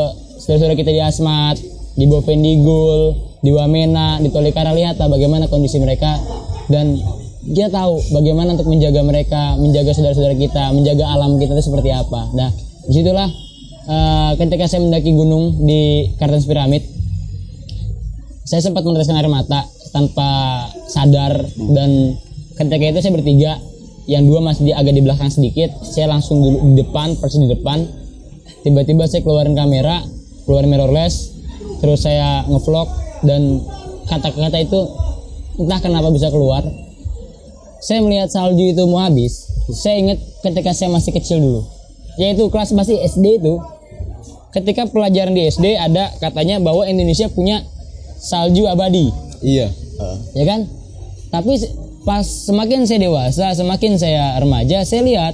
saudara-saudara 0.41 0.73
kita 0.73 0.89
di 0.89 1.01
Asmat, 1.05 1.61
di 1.93 2.09
Bovendigul, 2.09 3.13
di 3.45 3.53
Wamena, 3.53 4.17
di 4.25 4.33
Tolikara 4.33 4.73
lihatlah 4.73 5.05
bagaimana 5.05 5.45
kondisi 5.45 5.77
mereka 5.77 6.17
dan 6.73 6.97
kita 7.43 7.69
tahu 7.69 7.99
bagaimana 8.15 8.57
untuk 8.57 8.71
menjaga 8.71 9.05
mereka, 9.05 9.53
menjaga 9.59 9.93
saudara-saudara 9.93 10.33
kita, 10.33 10.73
menjaga 10.73 11.05
alam 11.13 11.37
kita 11.37 11.53
itu 11.53 11.69
seperti 11.69 11.93
apa. 11.93 12.31
Nah, 12.33 12.49
di 12.89 12.93
situlah 12.95 13.29
eh, 13.85 14.31
ketika 14.41 14.65
saya 14.65 14.81
mendaki 14.81 15.13
gunung 15.13 15.61
di 15.61 16.09
Kartens 16.17 16.49
Piramid, 16.49 16.92
saya 18.43 18.59
sempat 18.59 18.83
meneteskan 18.83 19.15
air 19.19 19.31
mata 19.31 19.63
tanpa 19.95 20.29
sadar 20.91 21.47
dan 21.75 22.19
ketika 22.59 22.83
itu 22.91 22.99
saya 22.99 23.13
bertiga 23.15 23.51
yang 24.03 24.27
dua 24.27 24.43
masih 24.43 24.67
di, 24.67 24.71
agak 24.75 24.99
di 24.99 25.01
belakang 25.03 25.31
sedikit 25.31 25.71
saya 25.87 26.11
langsung 26.11 26.43
dulu 26.43 26.75
di 26.75 26.83
depan 26.83 27.15
persis 27.19 27.39
di 27.39 27.49
depan. 27.51 27.87
Tiba-tiba 28.63 29.07
saya 29.07 29.23
keluarin 29.23 29.55
kamera 29.55 30.03
keluarin 30.43 30.71
mirrorless 30.71 31.31
terus 31.79 32.03
saya 32.03 32.43
ngevlog 32.47 32.87
dan 33.23 33.63
kata-kata 34.11 34.59
itu 34.59 34.79
entah 35.63 35.79
kenapa 35.79 36.11
bisa 36.11 36.27
keluar. 36.27 36.63
Saya 37.83 37.99
melihat 37.99 38.31
salju 38.31 38.75
itu 38.75 38.83
mau 38.87 39.03
habis 39.03 39.51
saya 39.71 39.95
ingat 40.03 40.19
ketika 40.43 40.75
saya 40.75 40.91
masih 40.91 41.15
kecil 41.15 41.39
dulu. 41.39 41.61
Yaitu 42.19 42.43
kelas 42.51 42.75
masih 42.75 42.99
SD 42.99 43.39
itu. 43.39 43.63
Ketika 44.53 44.85
pelajaran 44.85 45.33
di 45.33 45.49
SD 45.49 45.79
ada 45.79 46.13
katanya 46.21 46.61
bahwa 46.61 46.85
Indonesia 46.85 47.25
punya 47.25 47.65
salju 48.23 48.63
abadi 48.65 49.11
Iya. 49.39 49.67
eh. 49.99 50.17
ya 50.33 50.45
kan 50.45 50.63
tapi 51.29 51.59
pas 52.01 52.23
semakin 52.23 52.83
saya 52.83 52.99
dewasa 53.01 53.51
semakin 53.51 53.95
saya 53.95 54.37
remaja 54.37 54.83
saya 54.83 55.03
lihat 55.03 55.33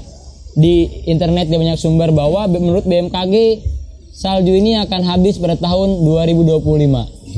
di 0.55 1.05
internet 1.05 1.45
di 1.45 1.55
banyak 1.55 1.77
sumber 1.77 2.09
bahwa 2.09 2.45
menurut 2.47 2.83
BMKG 2.83 3.35
salju 4.11 4.51
ini 4.51 4.75
akan 4.77 5.01
habis 5.03 5.37
pada 5.37 5.53
tahun 5.55 6.01
2025 6.01 6.65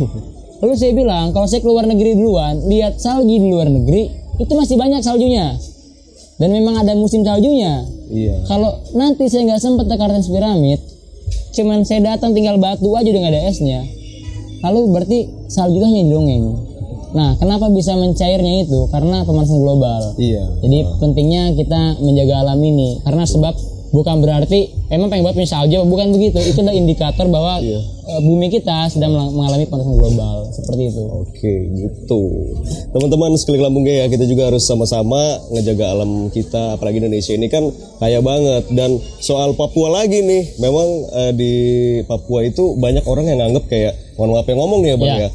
lalu 0.62 0.74
saya 0.74 0.94
bilang 0.94 1.32
kalau 1.32 1.46
saya 1.46 1.60
keluar 1.60 1.84
negeri 1.84 2.14
duluan 2.14 2.64
lihat 2.66 2.98
salju 2.98 3.28
di 3.30 3.46
luar 3.46 3.68
negeri 3.68 4.08
itu 4.38 4.52
masih 4.52 4.76
banyak 4.76 5.02
saljunya 5.02 5.60
dan 6.38 6.50
memang 6.50 6.78
ada 6.78 6.94
musim 6.94 7.22
saljunya 7.22 7.84
Iya. 8.08 8.44
kalau 8.44 8.68
nanti 8.92 9.24
saya 9.26 9.48
nggak 9.48 9.62
sempat 9.62 9.88
ke 9.88 9.96
Kartens 9.96 10.28
Piramid 10.28 10.80
cuman 11.52 11.84
saya 11.84 12.04
datang 12.06 12.32
tinggal 12.32 12.56
batu 12.58 12.92
aja 12.92 13.08
udah 13.08 13.22
nggak 13.22 13.34
ada 13.34 13.44
esnya 13.48 13.80
lalu 14.62 14.80
berarti 14.94 15.20
salju 15.50 15.82
hanya 15.82 16.02
di 16.06 16.12
dongeng. 16.14 16.46
Nah 17.12 17.36
kenapa 17.36 17.68
bisa 17.68 17.92
mencairnya 18.00 18.64
itu? 18.64 18.88
Karena 18.88 19.28
pemanasan 19.28 19.60
global. 19.60 20.16
Iya. 20.16 20.48
jadi 20.64 20.80
pentingnya 21.02 21.44
kita 21.60 22.00
menjaga 22.00 22.48
alam 22.48 22.60
ini. 22.64 23.04
Karena 23.04 23.28
sebab 23.28 23.54
bukan 23.92 24.20
berarti 24.20 24.60
emang 24.88 25.08
pengen 25.08 25.24
buat 25.24 25.36
punya 25.36 25.48
salju 25.48 25.84
bukan 25.84 26.10
begitu. 26.10 26.40
Itu 26.42 26.60
adalah 26.60 26.74
indikator 26.74 27.28
bahwa 27.28 27.60
Iya. 27.60 27.80
eh, 28.02 28.22
bumi 28.22 28.48
kita 28.48 28.88
sedang 28.88 29.12
mengalami 29.14 29.64
pemanasan 29.64 29.94
global. 29.94 30.36
Seperti 30.50 30.84
itu. 30.90 31.04
Oke 31.06 31.54
gitu. 31.70 32.22
Teman-teman 32.90 33.36
sekali 33.36 33.58
lambungnya 33.58 34.04
ya 34.04 34.06
Kita 34.08 34.24
juga 34.24 34.48
harus 34.48 34.64
sama-sama 34.64 35.20
ngejaga 35.50 35.92
alam 35.92 36.28
kita. 36.28 36.76
Apalagi 36.76 37.00
Indonesia 37.00 37.32
ini 37.32 37.48
kan 37.48 37.68
kaya 37.98 38.20
banget. 38.20 38.68
Dan 38.70 38.96
soal 39.20 39.54
Papua 39.54 39.92
lagi 39.94 40.20
nih 40.20 40.58
Memang 40.58 40.88
eh, 41.14 41.32
di 41.32 41.54
Papua 42.04 42.42
itu 42.42 42.76
banyak 42.76 43.04
orang 43.04 43.26
yang 43.26 43.40
nganggep 43.40 43.68
kayak 43.68 43.94
Mohon 44.16 44.30
maaf 44.34 44.48
yang 44.48 44.60
ngomong 44.60 44.80
nih 44.82 44.90
ya 44.90 44.98
Bang 44.98 45.10
Iya. 45.10 45.20
ya 45.22 45.30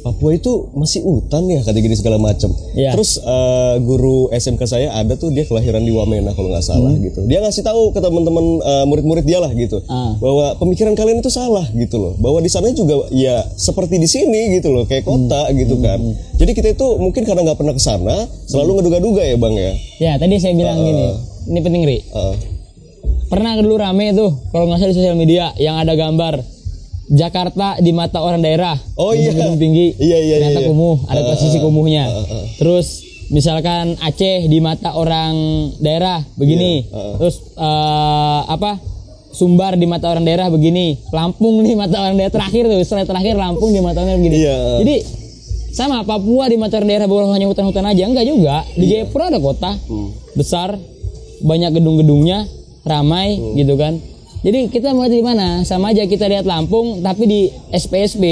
Papua 0.00 0.32
itu 0.32 0.48
masih 0.72 1.00
hutan 1.00 1.44
ya 1.44 1.60
kata 1.60 1.76
gini 1.76 1.92
segala 1.92 2.16
macam. 2.16 2.48
Iya. 2.72 2.92
Terus 2.92 3.16
eh, 3.16 3.74
guru 3.80 4.28
SMK 4.30 4.62
saya 4.64 4.88
ada 4.90 5.14
tuh 5.14 5.28
dia 5.28 5.44
kelahiran 5.44 5.80
di 5.80 5.90
Wamena 5.90 6.32
kalau 6.32 6.48
nggak 6.48 6.62
salah 6.62 6.88
Hmm. 6.88 7.02
gitu. 7.02 7.20
Dia 7.24 7.38
ngasih 7.38 7.60
tahu 7.60 7.90
ke 7.90 7.98
teman-teman 7.98 8.44
eh, 8.58 8.84
murid-murid 8.86 9.22
dia 9.22 9.38
lah 9.38 9.50
gitu 9.50 9.78
Ah. 9.86 10.16
bahwa 10.16 10.56
pemikiran 10.56 10.92
kalian 10.92 11.18
itu 11.18 11.28
salah 11.28 11.68
gitu 11.70 11.96
loh. 11.96 12.12
Bahwa 12.16 12.38
di 12.38 12.48
sana 12.48 12.68
juga 12.70 13.06
ya 13.10 13.44
seperti 13.54 13.96
di 13.96 14.06
sini 14.06 14.30
gitu 14.54 14.70
loh 14.70 14.84
kayak 14.84 15.04
kota 15.04 15.52
gitu 15.52 15.76
kan. 15.78 16.00
Jadi 16.34 16.50
kita 16.50 16.68
itu 16.70 16.86
mungkin 16.96 17.22
karena 17.22 17.40
nggak 17.42 17.58
pernah 17.58 17.72
ke 17.72 17.82
sana 17.82 18.16
selalu 18.44 18.80
ngeduga-duga 18.80 19.22
ya 19.22 19.36
bang 19.36 19.54
ya. 19.54 19.72
ya 20.00 20.12
tadi 20.16 20.36
saya 20.36 20.52
bilang 20.52 20.78
gini 20.78 21.06
ini 21.46 21.60
penting 21.60 21.82
ri 21.82 21.98
Eh, 22.00 22.34
pernah 23.26 23.54
dulu 23.54 23.76
rame 23.76 24.10
tuh 24.10 24.32
kalau 24.48 24.64
nggak 24.64 24.78
salah 24.78 24.90
di 24.90 24.96
sosial 24.96 25.14
media 25.14 25.52
yang 25.56 25.76
ada 25.76 25.92
gambar 25.92 26.40
Jakarta 27.10 27.74
di 27.76 27.90
mata 27.90 28.18
orang 28.18 28.38
daerah 28.38 28.78
Oh, 28.94 29.10
iya. 29.10 29.34
gedung 29.34 29.58
tinggi 29.58 29.98
Iya, 29.98 30.18
iya, 30.20 30.34
ternyata 30.38 30.60
iya. 30.62 30.68
kumuh 30.68 30.96
ada 31.04 31.20
Uh, 31.20 31.26
posisi 31.28 31.58
uh, 31.58 31.60
kumuhnya 31.60 32.04
uh, 32.06 32.22
uh. 32.22 32.44
terus 32.56 32.86
misalkan 33.28 33.98
Aceh 33.98 34.46
di 34.46 34.58
mata 34.58 34.94
orang 34.94 35.34
daerah 35.76 36.22
begini 36.34 36.82
Iya, 36.82 36.94
uh, 36.94 36.98
uh. 36.98 37.14
terus 37.18 37.36
eh, 37.52 38.40
apa 38.48 38.78
Sumbar 39.30 39.74
di 39.74 39.86
mata 39.86 40.06
orang 40.06 40.22
daerah 40.22 40.46
begini 40.48 40.98
Lampung 41.10 41.62
di 41.62 41.74
mata 41.74 41.98
orang 41.98 42.14
daerah 42.14 42.30
terakhir 42.32 42.66
tuh 42.66 42.78
setelah 42.80 43.06
terakhir 43.06 43.34
Lampung 43.34 43.70
di 43.70 43.78
mata 43.78 43.98
orang 43.98 44.10
daerah 44.10 44.20
begini 44.20 44.36
Iya. 44.38 44.56
jadi 44.82 44.96
sama 45.70 46.02
Papua 46.02 46.46
di 46.46 46.58
mata 46.58 46.78
orang 46.78 46.90
daerah 46.90 47.06
bukan 47.06 47.30
hanya 47.30 47.46
hutan-hutan 47.46 47.86
aja 47.86 48.02
enggak 48.02 48.22
juga 48.22 48.66
di 48.74 48.86
Iya. 48.86 49.02
Jayapura 49.02 49.30
ada 49.30 49.38
kota 49.38 49.70
Hmm. 49.86 50.10
besar 50.34 50.74
banyak 51.40 51.70
gedung-gedungnya 51.72 52.46
ramai 52.82 53.34
Hmm. 53.34 53.54
gitu 53.54 53.74
kan 53.74 53.98
jadi 54.40 54.68
kita 54.68 54.90
mau 54.90 55.04
di 55.04 55.20
mana 55.20 55.62
sama 55.62 55.90
aja 55.90 56.04
kita 56.04 56.26
lihat 56.26 56.44
Lampung 56.44 57.00
tapi 57.00 57.24
di 57.24 57.40
SPSB 57.70 58.24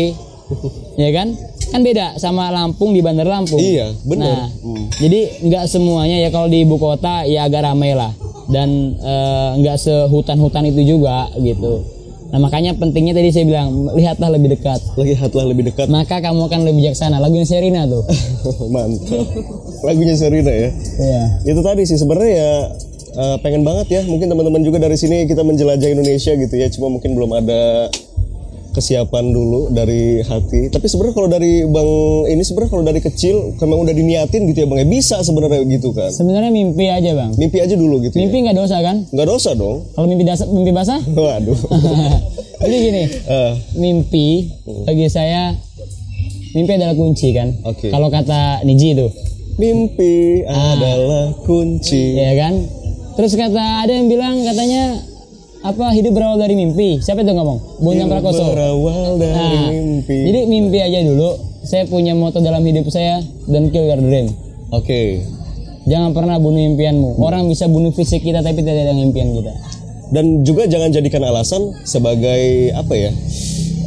ya 1.02 1.10
kan 1.12 1.36
kan 1.68 1.80
beda 1.80 2.16
sama 2.16 2.48
Lampung 2.48 2.92
di 2.92 3.00
Bandar 3.00 3.28
Lampung 3.28 3.60
Iya, 3.60 3.92
benar. 4.02 4.24
nah 4.24 4.48
Hmm. 4.58 4.88
jadi 4.96 5.20
nggak 5.42 5.64
semuanya 5.66 6.16
ya 6.18 6.28
kalau 6.28 6.48
di 6.48 6.62
ibu 6.62 6.76
kota 6.76 7.22
ya 7.22 7.44
agak 7.44 7.60
ramai 7.62 7.92
lah 7.92 8.12
dan 8.48 8.68
eh, 8.96 9.50
nggak 9.58 9.76
sehutan-hutan 9.76 10.64
itu 10.66 10.96
juga 10.96 11.28
gitu 11.36 11.84
Nah 12.28 12.36
makanya 12.36 12.76
pentingnya 12.76 13.16
tadi 13.16 13.32
saya 13.32 13.48
bilang 13.48 13.88
lihatlah 13.96 14.28
lebih 14.28 14.52
dekat. 14.52 14.76
Lihatlah 15.00 15.48
lebih 15.48 15.72
dekat. 15.72 15.88
Maka 15.88 16.20
kamu 16.20 16.44
akan 16.44 16.60
lebih 16.60 16.84
bijaksana. 16.84 17.16
Lagunya 17.16 17.48
Serina 17.48 17.88
tuh. 17.88 18.04
Mantap. 18.68 19.24
Lagunya 19.80 20.12
Serina 20.12 20.52
ya. 20.52 20.68
Iya. 21.00 21.22
Itu 21.48 21.64
tadi 21.64 21.88
sih 21.88 21.96
sebenarnya 21.96 22.28
ya 22.36 22.52
eh, 23.18 23.36
pengen 23.42 23.62
banget 23.62 23.86
ya. 23.90 24.00
Mungkin 24.04 24.26
teman-teman 24.26 24.62
juga 24.62 24.78
dari 24.78 24.94
sini 24.94 25.26
kita 25.26 25.42
menjelajah 25.42 25.88
Indonesia 25.90 26.32
gitu 26.32 26.54
ya. 26.54 26.70
Cuma 26.70 26.86
mungkin 26.88 27.12
belum 27.12 27.34
ada 27.34 27.90
kesiapan 28.68 29.34
dulu 29.34 29.74
dari 29.74 30.22
hati. 30.22 30.70
Tapi 30.70 30.86
sebenarnya 30.86 31.14
kalau 31.16 31.26
dari 31.26 31.66
Bang 31.66 31.90
ini 32.26 32.46
sebenarnya 32.46 32.70
kalau 32.70 32.84
dari 32.86 33.00
kecil 33.02 33.58
memang 33.58 33.82
udah 33.82 33.90
diniatin 33.90 34.46
gitu 34.46 34.58
ya 34.62 34.66
Bang 34.70 34.78
ya 34.78 34.86
bisa 34.86 35.18
sebenarnya 35.18 35.66
gitu 35.66 35.90
kan. 35.90 36.14
Sebenarnya 36.14 36.54
mimpi 36.54 36.86
aja 36.86 37.10
bang. 37.10 37.34
Mimpi 37.34 37.58
aja 37.58 37.74
dulu 37.74 37.98
gitu 38.00 38.14
Mimpi 38.14 38.46
nggak 38.46 38.54
dosa 38.54 38.78
kan? 38.78 39.02
ya. 39.02 39.10
Nggak 39.10 39.28
dosa 39.28 39.50
dong. 39.52 39.82
Kalau 39.92 40.06
mimpi 40.06 40.22
dasar, 40.22 40.46
mimpi 40.46 40.70
basah? 40.70 41.00
Waduh. 41.16 41.58
Jadi 42.62 42.76
gini, 42.76 43.02
Eh, 43.08 43.52
mimpi 43.74 44.26
bagi 44.82 45.06
saya 45.10 45.54
mimpi 46.54 46.70
adalah 46.74 46.94
kunci 46.94 47.34
kan. 47.34 47.48
Oke. 47.66 47.90
Kalau 47.90 48.10
kata 48.10 48.62
Niji 48.62 48.94
itu, 48.94 49.06
mimpi 49.58 50.46
adalah 50.46 51.34
kunci. 51.42 52.14
ya 52.14 52.30
kan. 52.36 52.54
Terus 53.18 53.34
kata 53.34 53.82
ada 53.82 53.90
yang 53.90 54.06
bilang 54.06 54.46
katanya 54.46 54.94
apa 55.66 55.90
hidup 55.90 56.14
berawal 56.14 56.38
dari 56.38 56.54
mimpi. 56.54 57.02
Siapa 57.02 57.26
itu 57.26 57.34
ngomong? 57.34 57.82
Bonjang 57.82 58.06
Prakoso. 58.06 58.46
Berawal 58.46 59.18
dari 59.18 59.34
Nah, 59.34 59.70
mimpi. 59.74 60.18
jadi 60.22 60.40
mimpi 60.46 60.78
aja 60.78 61.02
dulu. 61.02 61.34
Saya 61.66 61.84
punya 61.84 62.14
moto 62.14 62.38
dalam 62.38 62.62
hidup 62.62 62.86
saya 62.88 63.18
dan 63.50 63.74
kill 63.74 63.90
your 63.90 63.98
dream. 63.98 64.30
Oke. 64.70 65.26
Jangan 65.90 66.14
pernah 66.14 66.38
bunuh 66.38 66.62
impianmu. 66.62 67.18
Orang 67.18 67.50
bisa 67.50 67.66
bunuh 67.66 67.90
fisik 67.90 68.22
kita 68.22 68.38
tapi 68.38 68.62
tidak 68.62 68.86
ada 68.86 68.94
impian 68.94 69.34
kita. 69.34 69.50
Dan 70.08 70.46
juga 70.46 70.70
jangan 70.70 70.94
jadikan 70.94 71.26
alasan 71.26 71.74
sebagai 71.82 72.70
apa 72.72 72.94
ya? 72.94 73.10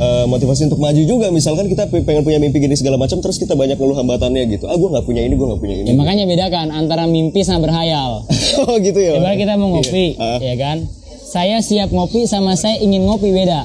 Eh, 0.01 0.25
motivasi 0.25 0.65
untuk 0.65 0.77
maju 0.77 0.97
juga 0.99 1.29
misalkan 1.29 1.65
kita 1.65 1.85
pe- 1.85 2.01
pengen 2.01 2.21
punya 2.21 2.37
mimpi 2.37 2.57
gini 2.57 2.73
segala 2.73 2.97
macam 2.97 3.17
terus 3.17 3.37
kita 3.37 3.53
banyak 3.53 3.77
ngeluh 3.77 3.95
hambatannya 3.95 4.49
gitu 4.49 4.65
ah 4.65 4.73
gue 4.73 4.89
nggak 4.89 5.05
punya 5.05 5.21
ini 5.21 5.33
gue 5.33 5.45
nggak 5.45 5.59
punya 5.59 5.75
Ya 5.75 5.81
ini 5.83 5.93
makanya 5.93 6.25
bedakan 6.25 6.67
antara 6.71 7.05
mimpi 7.05 7.41
sama 7.41 7.61
berhayal. 7.61 8.25
oh 8.61 8.75
gitu 8.77 8.97
ya 8.97 9.15
Ibarat 9.15 9.37
kita 9.37 9.53
mau 9.55 9.69
ngopi, 9.71 10.17
Ah. 10.17 10.37
ya 10.39 10.55
kan? 10.55 10.77
Saya 11.23 11.61
siap 11.61 11.89
ngopi 11.89 12.25
sama 12.25 12.53
saya 12.55 12.75
ingin 12.77 13.05
ngopi 13.05 13.29
beda. 13.29 13.63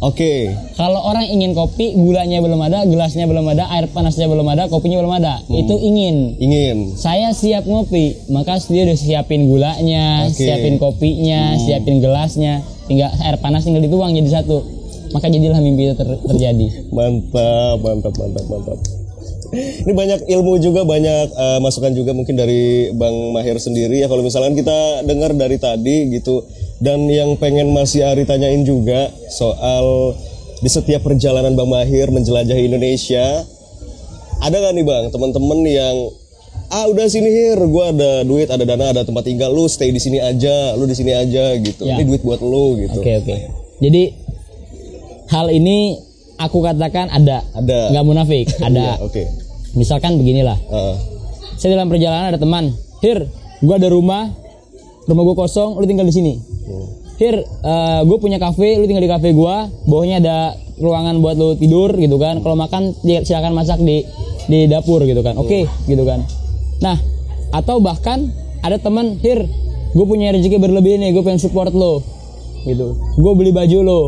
oke 0.00 0.50
Kalau 0.74 1.00
orang 1.00 1.24
ingin 1.24 1.54
kopi, 1.54 1.94
gulanya 1.94 2.36
belum 2.38 2.58
ada, 2.60 2.82
gelasnya 2.82 3.24
belum 3.24 3.46
ada, 3.46 3.70
air 3.70 3.86
panasnya 3.86 4.26
belum 4.26 4.44
ada, 4.44 4.66
kopinya 4.66 4.98
belum 4.98 5.14
ada. 5.14 5.38
Hmm. 5.40 5.54
Itu 5.56 5.78
ingin. 5.78 6.34
ingin 6.36 6.76
Saya 6.94 7.30
siap 7.30 7.62
ngopi, 7.64 8.18
maka 8.28 8.58
dia 8.60 8.82
udah 8.82 8.98
siapin 8.98 9.46
gulanya. 9.46 10.26
Hmm. 10.26 10.34
siapin 10.34 10.76
kopinya, 10.76 11.54
siapin 11.56 12.02
gelasnya, 12.02 12.60
tinggal 12.84 13.14
air 13.16 13.38
panas 13.38 13.62
tinggal 13.62 13.80
dituang 13.80 14.10
jadi 14.12 14.42
satu. 14.42 14.58
Maka 15.14 15.26
jadilah 15.28 15.58
mimpi 15.58 15.86
itu 15.86 15.94
ter- 15.94 16.20
terjadi. 16.26 16.66
mantap 16.90 17.78
mantap 17.78 18.14
mantap 18.14 18.44
mantap 18.44 18.78
ini 19.54 19.94
banyak 19.94 20.26
ilmu 20.26 20.58
juga 20.58 20.82
banyak 20.82 21.30
eh, 21.30 21.58
masukan 21.60 21.94
juga 21.94 22.10
mungkin 22.10 22.34
dari 22.34 22.90
Bang 22.92 23.30
Mahir 23.30 23.54
sendiri 23.56 24.02
ya 24.02 24.10
kalau 24.10 24.20
misalkan 24.20 24.52
kita 24.52 24.74
dengar 25.04 25.30
dari 25.32 25.54
tadi 25.56 26.10
gitu 26.10 26.42
dan 26.78 27.06
yang 27.06 27.38
pengen 27.38 27.70
masih 27.70 28.02
Ari 28.02 28.26
tanyain 28.26 28.66
juga 28.66 29.08
soal 29.30 30.18
di 30.56 30.66
setiap 30.66 31.00
perjalanan 31.00 31.54
Bang 31.54 31.70
Mahir 31.70 32.10
menjelajahi 32.10 32.66
Indonesia 32.66 33.46
ada 34.40 34.56
nggak 34.56 34.74
nih 34.74 34.84
Bang 34.84 35.04
teman-teman 35.08 35.58
yang 35.62 35.96
ah 36.68 36.90
udah 36.90 37.06
sini 37.06 37.28
hir 37.28 37.60
gue 37.60 37.84
ada 37.86 38.26
duit 38.26 38.48
ada 38.48 38.64
dana 38.64 38.90
ada 38.90 39.06
tempat 39.06 39.22
tinggal 39.22 39.54
lu 39.54 39.68
stay 39.68 39.88
di 39.88 40.02
sini 40.02 40.18
aja 40.18 40.74
lu 40.74 40.84
di 40.84 40.96
sini 40.96 41.14
aja 41.14 41.54
gitu 41.54 41.86
Ya. 41.86 41.94
ini 41.94 42.10
duit 42.10 42.22
buat 42.22 42.42
lu 42.42 42.80
gitu 42.80 42.98
Oke 42.98 43.22
oke. 43.22 43.34
Jadi 43.78 44.02
hal 45.34 45.50
ini 45.50 45.98
aku 46.38 46.62
katakan 46.62 47.10
ada, 47.10 47.42
ada. 47.58 47.90
Nggak 47.90 48.04
munafik, 48.06 48.46
Iya, 48.62 48.70
ada. 48.70 48.86
oke. 49.02 49.22
Misalkan 49.74 50.14
beginilah. 50.14 50.54
Ah, 50.70 50.94
saya 51.58 51.74
dalam 51.74 51.90
perjalanan 51.90 52.30
ada 52.30 52.38
teman 52.38 52.70
Hir 53.02 53.26
gua 53.58 53.74
ada 53.82 53.90
rumah 53.90 54.30
rumah 55.10 55.22
gua 55.26 55.36
kosong 55.44 55.74
lu 55.74 55.84
tinggal 55.84 56.06
di 56.06 56.14
sini. 56.14 56.32
Hir 57.14 57.42
gue 58.06 58.18
punya 58.18 58.38
kafe 58.38 58.78
lu 58.78 58.86
tinggal 58.86 59.02
di 59.02 59.10
kafe 59.10 59.34
gua 59.34 59.66
bawahnya 59.86 60.18
ada 60.18 60.36
ruangan 60.78 61.18
buat 61.18 61.34
lu 61.34 61.58
tidur 61.58 61.90
gitu 61.94 62.18
kan. 62.18 62.38
Kalau 62.42 62.54
makan 62.54 62.94
silakan 63.02 63.54
masak 63.54 63.82
di 63.82 64.02
di 64.46 64.66
dapur 64.66 65.02
gitu 65.02 65.22
kan. 65.22 65.34
Oke 65.38 65.66
gitu 65.86 66.02
kan. 66.06 66.22
Nah 66.78 66.98
atau 67.50 67.78
bahkan 67.78 68.30
ada 68.62 68.78
teman 68.78 69.18
Hir 69.22 69.46
gue 69.94 70.06
punya 70.06 70.34
rezeki 70.34 70.58
berlebih 70.58 70.98
nih 70.98 71.14
gue 71.14 71.22
pengen 71.22 71.38
support 71.38 71.70
lo 71.70 72.02
gitu. 72.66 72.98
Gue 73.14 73.32
beli 73.34 73.50
baju 73.50 73.78
lo 73.82 74.00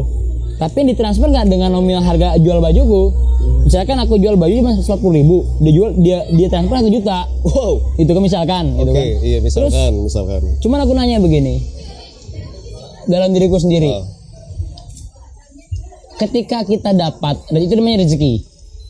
tapi 0.56 0.74
yang 0.78 0.88
ditransfer 0.90 1.28
nggak 1.28 1.46
dengan 1.46 1.70
nominal 1.70 2.00
harga 2.00 2.36
jual 2.36 2.58
bajuku 2.58 3.12
misalkan 3.62 3.98
aku 3.98 4.16
jual 4.16 4.34
baju 4.34 4.52
cuma 4.54 4.72
seratus 4.74 5.04
ribu 5.06 5.44
dia 5.60 5.72
jual 5.72 5.90
dia 5.96 6.18
dia 6.30 6.48
transfer 6.48 6.76
satu 6.78 6.88
juta 6.88 7.18
wow 7.42 7.72
itu 7.94 8.08
kan 8.08 8.22
misalkan 8.22 8.64
gitu 8.74 8.88
Oke, 8.88 8.96
kan 8.96 9.06
iya 9.22 9.38
misalkan, 9.38 9.92
misalkan. 9.98 10.40
cuman 10.58 10.78
aku 10.80 10.92
nanya 10.92 11.18
begini 11.18 11.60
dalam 13.04 13.30
diriku 13.30 13.56
sendiri 13.56 13.90
Ah. 13.92 14.04
ketika 16.16 16.64
kita 16.64 16.90
dapat 16.90 17.36
dan 17.46 17.60
itu 17.60 17.76
namanya 17.76 18.02
rezeki 18.02 18.40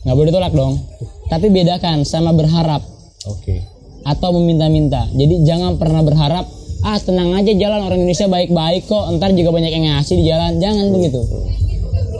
nggak 0.01 0.15
boleh 0.15 0.29
ditolak 0.31 0.53
dong 0.53 0.79
tapi 1.27 1.51
bedakan 1.51 2.07
sama 2.07 2.31
berharap 2.31 2.79
Oke. 3.27 3.59
atau 4.01 4.31
meminta-minta 4.33 5.11
jadi 5.11 5.43
jangan 5.43 5.75
pernah 5.75 5.99
berharap 5.99 6.47
ah 6.87 6.97
tenang 7.03 7.35
aja 7.35 7.51
jalan. 7.51 7.83
Orang 7.83 7.99
Indonesia 7.99 8.31
baik-baik 8.31 8.87
kok. 8.87 9.11
Ntar 9.19 9.35
juga 9.35 9.51
banyak 9.51 9.71
yang 9.75 9.83
ngasih 9.91 10.15
di 10.15 10.23
jalan. 10.23 10.55
Jangan 10.63 10.85
begitu. 10.95 11.21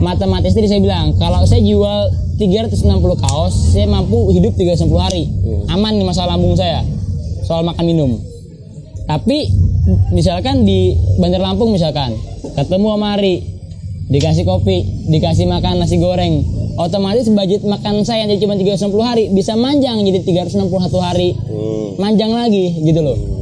Matematis 0.03 0.53
tadi 0.53 0.67
saya 0.67 0.83
bilang 0.83 1.15
kalau 1.17 1.41
saya 1.47 1.63
jual 1.63 2.11
360 2.37 2.85
kaos 3.17 3.73
saya 3.73 3.87
mampu 3.89 4.29
hidup 4.35 4.53
360 4.59 4.91
hari. 4.99 5.23
Aman 5.71 5.95
nih 5.95 6.05
masalah 6.05 6.35
lambung 6.35 6.53
saya 6.53 6.83
soal 7.47 7.63
makan 7.63 7.85
minum. 7.87 8.11
Tapi 9.07 9.47
misalkan 10.11 10.67
di 10.67 10.93
Bandar 11.15 11.39
Lampung 11.39 11.71
misalkan 11.71 12.11
ketemu 12.59 12.87
sama 12.91 13.15
Ari 13.15 13.39
dikasih 14.11 14.43
kopi 14.43 15.07
dikasih 15.07 15.47
makan 15.47 15.79
nasi 15.79 15.99
goreng 15.99 16.43
otomatis 16.79 17.27
budget 17.31 17.63
makan 17.63 18.03
saya 18.03 18.27
yang 18.27 18.39
cuma 18.39 18.59
360 18.59 18.91
hari 18.99 19.23
bisa 19.31 19.55
manjang 19.55 19.99
jadi 20.03 20.43
361 20.45 20.67
hari. 20.99 21.29
Hmm. 21.33 21.87
manjang 21.97 22.31
lagi 22.35 22.83
gitu 22.83 22.99
loh 22.99 23.36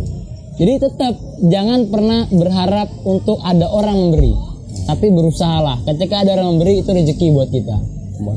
jadi 0.56 0.74
tetap 0.80 1.14
jangan 1.44 1.92
pernah 1.92 2.28
berharap 2.32 2.88
untuk 3.04 3.44
ada 3.44 3.68
orang 3.68 3.98
memberi 4.08 4.56
tapi 4.86 5.10
berusahalah. 5.10 5.82
Ketika 5.84 6.22
ada 6.22 6.38
orang 6.38 6.58
memberi 6.58 6.86
itu 6.86 6.90
rezeki 6.94 7.28
buat 7.34 7.50
kita. 7.50 7.78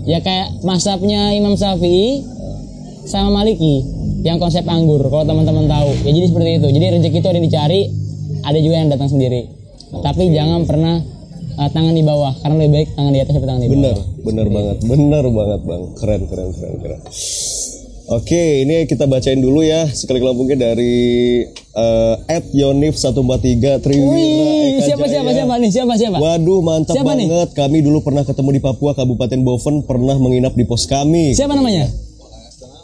Ya 0.09 0.19
kayak 0.25 0.65
masapnya 0.67 1.31
Imam 1.37 1.55
Syafi'i 1.55 2.25
sama 3.07 3.43
Maliki 3.43 3.87
yang 4.27 4.43
konsep 4.43 4.67
anggur 4.67 5.05
kalau 5.07 5.23
teman-teman 5.23 5.71
tahu. 5.71 5.91
Ya 6.09 6.11
jadi 6.11 6.27
seperti 6.27 6.51
itu. 6.59 6.69
Jadi 6.73 6.85
rezeki 6.99 7.19
itu 7.21 7.29
ada 7.29 7.39
yang 7.39 7.47
dicari 7.47 7.81
ada 8.43 8.59
juga 8.59 8.77
yang 8.81 8.91
datang 8.91 9.11
sendiri. 9.13 9.43
Tapi 9.89 10.35
jangan 10.35 10.67
pernah 10.67 11.01
uh, 11.61 11.69
tangan 11.71 11.95
di 11.95 12.05
bawah 12.05 12.33
karena 12.43 12.55
lebih 12.65 12.73
baik 12.75 12.89
tangan 12.97 13.13
di 13.13 13.21
atas 13.21 13.33
daripada 13.37 13.51
tangan 13.55 13.63
di 13.63 13.69
bawah. 13.69 13.79
Bener, 13.79 13.97
bener 14.25 14.47
banget, 14.49 14.77
bener 14.85 15.25
banget 15.31 15.61
bang. 15.65 15.83
Keren, 16.01 16.23
keren, 16.27 16.49
keren, 16.57 16.75
keren. 16.81 17.01
Oke, 18.09 18.65
ini 18.65 18.89
kita 18.89 19.05
bacain 19.05 19.37
dulu 19.37 19.61
ya 19.61 19.85
sekali 19.85 20.25
lambungnya 20.25 20.57
dari 20.57 21.45
eh 21.45 22.15
at 22.25 22.49
Yonif 22.57 22.97
143 22.97 23.85
Triwira 23.85 24.09
Wih, 24.09 24.81
siapa 24.81 25.05
Jaya. 25.05 25.21
siapa 25.21 25.31
siapa 25.37 25.55
nih 25.61 25.69
siapa 25.69 25.93
siapa 25.93 26.17
Waduh, 26.17 26.65
mantap 26.65 26.97
Siapa 26.97 27.13
nih? 27.13 27.29
banget. 27.29 27.51
Kami 27.53 27.85
dulu 27.85 28.01
pernah 28.01 28.25
ketemu 28.25 28.57
di 28.57 28.61
Papua, 28.65 28.97
Kabupaten 28.97 29.45
Boven, 29.45 29.85
pernah 29.85 30.17
menginap 30.17 30.57
di 30.57 30.65
pos 30.65 30.89
kami. 30.89 31.37
siapa 31.37 31.53
namanya 31.53 31.85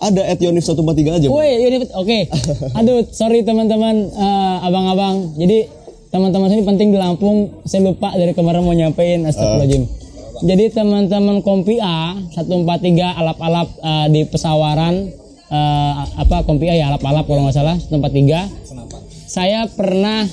Ada 0.05 0.29
at 0.29 0.37
Yonif 0.37 0.61
143 0.61 1.16
aja. 1.16 1.27
Woi, 1.33 1.49
ini 1.57 1.81
oke. 1.81 2.18
Aduh, 2.79 3.09
sorry 3.09 3.41
teman-teman 3.41 4.12
eh, 4.12 4.57
abang-abang. 4.61 5.33
Jadi 5.41 5.64
teman-teman 6.12 6.53
sini 6.53 6.61
penting 6.61 6.93
di 6.93 7.01
Lampung. 7.01 7.64
Saya 7.64 7.89
lupa 7.89 8.12
dari 8.12 8.37
kemarin 8.37 8.61
mau 8.61 8.77
nyampein 8.77 9.25
astagfirullahaladzim. 9.25 10.04
Jadi 10.43 10.74
teman-teman 10.74 11.39
Kompi 11.47 11.78
A 11.78 12.18
143 12.35 13.20
alap-alap 13.22 13.68
eh, 13.78 14.07
di 14.11 14.20
pesawaran 14.26 15.07
eh, 15.47 15.95
apa 16.18 16.43
Kompi 16.43 16.66
A 16.66 16.74
ya 16.74 16.91
alap-alap 16.91 17.30
kalau 17.30 17.47
nggak 17.47 17.55
salah 17.55 17.76
143. 17.78 19.30
Saya 19.30 19.70
pernah 19.70 20.26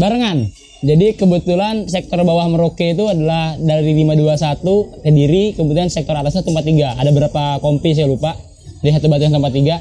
barengan. 0.00 0.48
Jadi 0.82 1.14
kebetulan 1.14 1.86
sektor 1.86 2.18
bawah 2.26 2.50
Merauke 2.50 2.90
itu 2.90 3.06
adalah 3.06 3.54
dari 3.54 3.94
521 4.02 5.06
Kediri, 5.06 5.54
kemudian 5.54 5.86
sektor 5.86 6.16
atasnya 6.16 6.42
tempat 6.42 6.64
3. 6.66 6.98
Ada 6.98 7.10
berapa 7.14 7.42
kompi 7.62 7.94
saya 7.94 8.10
lupa. 8.10 8.34
Di 8.82 8.90
satu 8.90 9.06
batu 9.06 9.22
yang 9.22 9.36
tempat 9.36 9.52
3. 9.54 9.78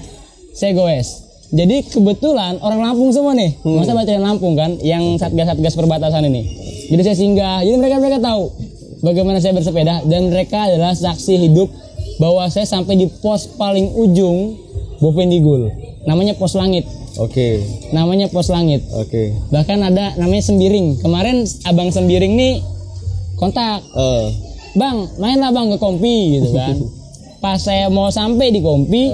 Saya 0.53 0.77
goes. 0.77 1.31
Jadi 1.51 1.83
kebetulan 1.89 2.61
orang 2.61 2.79
Lampung 2.79 3.09
semua 3.09 3.33
nih. 3.33 3.57
Masa 3.65 3.97
bacain 3.97 4.21
Lampung 4.21 4.53
kan 4.53 4.77
yang 4.85 5.17
satgas-satgas 5.17 5.73
perbatasan 5.73 6.23
ini. 6.29 6.47
Jadi 6.93 7.01
saya 7.01 7.17
singgah. 7.17 7.65
Jadi 7.65 7.75
mereka 7.81 7.97
mereka 7.97 8.21
tahu 8.21 8.70
bagaimana 9.01 9.41
saya 9.41 9.57
bersepeda? 9.57 10.05
Dan 10.07 10.33
mereka 10.33 10.69
adalah 10.69 10.95
saksi 10.95 11.49
hidup 11.49 11.69
bahwa 12.17 12.45
saya 12.47 12.65
sampai 12.65 12.97
di 12.97 13.07
pos 13.21 13.49
paling 13.57 13.91
ujung 13.97 14.57
Bovendigul. 15.01 15.73
Namanya 16.05 16.37
pos 16.37 16.53
langit. 16.53 16.85
Oke, 17.17 17.59
Namanya 17.91 18.29
pos 18.29 18.47
langit. 18.53 18.85
Oke. 18.95 19.33
bahkan 19.49 19.81
ada 19.81 20.15
namanya 20.15 20.45
sembiring. 20.45 21.01
Kemarin 21.01 21.43
abang 21.67 21.89
sembiring 21.89 22.33
nih 22.37 22.53
kontak. 23.35 23.81
Eh, 23.81 24.25
bang 24.71 24.97
main 25.19 25.35
lah 25.35 25.51
bang 25.51 25.67
ke 25.67 25.77
kompi 25.81 26.39
gitu 26.39 26.55
kan 26.55 26.75
pas 27.41 27.57
saya 27.57 27.89
mau 27.89 28.13
sampai 28.13 28.53
di 28.53 28.61
kompi 28.61 29.09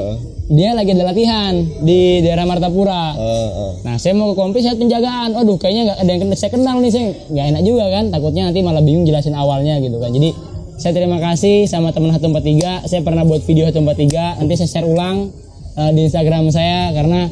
dia 0.47 0.71
lagi 0.71 0.95
ada 0.95 1.11
latihan 1.11 1.59
di 1.83 2.23
daerah 2.23 2.47
Martapura. 2.47 3.11
Eh, 3.19 3.49
eh. 3.51 3.71
nah 3.83 3.99
saya 3.99 4.15
mau 4.15 4.31
ke 4.31 4.35
kompi 4.39 4.63
saya 4.63 4.79
penjagaan. 4.79 5.35
Aduh 5.35 5.59
kayaknya 5.59 5.91
nggak 5.91 5.99
ada 5.99 6.09
yang 6.11 6.21
kena- 6.23 6.39
saya 6.39 6.51
kenal 6.55 6.75
nih 6.79 6.91
saya 6.91 7.05
nggak 7.27 7.45
enak 7.51 7.61
juga 7.67 7.85
kan. 7.91 8.03
Takutnya 8.15 8.43
nanti 8.47 8.59
malah 8.63 8.79
bingung 8.79 9.03
jelasin 9.03 9.35
awalnya 9.35 9.75
gitu 9.83 9.99
kan. 9.99 10.07
Jadi 10.15 10.31
saya 10.79 10.95
terima 10.95 11.19
kasih 11.19 11.67
sama 11.67 11.91
teman 11.91 12.15
143 12.15 12.87
saya 12.87 13.01
pernah 13.03 13.27
buat 13.27 13.43
video 13.43 13.67
143 13.67 14.39
nanti 14.39 14.53
saya 14.55 14.69
share 14.71 14.87
ulang 14.87 15.35
eh, 15.75 15.91
di 15.91 16.07
Instagram 16.07 16.47
saya. 16.47 16.95
Karena 16.95 17.27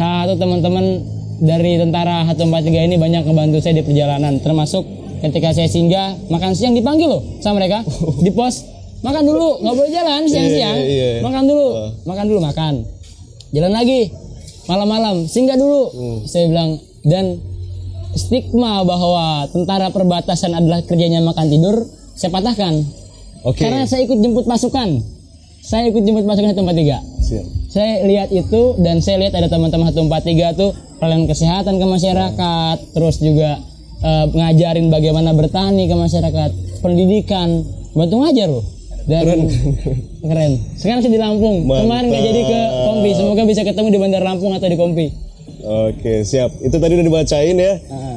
satu 0.00 0.40
teman-teman 0.40 0.84
dari 1.44 1.76
tentara 1.76 2.24
143 2.24 2.88
ini 2.88 2.96
banyak 2.96 3.28
ngebantu 3.28 3.60
saya 3.60 3.76
di 3.76 3.84
perjalanan. 3.84 4.40
Termasuk 4.40 4.88
ketika 5.20 5.52
saya 5.52 5.68
singgah 5.68 6.16
makan 6.32 6.56
siang 6.56 6.72
dipanggil 6.72 7.08
loh 7.08 7.20
sama 7.44 7.60
mereka. 7.60 7.84
Di 8.24 8.32
pos 8.32 8.79
makan 9.00 9.22
dulu 9.24 9.48
nggak 9.64 9.74
boleh 9.76 9.90
jalan 9.92 10.20
siang-siang. 10.28 10.76
Iya, 10.76 10.86
iya, 10.86 11.08
iya. 11.16 11.20
makan 11.24 11.44
dulu 11.48 11.66
makan 12.04 12.24
dulu 12.28 12.40
makan. 12.44 12.74
Jalan 13.50 13.72
lagi 13.72 14.00
malam-malam 14.68 15.24
singgah 15.26 15.56
dulu. 15.56 15.88
Saya 16.28 16.52
bilang 16.52 16.76
dan 17.04 17.40
stigma 18.12 18.84
bahwa 18.84 19.48
tentara 19.48 19.88
perbatasan 19.88 20.52
adalah 20.52 20.84
kerjanya 20.84 21.24
makan 21.24 21.46
tidur 21.48 21.76
saya 22.12 22.30
patahkan. 22.34 22.84
Oke. 23.40 23.64
karena 23.64 23.88
saya 23.88 24.04
ikut 24.04 24.20
jemput 24.20 24.44
pasukan. 24.44 25.00
Saya 25.64 25.88
ikut 25.88 26.04
jemput 26.04 26.24
pasukan 26.28 26.56
143 26.56 27.20
Siap. 27.20 27.44
saya 27.68 28.04
lihat 28.08 28.32
itu 28.32 28.80
dan 28.80 29.04
saya 29.04 29.20
lihat 29.20 29.36
ada 29.36 29.48
teman-teman 29.52 29.92
143 29.92 30.56
tuh 30.56 30.72
pelayanan 30.96 31.28
kesehatan 31.28 31.76
ke 31.76 31.86
masyarakat 31.88 32.76
terus 32.96 33.20
juga 33.20 33.60
eh, 34.00 34.24
ngajarin 34.28 34.88
bagaimana 34.92 35.32
bertani 35.32 35.88
ke 35.88 35.96
masyarakat 35.96 36.50
pendidikan. 36.84 37.64
Bantu 37.96 38.22
ngajar 38.22 38.48
loh 38.52 38.79
dan 39.08 39.24
keren, 40.28 40.52
sekarang 40.76 41.00
saya 41.00 41.12
di 41.12 41.20
Lampung 41.20 41.64
kemarin 41.64 42.06
nggak 42.12 42.24
jadi 42.24 42.40
ke 42.44 42.60
Kompi 42.88 43.10
semoga 43.16 43.42
bisa 43.48 43.62
ketemu 43.64 43.88
di 43.88 43.98
Bandar 44.00 44.22
Lampung 44.24 44.52
atau 44.52 44.68
di 44.68 44.76
Kompi 44.76 45.30
Oke, 45.60 46.24
siap. 46.24 46.56
Itu 46.64 46.80
tadi 46.80 46.96
udah 46.96 47.06
dibacain 47.06 47.56
ya. 47.56 47.74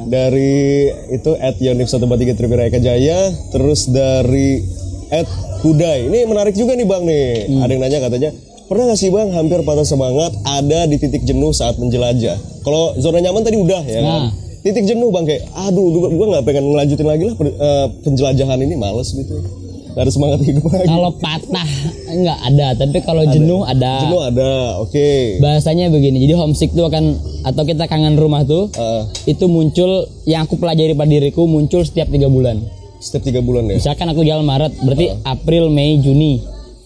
Dari 0.08 0.88
itu 1.12 1.30
at 1.36 1.60
Yonif 1.60 1.92
143 1.92 2.36
Trivira 2.36 2.68
Eka 2.68 2.80
Jaya, 2.80 3.32
terus 3.52 3.88
dari 3.88 4.64
at 5.12 5.28
Hudai. 5.64 6.08
Ini 6.08 6.28
menarik 6.28 6.56
juga 6.56 6.76
nih 6.76 6.88
Bang 6.88 7.04
nih. 7.04 7.60
Ada 7.60 7.70
yang 7.72 7.82
nanya 7.84 7.98
katanya, 8.04 8.30
pernah 8.68 8.84
nggak 8.92 9.00
sih 9.00 9.12
Bang 9.12 9.32
hampir 9.32 9.60
patah 9.64 9.84
semangat 9.84 10.32
ada 10.44 10.88
di 10.88 10.96
titik 10.96 11.24
jenuh 11.24 11.52
saat 11.52 11.76
menjelajah? 11.76 12.36
Kalau 12.64 12.96
zona 13.00 13.20
nyaman 13.20 13.44
tadi 13.44 13.56
udah 13.60 13.82
ya 13.84 14.00
kan? 14.00 14.22
Nah. 14.28 14.30
Titik 14.64 14.88
jenuh 14.88 15.12
Bang 15.12 15.28
kayak, 15.28 15.44
aduh 15.52 15.92
gua, 15.92 16.08
gua 16.08 16.26
nggak 16.36 16.44
pengen 16.48 16.64
ngelanjutin 16.72 17.04
lagi 17.04 17.22
lah 17.28 17.36
eh, 17.36 17.86
penjelajahan 18.00 18.58
ini, 18.64 18.74
males 18.80 19.12
gitu. 19.12 19.63
Ada 19.94 20.10
semangat 20.10 20.42
hidup 20.42 20.66
lagi. 20.66 20.86
kalau 20.86 21.10
patah 21.14 21.68
nggak 22.08 22.38
ada. 22.44 22.66
Tapi 22.74 22.98
kalau 23.00 23.22
jenuh 23.24 23.62
ada. 23.62 23.94
Jenuh 24.02 24.22
ada, 24.22 24.50
oke. 24.78 25.38
bahasanya 25.38 25.86
begini 25.88 26.18
jadi 26.20 26.34
homesick 26.34 26.70
tuh 26.70 26.84
akan 26.84 27.14
atau 27.42 27.62
kita 27.62 27.84
kangen 27.84 28.14
rumah 28.14 28.42
tuh 28.42 28.68
Eh, 28.70 29.02
itu 29.28 29.46
muncul 29.46 29.90
yang 30.24 30.44
aku 30.44 30.56
pelajari 30.56 30.92
pada 30.92 31.06
diriku 31.06 31.44
muncul 31.44 31.80
setiap 31.80 32.08
tiga 32.08 32.26
bulan. 32.26 32.58
Setiap 32.98 33.22
tiga 33.22 33.38
bulan 33.38 33.68
ya. 33.68 33.76
misalkan 33.76 34.08
aku 34.08 34.22
jalan 34.22 34.42
Maret 34.42 34.80
berarti 34.80 35.12
April 35.22 35.68
Mei 35.68 35.98
Juni 35.98 36.40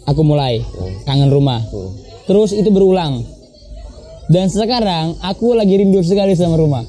aku 0.05 0.21
mulai 0.21 0.61
kangen 1.05 1.29
rumah. 1.29 1.65
Terus 2.25 2.53
itu 2.53 2.69
berulang. 2.69 3.25
Dan 4.27 4.47
sekarang 4.47 5.17
aku 5.19 5.57
lagi 5.57 5.73
rindu 5.75 6.03
sekali 6.03 6.37
sama 6.37 6.57
rumah. 6.57 6.85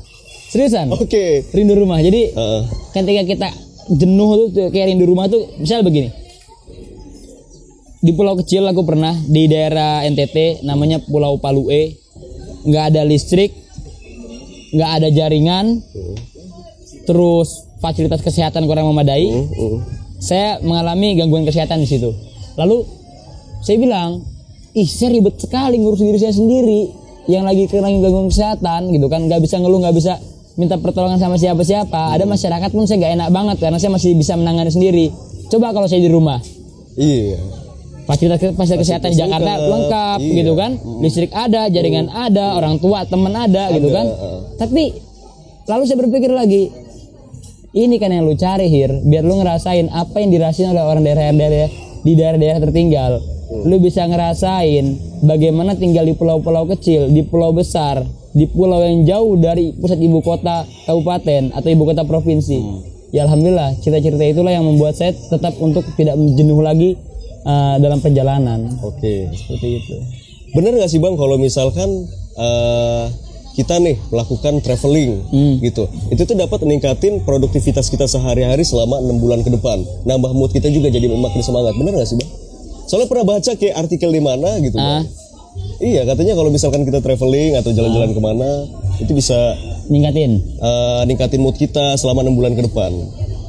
Seriusan? 0.49 0.91
Oke. 0.91 1.47
rindu 1.49 1.71
rumah. 1.73 1.99
Jadi 1.99 2.21
Eh, 2.29 2.61
ketika 2.91 3.21
kita 3.23 3.47
jenuh 3.89 4.53
tuh 4.53 4.69
kayak 4.69 4.93
rindu 4.93 5.09
rumah 5.09 5.25
tuh 5.25 5.49
misal 5.57 5.81
begini. 5.81 6.13
Di 7.99 8.15
pulau 8.15 8.39
kecil 8.39 8.63
aku 8.63 8.87
pernah 8.87 9.11
di 9.11 9.51
daerah 9.51 10.07
NTT 10.07 10.63
namanya 10.63 11.03
Pulau 11.03 11.35
Palue. 11.41 11.99
Nggak 12.63 12.83
ada 12.95 13.01
listrik 13.03 13.51
nggak 14.69 14.89
ada 15.01 15.07
jaringan 15.09 15.81
terus 17.09 17.65
fasilitas 17.81 18.21
kesehatan 18.21 18.69
kurang 18.69 18.85
memadai. 18.93 19.25
Uh, 19.57 19.81
saya 20.19 20.61
mengalami 20.61 21.17
gangguan 21.17 21.47
kesehatan 21.47 21.81
di 21.81 21.87
situ. 21.89 22.13
Lalu 22.59 22.85
saya 23.65 23.77
bilang 23.81 24.21
ih 24.77 24.85
saya 24.85 25.15
ribet 25.17 25.41
sekali 25.41 25.81
ngurus 25.81 25.99
diri 25.99 26.19
saya 26.21 26.35
sendiri. 26.35 26.93
Yang 27.29 27.43
lagi 27.45 27.63
kena 27.69 27.89
gangguan 27.89 28.29
kesehatan 28.29 28.93
gitu 28.93 29.07
kan 29.09 29.25
nggak 29.25 29.41
bisa 29.41 29.57
ngeluh 29.57 29.81
nggak 29.81 29.95
bisa 29.97 30.17
minta 30.59 30.75
pertolongan 30.75 31.15
sama 31.15 31.39
siapa-siapa. 31.39 32.19
Ada 32.19 32.27
masyarakat 32.27 32.69
pun 32.75 32.83
saya 32.83 32.99
nggak 32.99 33.13
enak 33.15 33.29
banget 33.31 33.57
karena 33.63 33.79
saya 33.79 33.95
masih 33.95 34.11
bisa 34.19 34.35
menangani 34.35 34.67
sendiri. 34.75 35.07
Coba 35.47 35.71
kalau 35.71 35.87
saya 35.87 36.03
di 36.03 36.11
rumah. 36.11 36.43
Iya. 36.99 37.39
fasilitas 38.03 38.41
fasilitas 38.57 38.89
kesehatan 38.89 39.09
di 39.13 39.21
Jakarta 39.21 39.53
lengkap, 39.55 39.69
lengkap 39.69 40.19
iya. 40.19 40.35
gitu 40.43 40.53
kan? 40.57 40.71
Listrik 40.99 41.31
ada 41.31 41.69
jaringan 41.69 42.09
ada 42.11 42.57
orang 42.57 42.75
tua 42.81 43.05
teman 43.05 43.31
ada, 43.31 43.69
gitu 43.69 43.93
kan? 43.93 44.05
uh. 44.09 44.41
tapi 44.57 44.97
lalu 45.69 45.83
saya 45.85 45.97
berpikir 46.01 46.33
lagi 46.33 46.73
ini 47.77 48.01
kan 48.01 48.09
yang 48.09 48.25
lu 48.25 48.33
cari 48.33 48.65
hir. 48.65 48.89
Biar 49.05 49.21
lu 49.21 49.37
ngerasain 49.37 49.93
apa 49.93 50.17
yang 50.25 50.33
dirasain 50.33 50.73
oleh 50.73 50.81
orang 50.81 51.05
daerah-daerah 51.05 51.69
di 52.01 52.11
daerah-daerah 52.17 52.59
tertinggal 52.65 53.21
lu 53.49 53.75
bisa 53.81 54.05
ngerasain 54.05 54.85
bagaimana 55.25 55.73
tinggal 55.73 56.05
di 56.05 56.13
pulau-pulau 56.13 56.69
kecil 56.69 57.09
di 57.09 57.25
pulau 57.25 57.49
besar 57.49 58.05
di 58.29 58.45
pulau 58.45 58.77
yang 58.85 59.09
jauh 59.09 59.33
dari 59.41 59.73
pusat 59.73 59.97
ibu 59.97 60.21
kota 60.21 60.69
kabupaten 60.85 61.49
atau 61.57 61.69
ibu 61.69 61.83
kota 61.83 62.05
provinsi 62.05 62.61
ya 63.09 63.25
alhamdulillah 63.25 63.73
cerita-cerita 63.81 64.21
itulah 64.37 64.53
yang 64.53 64.65
membuat 64.65 64.93
saya 64.93 65.17
tetap 65.17 65.57
untuk 65.57 65.81
tidak 65.97 66.13
jenuh 66.37 66.61
lagi 66.61 66.93
uh, 67.41 67.81
dalam 67.81 67.97
perjalanan 67.97 68.69
Oke. 68.85 69.33
seperti 69.33 69.81
itu 69.81 69.97
Bener 70.49 70.73
gak 70.73 70.89
sih 70.89 70.97
bang 70.97 71.13
kalau 71.13 71.37
misalkan 71.37 72.09
eh, 72.33 73.05
kita 73.53 73.77
nih 73.77 73.99
melakukan 74.09 74.63
traveling 74.63 75.19
Hmm. 75.29 75.59
gitu, 75.59 75.83
itu 76.09 76.21
tuh 76.23 76.37
dapat 76.37 76.63
meningkatin 76.63 77.21
produktivitas 77.27 77.91
kita 77.91 78.07
sehari-hari 78.07 78.63
selama 78.63 79.03
enam 79.03 79.19
bulan 79.19 79.43
ke 79.43 79.51
depan. 79.51 79.83
Nambah 80.07 80.31
mood 80.31 80.55
kita 80.55 80.71
juga 80.71 80.87
jadi 80.87 81.11
makin 81.11 81.43
semangat. 81.43 81.75
Bener 81.75 81.91
gak 81.99 82.07
sih 82.07 82.15
bang? 82.15 82.29
Soalnya 82.89 83.07
pernah 83.07 83.25
baca 83.29 83.51
kayak 83.53 83.75
artikel 83.77 84.09
di 84.09 84.19
mana 84.19 84.57
gitu 84.57 84.75
Ah. 84.75 84.99
bang. 84.99 85.05
Iya 85.79 86.01
katanya 86.03 86.33
kalau 86.33 86.49
misalkan 86.49 86.81
kita 86.81 86.99
traveling 86.99 87.53
atau 87.53 87.69
jalan-jalan 87.69 88.09
ke 88.09 88.19
mana 88.19 88.49
itu 88.97 89.11
bisa 89.11 89.37
ningkatin 89.87 90.31
eh, 90.57 91.01
ningkatin 91.05 91.39
mood 91.39 91.55
kita 91.55 91.95
selama 91.95 92.21
enam 92.21 92.33
bulan 92.33 92.51
ke 92.51 92.63
depan. 92.63 92.91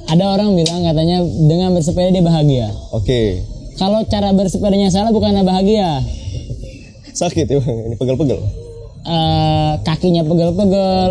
ada 0.06 0.24
orang 0.28 0.52
bilang 0.52 0.82
katanya 0.82 1.18
dengan 1.22 1.70
bersepeda 1.70 2.10
dia 2.10 2.18
bahagia 2.20 2.66
Oke. 2.90 3.42
kalau 3.76 4.02
cara 4.04 4.30
bersepedanya 4.32 4.90
salah 4.90 5.08
bukannya 5.08 5.40
bahagia 5.40 6.02
Sakit 7.12 7.46
ya 7.46 7.58
bang, 7.58 7.78
ini 7.84 7.94
pegel-pegel. 7.94 8.40
eh, 9.04 9.72
kakinya 9.80 10.22
pegel-pegel 10.22 11.10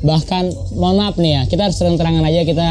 bahkan 0.00 0.44
mohon 0.72 0.96
maaf 0.96 1.16
nih 1.16 1.32
ya 1.32 1.42
kita 1.44 1.62
harus 1.64 1.76
terang-terangan 1.76 2.22
aja 2.24 2.40
kita 2.42 2.68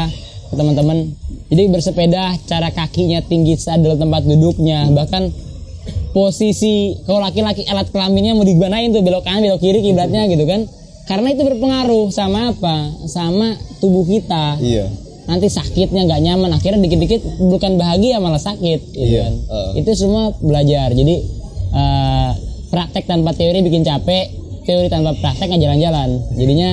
teman-teman 0.50 1.14
jadi 1.46 1.66
bersepeda 1.68 2.22
cara 2.44 2.70
kakinya 2.70 3.22
tinggi 3.22 3.54
sadel 3.54 3.94
tempat 3.94 4.22
duduknya 4.24 4.90
bahkan 4.90 5.30
posisi 6.10 6.98
kalau 7.06 7.22
laki-laki 7.22 7.62
alat 7.66 7.86
kelaminnya 7.88 8.34
mau 8.34 8.42
digimanain 8.42 8.90
tuh 8.90 9.00
belok 9.00 9.22
kanan 9.22 9.46
belok 9.46 9.62
kiri 9.62 9.78
kiblatnya 9.80 10.26
gitu 10.26 10.42
kan 10.42 10.66
karena 11.06 11.34
itu 11.34 11.42
berpengaruh 11.42 12.10
sama 12.10 12.50
apa 12.50 12.76
sama 13.06 13.54
tubuh 13.78 14.02
kita 14.04 14.58
Iya. 14.58 14.86
nanti 15.26 15.46
sakitnya 15.46 16.06
nggak 16.06 16.22
nyaman 16.22 16.50
akhirnya 16.50 16.82
dikit-dikit 16.82 17.22
bukan 17.40 17.78
bahagia 17.78 18.18
malah 18.18 18.38
sakit 18.38 18.80
gitu 18.90 19.06
Iya, 19.06 19.22
kan. 19.26 19.34
uh. 19.46 19.70
itu 19.78 19.90
semua 19.94 20.34
belajar 20.38 20.90
jadi 20.90 21.14
eh, 21.70 22.30
praktek 22.70 23.06
tanpa 23.06 23.30
teori 23.34 23.62
bikin 23.62 23.82
capek 23.82 24.26
teori 24.66 24.86
tanpa 24.86 25.14
praktek 25.14 25.46
nggak 25.46 25.62
jalan-jalan 25.62 26.10
jadinya 26.34 26.70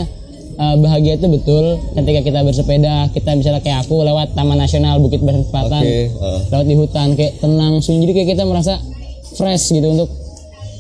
eh, 0.58 0.76
bahagia 0.82 1.14
itu 1.22 1.28
betul 1.30 1.78
ketika 1.94 2.20
kita 2.26 2.40
bersepeda 2.44 2.96
kita 3.14 3.30
misalnya 3.38 3.62
kayak 3.62 3.86
aku 3.86 4.02
lewat 4.02 4.34
taman 4.34 4.58
nasional 4.58 4.98
bukit 4.98 5.22
berkesempatan 5.22 5.82
Oke, 5.82 6.00
uh. 6.18 6.40
lewat 6.52 6.66
di 6.66 6.76
hutan 6.76 7.08
kayak 7.14 7.38
tenang 7.38 7.80
sunyi 7.80 8.10
jadi 8.10 8.14
kayak 8.22 8.30
kita 8.38 8.44
merasa 8.44 8.82
fresh 9.38 9.72
gitu 9.74 9.90
untuk 9.94 10.10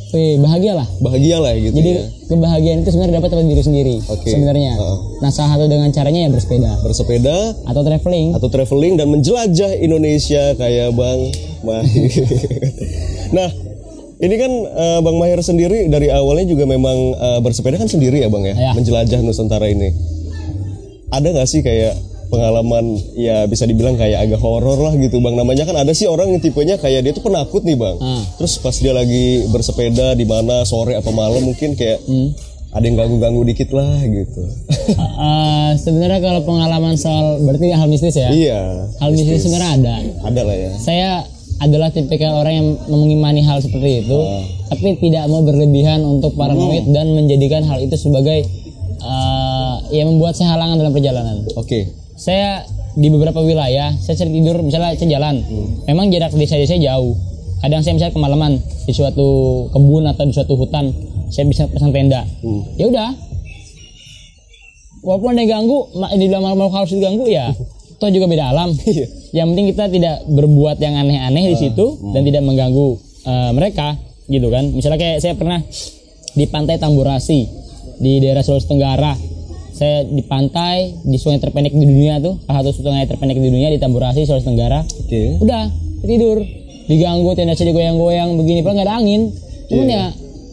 Wih, 0.07 0.39
bahagia 0.39 0.71
lah 0.71 0.87
Bahagia 1.03 1.35
lah 1.43 1.51
gitu 1.59 1.75
jadi 1.75 1.91
ya. 1.99 2.31
kebahagiaan 2.31 2.79
itu 2.79 2.95
sebenarnya 2.95 3.19
dapat 3.19 3.27
dari 3.27 3.51
diri 3.51 3.63
sendiri 3.67 3.95
Oke, 4.07 4.31
sebenarnya 4.31 4.79
uh. 4.79 5.19
nah 5.19 5.27
salah 5.27 5.59
satu 5.59 5.67
dengan 5.67 5.91
caranya 5.91 6.25
ya 6.25 6.29
bersepeda 6.31 6.71
Bersepeda 6.79 7.37
atau 7.67 7.81
traveling 7.83 8.31
atau 8.31 8.47
traveling 8.47 8.95
dan 8.95 9.11
menjelajah 9.11 9.75
Indonesia 9.83 10.55
kayak 10.55 10.95
Bang 10.95 11.27
Mahir. 11.67 12.07
nah, 13.35 13.49
ini 14.17 14.35
kan 14.35 14.51
eh, 14.51 14.99
Bang 14.99 15.15
Mahir 15.15 15.37
sendiri 15.39 15.85
dari 15.87 16.09
awalnya 16.09 16.47
juga 16.47 16.65
memang 16.65 16.97
eh, 17.13 17.39
bersepeda 17.39 17.75
kan 17.75 17.85
sendiri 17.85 18.19
ya 18.19 18.27
Bang 18.27 18.43
ya, 18.43 18.53
Ya. 18.53 18.71
menjelajah 18.73 19.19
Nusantara 19.19 19.67
ini. 19.67 19.93
Ada 21.07 21.27
nggak 21.29 21.47
sih 21.47 21.61
kayak 21.61 21.93
pengalaman 22.27 22.83
ya 23.13 23.45
bisa 23.45 23.63
dibilang 23.63 23.95
kayak 23.95 24.19
agak 24.21 24.37
horor 24.37 24.75
lah 24.81 24.93
gitu 24.93 25.17
Bang. 25.17 25.33
Namanya 25.33 25.63
kan 25.63 25.77
ada 25.77 25.91
sih 25.91 26.05
orang 26.05 26.27
yang 26.29 26.41
tipenya 26.41 26.75
kayak 26.75 26.99
dia 27.01 27.11
tuh 27.11 27.21
penakut 27.21 27.61
nih 27.61 27.73
Bang. 27.73 27.95
Ah. 27.97 28.19
Terus 28.35 28.57
pas 28.57 28.75
dia 28.75 28.91
lagi 28.91 29.47
bersepeda 29.47 30.11
di 30.11 30.23
mana 30.23 30.61
sore 30.63 30.93
apa 30.93 31.07
malam 31.09 31.43
mungkin 31.43 31.73
kayak 31.73 32.01
Hmm. 32.03 32.33
ada 32.69 32.83
yang 32.83 32.95
ganggu-ganggu 32.95 33.41
dikit 33.45 33.69
lah 33.71 33.95
gitu. 34.03 34.43
Eh, 35.17 35.71
sebenarnya 35.77 36.19
kalau 36.21 36.41
pengalaman 36.41 36.95
soal 36.95 37.39
berarti 37.39 37.69
hal 37.69 37.85
mistis 37.85 38.15
ya 38.15 38.29
iya, 38.29 38.59
hal 38.97 39.09
mistis 39.09 39.43
sebenarnya 39.43 39.71
ada 39.75 39.95
ada 40.23 40.41
lah 40.43 40.55
ya. 40.55 40.71
saya 40.77 41.09
adalah 41.57 41.89
tipikal 41.89 42.37
orang 42.37 42.53
yang 42.53 42.67
mengimani 42.89 43.41
hal 43.41 43.57
seperti 43.57 44.05
itu 44.05 44.19
tapi 44.69 44.93
tidak 45.01 45.25
mau 45.31 45.41
berlebihan 45.41 46.05
untuk 46.05 46.37
paranoid 46.37 46.85
dan 46.93 47.17
menjadikan 47.17 47.65
hal 47.65 47.81
itu 47.81 47.97
sebagai 47.97 48.45
eh, 49.01 49.73
ya 49.93 50.03
membuat 50.05 50.37
saya 50.37 50.53
halangan 50.53 50.77
dalam 50.77 50.93
perjalanan. 50.93 51.35
Oke. 51.57 52.05
saya 52.17 52.65
di 52.97 53.13
beberapa 53.13 53.45
wilayah 53.45 53.93
saya 54.01 54.17
sering 54.17 54.41
tidur 54.41 54.57
misalnya 54.65 54.97
saya 54.97 55.05
jalan 55.05 55.37
memang 55.85 56.09
jarak 56.09 56.33
desa 56.33 56.57
saya 56.57 56.81
jauh. 56.81 57.13
Kadang 57.57 57.81
saya 57.81 57.97
misalnya 57.97 58.13
kemalaman 58.13 58.51
di 58.85 58.93
suatu 58.93 59.29
kebun 59.73 60.05
atau 60.05 60.29
di 60.29 60.33
suatu 60.33 60.53
hutan 60.53 60.93
saya 61.33 61.45
bisa 61.49 61.65
pasang 61.69 61.89
tenda. 61.89 62.21
Hmm. 62.41 62.61
ya 62.77 62.85
udah. 62.89 63.09
Walaupun 65.05 65.37
ada 65.37 65.41
yang 65.45 65.49
ganggu 65.61 65.79
di 66.19 66.25
dalam 66.27 66.57
makhluk 66.57 66.73
halus 66.73 66.91
diganggu 66.91 67.25
ya 67.29 67.53
toh 68.01 68.09
juga 68.13 68.25
beda 68.29 68.53
alam. 68.53 68.69
Iya. 68.85 69.07
Yang 69.35 69.51
penting 69.51 69.75
kita 69.75 69.91
tidak 69.91 70.15
berbuat 70.29 70.79
yang 70.79 70.95
aneh-aneh 70.95 71.51
di 71.51 71.57
situ 71.59 71.99
dan 72.15 72.21
tidak 72.23 72.43
mengganggu 72.47 72.87
eh, 73.27 73.51
mereka 73.51 73.97
gitu 74.27 74.47
kan. 74.51 74.71
Misalnya 74.71 74.99
kayak 74.99 75.17
saya 75.23 75.33
pernah 75.35 75.59
di 76.37 76.45
pantai 76.47 76.77
Tamburasi 76.77 77.39
di 77.97 78.21
daerah 78.21 78.43
Sulawesi 78.45 78.69
Tenggara. 78.69 79.13
Saya 79.77 80.01
di 80.09 80.25
pantai 80.25 80.89
di 81.05 81.21
sungai 81.21 81.37
terpendek 81.37 81.69
di 81.69 81.85
dunia 81.85 82.17
tuh 82.17 82.41
salah 82.49 82.65
satu 82.65 82.81
sungai 82.81 83.05
terpendek 83.05 83.37
di 83.37 83.49
dunia 83.53 83.69
di 83.69 83.77
Tamburasi 83.77 84.25
Sulawesi 84.25 84.47
Tenggara. 84.47 84.79
Oke. 84.83 85.41
udah 85.43 85.63
tidur. 86.05 86.37
Diganggu 86.87 87.35
tenda 87.35 87.51
saya 87.51 87.75
digoyang-goyang 87.75 88.39
begini 88.39 88.63
padahal 88.63 88.75
nggak 88.79 88.87
ada 88.87 88.95
angin. 88.95 89.21
Cuman 89.67 89.85
ya 89.91 90.03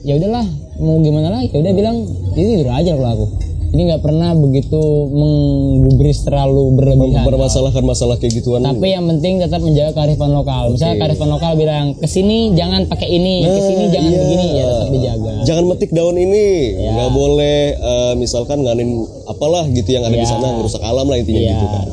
ya 0.03 0.13
udahlah 0.19 0.47
mau 0.83 0.99
gimana 0.99 1.31
lagi? 1.31 1.55
Ya 1.55 1.63
udah 1.63 1.73
bilang 1.79 1.97
"Ya 2.35 2.43
tidur 2.43 2.69
aja 2.75 2.91
kalau 2.99 3.11
aku 3.15 3.27
ini 3.75 3.91
nggak 3.91 4.01
pernah 4.01 4.31
begitu 4.33 4.79
menggubris 5.11 6.23
terlalu 6.23 6.79
berlebihan 6.79 7.27
Bermasalahkan 7.27 7.83
masalah 7.83 8.15
kayak 8.17 8.39
gituan. 8.39 8.63
tapi 8.63 8.95
yang 8.95 9.03
penting 9.05 9.43
tetap 9.43 9.59
menjaga 9.59 9.91
kearifan 9.93 10.31
lokal 10.31 10.71
misalnya 10.71 10.97
kearifan 11.03 11.29
lokal 11.29 11.53
bilang 11.55 11.87
ke 11.93 12.07
sini 12.07 12.55
jangan 12.55 12.87
pakai 12.87 13.09
ini 13.11 13.43
ke 13.43 13.61
sini 13.61 13.85
jangan 13.91 14.11
iya. 14.11 14.21
begini 14.23 14.47
ya 14.49 14.65
tetap 14.65 14.89
dijaga 14.89 15.31
Jangan 15.45 15.65
metik 15.67 15.91
daun 15.91 16.17
ini, 16.17 16.47
Ya. 16.79 16.91
nggak 16.95 17.11
boleh 17.13 17.59
eh, 17.75 18.13
misalkan 18.15 18.63
nganin 18.63 18.97
apalah 19.27 19.67
gitu 19.69 19.91
yang 19.91 20.07
ada 20.07 20.15
di 20.15 20.23
Ya. 20.23 20.31
sana 20.31 20.57
ngerusak 20.57 20.81
alam 20.81 21.05
lah 21.05 21.19
intinya 21.19 21.43
Ya. 21.43 21.53
gitu 21.53 21.67
kan. 21.67 21.87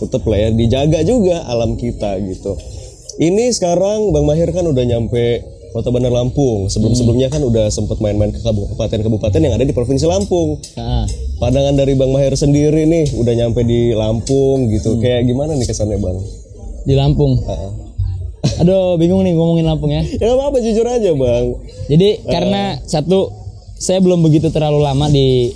Tetep 0.00 0.22
lah 0.26 0.38
ya 0.38 0.48
dijaga 0.50 1.00
juga 1.00 1.36
alam 1.46 1.76
kita 1.76 2.18
gitu. 2.20 2.58
Ini 3.16 3.52
sekarang 3.52 4.10
Bang 4.10 4.24
Mahir 4.24 4.48
kan 4.48 4.64
udah 4.64 4.80
nyampe 4.82 5.44
Kota 5.70 5.88
Bandar 5.94 6.10
Lampung. 6.10 6.66
Sebelum-sebelumnya 6.66 7.30
kan 7.30 7.42
udah 7.42 7.70
sempat 7.70 8.02
main-main 8.02 8.34
ke 8.34 8.42
kabupaten-kabupaten 8.42 9.40
yang 9.40 9.54
ada 9.54 9.62
di 9.62 9.74
Provinsi 9.74 10.06
Lampung. 10.06 10.58
Pandangan 11.40 11.74
dari 11.78 11.96
Bang 11.96 12.10
Mahir 12.12 12.34
sendiri 12.36 12.84
nih 12.84 13.16
udah 13.16 13.32
nyampe 13.32 13.64
di 13.64 13.94
Lampung 13.94 14.68
gitu. 14.68 14.98
Hmm. 14.98 15.00
Kayak 15.00 15.30
gimana 15.30 15.54
nih 15.56 15.66
kesannya 15.70 15.98
Bang? 16.02 16.18
di 16.84 16.94
Lampung 16.96 17.36
Heeh. 17.44 17.72
aduh 18.64 18.96
bingung 18.96 19.20
nih 19.20 19.36
ngomongin 19.36 19.68
Lampung 19.68 19.92
ya 19.92 20.00
Ya 20.16 20.32
apa-apa 20.32 20.64
jujur 20.64 20.84
aja 20.88 21.12
Bang. 21.12 21.60
Jadi 21.92 22.24
karena 22.24 22.80
satu 22.88 23.32
saya 23.80 24.00
belum 24.00 24.20
begitu 24.24 24.48
terlalu 24.52 24.80
lama 24.80 25.08
di 25.08 25.52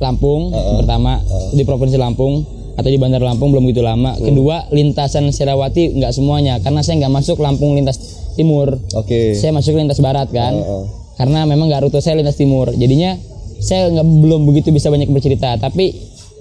Lampung 0.00 0.52
pertama 0.80 1.20
di 1.52 1.62
provinsi 1.64 1.96
Lampung 2.00 2.44
atau 2.80 2.90
di 2.90 2.96
Bandar 2.96 3.20
Lampung 3.20 3.52
belum 3.52 3.68
begitu 3.68 3.84
lama. 3.84 4.16
Kedua 4.16 4.66
lintasan 4.72 5.28
Sirawati 5.28 6.00
nggak 6.00 6.12
semuanya 6.16 6.58
karena 6.64 6.80
saya 6.80 7.04
nggak 7.04 7.12
masuk 7.12 7.36
Lampung 7.38 7.76
lintas 7.76 8.00
timur. 8.34 8.80
Oke. 8.96 9.36
Saya 9.36 9.52
masuk 9.52 9.76
lintas 9.76 10.00
barat 10.00 10.32
kan. 10.32 10.56
Heeh. 10.56 10.84
Karena 11.20 11.44
memang 11.44 11.68
nggak 11.68 11.84
rute 11.84 12.00
saya 12.00 12.16
lintas 12.16 12.40
timur. 12.40 12.72
Jadinya 12.72 13.20
saya 13.60 13.92
nggak 13.92 14.06
belum 14.08 14.48
begitu 14.48 14.72
bisa 14.72 14.88
banyak 14.88 15.12
bercerita. 15.12 15.60
Tapi 15.60 15.92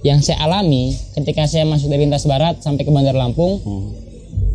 yang 0.07 0.23
saya 0.23 0.39
alami 0.47 0.95
ketika 1.11 1.43
saya 1.43 1.67
masuk 1.67 1.91
dari 1.91 2.07
lintas 2.07 2.23
barat 2.23 2.63
sampai 2.63 2.87
ke 2.87 2.91
Bandar 2.91 3.11
Lampung, 3.19 3.59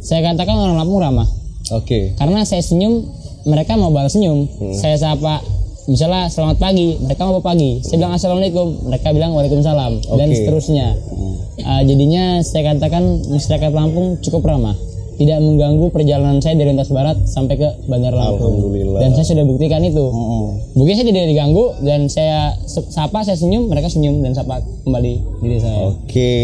saya 0.04 0.20
katakan 0.20 0.56
orang 0.56 0.76
Lampung 0.76 1.00
ramah 1.00 1.28
Oke. 1.72 2.12
karena 2.20 2.44
saya 2.44 2.60
senyum 2.60 3.08
mereka 3.48 3.76
mau 3.80 3.88
balas 3.88 4.12
senyum 4.12 4.44
saya 4.76 5.00
sapa 5.00 5.40
misalnya 5.84 6.32
selamat 6.32 6.56
pagi. 6.60 6.96
Mereka 7.00 7.22
mau 7.24 7.40
pagi? 7.44 7.80
Saya 7.84 7.96
bilang 8.00 8.14
assalamualaikum. 8.16 8.88
Mereka 8.88 9.08
bilang 9.12 9.30
waalaikumsalam. 9.36 9.92
Dan 10.16 10.28
Oke. 10.30 10.36
seterusnya. 10.36 10.96
Uh, 11.64 11.82
jadinya 11.86 12.42
saya 12.42 12.74
katakan 12.74 13.24
masyarakat 13.28 13.70
Lampung 13.72 14.18
cukup 14.20 14.44
ramah. 14.48 14.76
Tidak 15.14 15.38
mengganggu 15.38 15.94
perjalanan 15.94 16.42
saya 16.42 16.58
dari 16.58 16.74
lintas 16.74 16.90
barat 16.90 17.14
sampai 17.30 17.54
ke 17.54 17.68
Bandar 17.86 18.18
Lampung. 18.18 18.74
Dan 18.98 19.14
saya 19.14 19.26
sudah 19.30 19.46
buktikan 19.46 19.78
itu. 19.86 20.10
Buktinya 20.74 20.96
saya 20.98 21.08
tidak 21.14 21.24
diganggu 21.30 21.64
dan 21.86 22.00
saya 22.10 22.58
sapa 22.66 23.22
saya 23.22 23.38
senyum 23.38 23.70
mereka 23.70 23.86
senyum 23.86 24.26
dan 24.26 24.34
sapa 24.34 24.58
kembali 24.82 25.12
diri 25.38 25.58
saya. 25.62 25.94
Oke, 25.94 26.34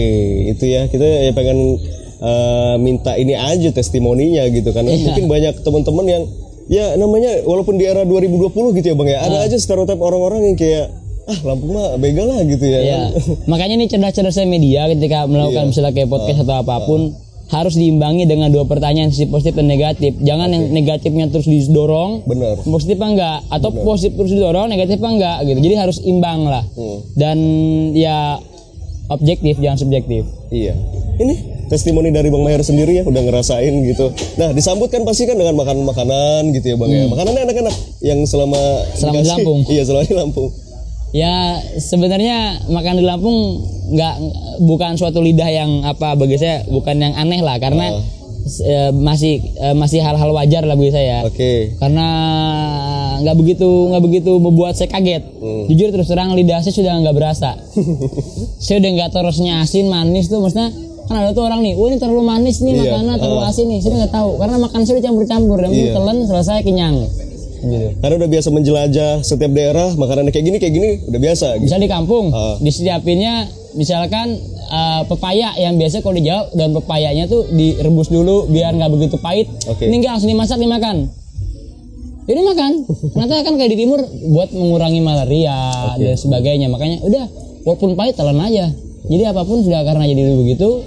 itu 0.54 0.64
ya. 0.70 0.86
Kita 0.86 1.02
ya 1.02 1.34
pengen 1.34 1.82
eh, 2.22 2.74
minta 2.78 3.18
ini 3.18 3.34
aja 3.34 3.74
testimoninya 3.74 4.46
gitu. 4.54 4.70
Kan. 4.70 4.86
Iya. 4.86 5.18
Mungkin 5.18 5.26
banyak 5.26 5.54
teman-teman 5.66 6.06
yang 6.06 6.22
ya 6.70 6.94
namanya 6.94 7.42
walaupun 7.42 7.74
di 7.76 7.84
era 7.84 8.06
2020 8.06 8.78
gitu 8.78 8.86
ya 8.86 8.96
Bang 8.96 9.10
ya, 9.10 9.18
ada 9.26 9.42
aja 9.42 9.58
stereotip 9.58 9.98
orang-orang 9.98 10.54
yang 10.54 10.56
kayak 10.56 10.86
ah 11.26 11.38
Lampung 11.46 11.74
mah 11.74 11.94
begal 11.98 12.26
lah 12.26 12.42
gitu 12.42 12.64
ya. 12.64 12.80
Ya, 12.80 13.00
kan? 13.10 13.10
makanya 13.50 13.74
nih 13.78 13.88
cerdas-cerdasnya 13.90 14.46
media 14.46 14.86
ketika 14.90 15.26
melakukan 15.30 15.70
misalnya 15.70 15.92
kayak 15.94 16.08
podcast 16.10 16.42
atau 16.42 16.56
apa 16.62 16.76
pun 16.86 17.14
harus 17.50 17.74
diimbangi 17.74 18.30
dengan 18.30 18.46
dua 18.54 18.62
pertanyaan 18.62 19.10
sisi 19.10 19.26
positif 19.26 19.58
dan 19.58 19.66
negatif. 19.66 20.14
Jangan 20.22 20.54
yang 20.54 20.70
negatifnya 20.70 21.26
terus 21.34 21.50
didorong, 21.50 22.22
Bener. 22.22 22.62
positif 22.62 22.94
apa 23.02 23.06
enggak 23.10 23.38
atau 23.50 23.70
positif 23.82 24.14
terus 24.14 24.32
didorong, 24.38 24.70
negatif 24.70 25.02
apa 25.02 25.10
enggak 25.10 25.36
gitu. 25.50 25.58
Jadi 25.58 25.74
harus 25.74 25.98
imbang 26.06 26.46
lah. 26.46 26.62
Dan 27.18 27.38
ya 27.94 28.38
objektif 29.10 29.58
jangan 29.58 29.82
subjektif. 29.82 30.22
Iya. 30.54 30.78
Ini 31.18 31.49
testimoni 31.70 32.10
dari 32.10 32.28
Bang 32.28 32.42
Maher 32.42 32.60
sendiri 32.60 32.92
ya 32.92 33.04
udah 33.04 33.22
ngerasain 33.22 33.70
gitu. 33.86 34.10
Nah, 34.34 34.50
disambut 34.50 34.88
kan 34.88 35.00
pasti 35.02 35.24
kan 35.24 35.34
dengan 35.34 35.54
makan 35.54 35.86
makanan 35.86 36.50
gitu 36.50 36.66
ya 36.66 36.76
Bang 36.76 36.90
ya. 36.90 37.06
Makanannya 37.06 37.42
enak-enak 37.46 37.74
yang 38.00 38.18
selama 38.24 38.58
Hmm. 38.58 38.90
Selama 38.92 39.14
di 39.14 39.18
dikasih- 39.20 39.32
Lampung. 39.32 39.58
Iya, 39.64 39.82
selama 39.84 40.04
di 40.04 40.14
Lampung. 40.14 40.48
Ya 41.10 41.34
sebenarnya 41.76 42.36
makan 42.66 42.94
di 42.96 43.04
Lampung 43.04 43.38
nggak 43.88 44.14
bukan 44.60 44.94
suatu 44.94 45.18
lidah 45.18 45.46
yang 45.48 45.82
apa 45.84 46.14
bagi 46.14 46.34
saya 46.34 46.62
bukan 46.64 46.94
yang 46.96 47.14
aneh 47.14 47.38
lah 47.38 47.58
karena 47.58 47.98
eh, 48.62 48.90
masih 48.90 49.42
eh, 49.56 49.74
masih 49.74 49.98
hal-hal 50.00 50.30
wajar 50.30 50.62
lah 50.62 50.74
bagi 50.74 50.90
saya. 50.90 51.22
Oke. 51.22 51.74
karena 51.76 52.06
nggak 53.20 53.36
begitu 53.36 53.68
nggak 53.90 54.00
begitu 54.02 54.32
membuat 54.38 54.72
saya 54.72 54.88
kaget 54.88 55.20
Hmm. 55.36 55.66
jujur 55.66 55.90
terus 55.90 56.08
terang 56.08 56.32
lidah 56.32 56.56
saya 56.58 56.72
sudah 56.72 56.94
nggak 56.96 57.12
berasa 57.12 57.52
saya 58.64 58.78
udah 58.78 58.90
nggak 58.90 59.08
tahu 59.10 59.22
rasanya 59.24 59.60
asin 59.60 59.86
manis 59.86 60.26
tuh 60.26 60.38
maksudnya 60.38 60.72
kan 61.10 61.18
ada 61.18 61.34
tuh 61.34 61.42
orang 61.42 61.58
nih 61.60 61.74
wah 61.74 61.90
ini 61.90 61.98
terlalu 61.98 62.22
manis 62.22 62.56
nih 62.60 62.70
Iya, 62.72 62.80
makanan 62.86 63.18
terlalu 63.18 63.42
asin 63.44 63.66
nih 63.66 63.78
saya 63.82 63.92
nggak 63.98 64.14
tahu. 64.14 64.30
Karena 64.38 64.56
makan 64.56 64.80
saya 64.80 64.94
udah 64.94 65.04
campur-campur 65.04 65.58
penting 65.60 65.82
Iya. 65.82 65.92
telan 65.92 66.16
selesai 66.22 66.58
kenyang. 66.62 66.96
Gitu 67.60 67.88
Karena 67.98 68.14
udah 68.16 68.30
biasa 68.30 68.48
menjelajah 68.48 69.10
setiap 69.20 69.50
daerah, 69.50 69.88
makanannya 69.92 70.30
kayak 70.30 70.46
gini 70.46 70.56
kayak 70.56 70.70
gini 70.72 70.90
udah 71.04 71.20
biasa 71.20 71.46
gitu. 71.56 71.66
bisa 71.66 71.76
di 71.76 71.88
kampung 71.88 72.30
Ah. 72.30 72.54
disediapinnya 72.58 73.34
misalkan 73.72 74.38
eh, 74.70 75.02
pepaya 75.04 75.50
yang 75.56 75.74
biasa 75.74 75.98
kalau 75.98 76.14
di 76.14 76.22
Jawa 76.22 76.46
dan 76.52 76.70
pepayanya 76.72 77.26
tuh 77.26 77.42
direbus 77.50 78.06
dulu 78.08 78.46
biar 78.46 78.70
nggak 78.72 78.90
begitu 78.90 79.18
pahit. 79.18 79.50
Oke. 79.66 79.82
ini 79.82 79.98
nggak 79.98 80.14
langsung 80.14 80.30
dimasak 80.30 80.56
dimakan. 80.56 81.10
Ini 82.22 82.40
makan. 82.40 82.70
Ternyata 83.10 83.42
kan 83.42 83.54
kayak 83.56 83.70
di 83.74 83.78
timur 83.80 83.98
buat 84.30 84.48
mengurangi 84.52 85.02
malaria 85.02 85.58
dan 85.98 86.14
sebagainya. 86.14 86.70
Makanya 86.70 87.02
udah 87.02 87.24
walaupun 87.60 87.92
pahit 87.92 88.14
telan 88.14 88.38
aja. 88.38 88.70
Jadi 89.02 89.22
apa 89.24 89.42
pun 89.42 89.58
sudah 89.60 89.82
karena 89.82 90.06
jadi 90.06 90.22
begitu 90.30 90.86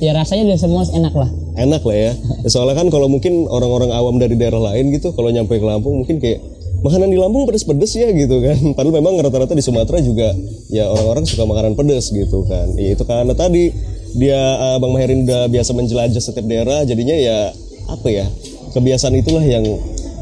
ya 0.00 0.16
rasanya 0.16 0.48
udah 0.50 0.58
semua 0.58 0.82
enak 0.90 1.14
lah 1.14 1.30
Enak 1.60 1.82
lah 1.84 1.96
ya. 1.96 2.12
Ya, 2.16 2.48
Soalnya 2.48 2.78
kan 2.78 2.88
kalau 2.88 3.10
mungkin 3.10 3.44
orang-orang 3.50 3.92
awam 3.92 4.16
dari 4.16 4.38
daerah 4.38 4.62
lain 4.72 4.94
gitu, 4.96 5.12
kalau 5.12 5.28
nyampe 5.28 5.58
ke 5.58 5.66
Lampung 5.66 6.00
mungkin 6.00 6.16
kayak 6.22 6.40
makanan 6.80 7.12
di 7.12 7.18
Lampung 7.20 7.44
pedes-pedes 7.44 7.92
ya 7.98 8.08
gitu 8.14 8.40
kan. 8.40 8.56
Padahal 8.76 8.96
memang 8.96 9.18
rata-rata 9.20 9.52
di 9.52 9.60
Sumatera 9.60 10.00
juga 10.00 10.32
ya 10.72 10.88
orang-orang 10.88 11.28
suka 11.28 11.44
makanan 11.44 11.76
pedes 11.76 12.14
gitu 12.14 12.46
kan. 12.48 12.72
Ya, 12.80 12.96
itu 12.96 13.02
karena 13.04 13.36
tadi 13.36 13.74
dia 14.16 14.40
eh, 14.40 14.76
Bang 14.80 14.94
Maherin 14.94 15.26
udah 15.28 15.50
biasa 15.52 15.70
menjelajah 15.76 16.22
setiap 16.22 16.46
daerah, 16.46 16.86
jadinya 16.86 17.14
ya 17.14 17.52
apa 17.90 18.08
ya 18.08 18.26
kebiasaan 18.70 19.18
itulah 19.18 19.42
yang 19.42 19.66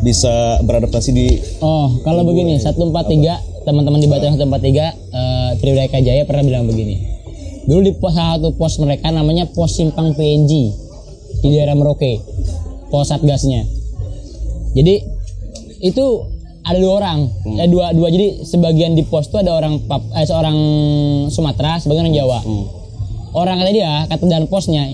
bisa 0.01 0.63
beradaptasi 0.65 1.11
di 1.13 1.27
Oh, 1.61 2.01
kalau 2.07 2.25
begini 2.25 2.57
143 2.57 3.69
teman-teman 3.69 4.01
di 4.01 4.09
Batu 4.09 4.25
143 4.25 4.41
eh 5.13 5.51
Triwidaya 5.61 6.01
Jaya 6.01 6.23
pernah 6.25 6.45
bilang 6.47 6.65
begini. 6.65 7.18
Dulu 7.69 7.85
di 7.85 7.93
pos 8.01 8.17
salah 8.17 8.41
satu 8.41 8.57
pos 8.57 8.81
mereka 8.81 9.13
namanya 9.13 9.45
pos 9.45 9.77
simpang 9.77 10.17
PNG 10.17 10.53
di 11.45 11.49
daerah 11.53 11.77
Merauke. 11.77 12.17
Pos 12.89 13.13
Satgasnya. 13.13 13.69
Jadi 14.73 15.05
itu 15.85 16.07
ada 16.65 16.79
dua 16.81 16.95
orang, 16.97 17.29
eh, 17.61 17.69
dua 17.69 17.93
dua 17.93 18.09
jadi 18.09 18.41
sebagian 18.41 18.97
di 18.97 19.05
pos 19.05 19.29
itu 19.29 19.37
ada 19.37 19.53
orang 19.53 19.85
pap, 19.85 20.01
eh, 20.17 20.25
seorang 20.25 20.57
Sumatera, 21.29 21.77
sebagian 21.77 22.09
orang 22.09 22.17
Jawa. 22.17 22.41
Orang 23.37 23.61
kata 23.61 23.73
dia, 23.77 24.09
kata 24.09 24.25
dan 24.25 24.49
posnya, 24.49 24.89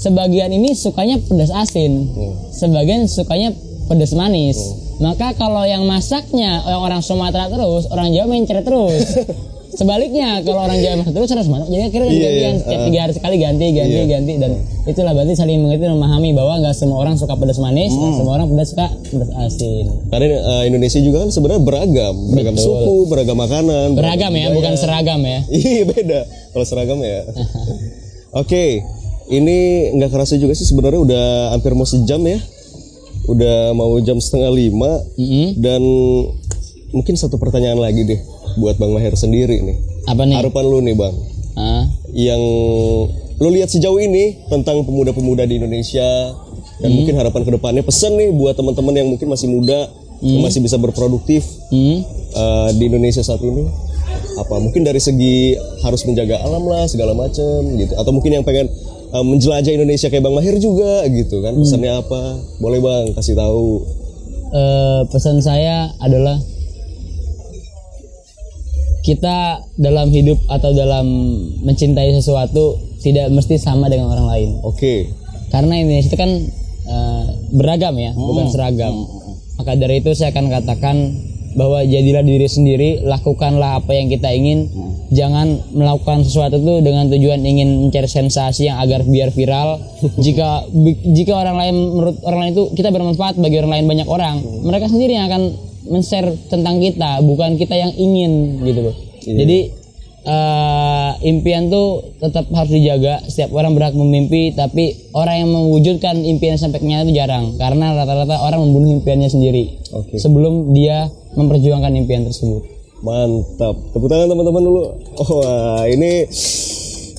sebagian 0.00 0.48
ini 0.56 0.72
sukanya 0.72 1.20
pedas 1.20 1.52
asin, 1.52 2.08
sebagian 2.56 3.04
sukanya 3.04 3.52
pedas 3.92 4.16
manis. 4.16 4.56
Maka 5.04 5.36
kalau 5.36 5.68
yang 5.68 5.84
masaknya 5.84 6.64
yang 6.64 6.80
orang 6.80 7.04
Sumatera 7.04 7.52
terus, 7.52 7.84
orang 7.92 8.16
Jawa 8.16 8.26
mencer 8.32 8.64
terus. 8.64 9.04
Sebaliknya 9.76 10.40
kalau 10.40 10.60
orang 10.62 10.78
Jawa 10.78 10.94
masak 10.98 11.12
terus 11.12 11.30
orang 11.30 11.44
Sumatera 11.44 11.68
jadi 11.68 11.84
akhirnya 11.84 12.08
Iya, 12.08 12.16
gantian 12.18 12.32
iya. 12.48 12.58
setiap 12.58 12.80
tiga 12.82 12.98
hari 12.98 13.12
sekali 13.12 13.36
ganti 13.36 13.66
ganti 13.70 13.92
Iya. 13.94 14.04
ganti 14.08 14.32
dan 14.36 14.50
itulah 14.84 15.12
berarti 15.12 15.32
saling 15.34 15.58
mengerti 15.58 15.82
dan 15.82 15.94
memahami 15.94 16.30
bahwa 16.32 16.52
nggak 16.58 16.72
semua 16.72 16.96
orang 16.98 17.14
suka 17.14 17.34
pedas 17.34 17.58
manis, 17.58 17.90
Hmm. 17.90 18.16
semua 18.16 18.32
orang 18.34 18.48
pedas 18.48 18.68
suka 18.70 18.86
pedas 19.06 19.30
asin. 19.38 19.84
Karena 20.08 20.26
eh, 20.32 20.62
Indonesia 20.66 20.96
juga 20.98 21.16
kan 21.20 21.28
sebenarnya 21.28 21.60
beragam, 21.60 22.14
beragam 22.28 22.54
Betul. 22.54 22.66
suku, 22.66 22.94
beragam 23.06 23.36
makanan, 23.36 23.86
Beragam 23.92 24.32
ya, 24.32 24.46
budaya. 24.46 24.56
bukan 24.56 24.72
seragam 24.74 25.20
ya. 25.20 25.38
Iya 25.52 25.82
beda. 25.84 26.20
Kalau 26.50 26.64
seragam 26.64 26.98
ya. 26.98 27.20
Oke, 28.40 28.80
ini 29.28 29.58
nggak 29.92 30.08
kerasa 30.08 30.34
juga 30.34 30.52
sih 30.52 30.64
sebenarnya 30.64 31.00
udah 31.02 31.24
hampir 31.50 31.72
mau 31.72 31.84
sejam 31.84 32.20
ya. 32.20 32.40
Udah 33.26 33.72
mau 33.72 33.90
jam 33.98 34.16
setengah 34.16 34.48
lima 34.48 35.02
Mm-mm. 35.12 35.58
dan 35.58 35.82
mungkin 36.88 37.12
satu 37.12 37.34
pertanyaan 37.34 37.76
lagi 37.76 38.06
deh 38.06 38.20
buat 38.56 38.76
Bang 38.80 38.92
Maher 38.92 39.14
sendiri 39.14 39.60
nih. 39.62 39.76
Apa 40.08 40.24
nih? 40.24 40.36
Harapan 40.40 40.64
lu 40.66 40.78
nih 40.82 40.96
Bang, 40.96 41.14
Ah, 41.56 41.88
yang 42.12 42.40
lu 43.36 43.48
lihat 43.52 43.72
sejauh 43.72 43.96
ini 43.96 44.44
tentang 44.52 44.84
pemuda-pemuda 44.84 45.48
di 45.48 45.56
Indonesia 45.56 46.04
dan 46.80 46.92
Hmm. 46.92 46.96
mungkin 47.00 47.14
harapan 47.16 47.42
ke 47.48 47.50
depannya 47.56 47.82
pesan 47.84 48.12
nih 48.16 48.28
buat 48.32 48.56
teman-teman 48.56 48.92
yang 48.92 49.08
mungkin 49.08 49.28
masih 49.28 49.48
muda, 49.48 49.88
yang 50.20 50.44
masih 50.44 50.60
bisa 50.60 50.76
berproduktif 50.76 51.44
hmm. 51.72 52.04
uh, 52.36 52.68
di 52.76 52.92
Indonesia 52.92 53.24
saat 53.24 53.40
ini. 53.40 53.64
Apa 54.36 54.60
mungkin 54.60 54.84
dari 54.84 55.00
segi 55.00 55.56
harus 55.80 56.04
menjaga 56.04 56.44
alam 56.44 56.64
lah 56.68 56.84
segala 56.84 57.16
macem 57.16 57.64
gitu. 57.80 57.96
Atau 57.96 58.12
mungkin 58.12 58.36
yang 58.36 58.44
pengen 58.44 58.68
uh, 59.16 59.24
menjelajah 59.24 59.72
Indonesia 59.72 60.12
kayak 60.12 60.24
Bang 60.24 60.36
Mahir 60.36 60.60
juga 60.60 61.08
gitu 61.08 61.40
kan. 61.40 61.56
Pesannya 61.56 61.92
apa? 61.96 62.36
Boleh 62.60 62.80
Bang 62.84 63.16
kasih 63.16 63.32
tahu. 63.32 63.96
Eh, 64.46 65.02
pesan 65.10 65.42
saya 65.42 65.90
adalah 65.98 66.38
kita 69.06 69.62
dalam 69.78 70.10
hidup 70.10 70.34
atau 70.50 70.74
dalam 70.74 71.06
mencintai 71.62 72.10
sesuatu 72.18 72.74
tidak 73.06 73.30
mesti 73.30 73.54
sama 73.54 73.86
dengan 73.86 74.10
orang 74.10 74.26
lain. 74.26 74.50
oke 74.66 74.94
Karena 75.54 75.78
Indonesia 75.78 76.10
itu 76.10 76.18
kan 76.18 76.30
eh, 76.90 77.24
beragam 77.54 77.94
ya, 77.94 78.10
bukan 78.18 78.50
seragam. 78.50 79.06
Maka 79.56 79.78
dari 79.78 80.02
itu 80.02 80.10
saya 80.12 80.34
akan 80.34 80.46
katakan 80.52 80.96
bahwa 81.56 81.80
jadilah 81.80 82.20
diri 82.20 82.44
sendiri, 82.44 82.90
lakukanlah 83.06 83.80
apa 83.80 83.96
yang 83.96 84.12
kita 84.12 84.28
ingin. 84.28 84.68
Jangan 85.14 85.72
melakukan 85.72 86.26
sesuatu 86.26 86.60
itu 86.60 86.82
dengan 86.82 87.08
tujuan 87.08 87.40
ingin 87.40 87.88
mencari 87.88 88.10
sensasi 88.10 88.68
yang 88.68 88.82
agar 88.82 89.06
biar 89.06 89.32
viral. 89.32 89.80
jika 90.24 90.66
jika 91.14 91.32
orang 91.32 91.56
lain 91.56 91.74
menurut 91.94 92.16
orang 92.26 92.40
lain 92.42 92.52
itu 92.58 92.64
kita 92.76 92.90
bermanfaat 92.92 93.38
bagi 93.38 93.56
orang 93.62 93.72
lain 93.80 93.86
banyak 93.86 94.08
orang, 94.10 94.42
mereka 94.66 94.90
sendiri 94.90 95.16
yang 95.16 95.30
akan 95.30 95.42
men-share 95.88 96.34
tentang 96.50 96.82
kita, 96.82 97.22
bukan 97.22 97.56
kita 97.56 97.74
yang 97.74 97.92
ingin 97.94 98.62
gitu 98.62 98.80
loh. 98.90 98.96
Jadi 99.26 99.58
eh, 100.26 101.10
impian 101.26 101.66
tuh 101.70 102.14
tetap 102.22 102.46
harus 102.54 102.70
dijaga. 102.70 103.22
Setiap 103.26 103.54
orang 103.54 103.74
berhak 103.74 103.94
memimpi, 103.94 104.54
tapi 104.54 105.10
orang 105.14 105.46
yang 105.46 105.50
mewujudkan 105.50 106.14
impian 106.22 106.58
sampai 106.58 106.78
kenyataan 106.78 107.10
itu 107.10 107.14
jarang. 107.18 107.44
Karena 107.58 107.94
rata-rata 107.94 108.38
orang 108.42 108.62
membunuh 108.66 108.98
impiannya 108.98 109.30
sendiri 109.30 109.86
oke 109.96 110.14
sebelum 110.20 110.74
dia 110.76 111.08
memperjuangkan 111.36 111.92
impian 111.96 112.28
tersebut. 112.28 112.74
mantap 113.04 113.76
tepuk 113.92 114.08
tangan 114.08 114.32
teman-teman 114.32 114.62
dulu 114.64 114.82
oh 115.20 115.30
wah, 115.44 115.84
ini 115.84 116.24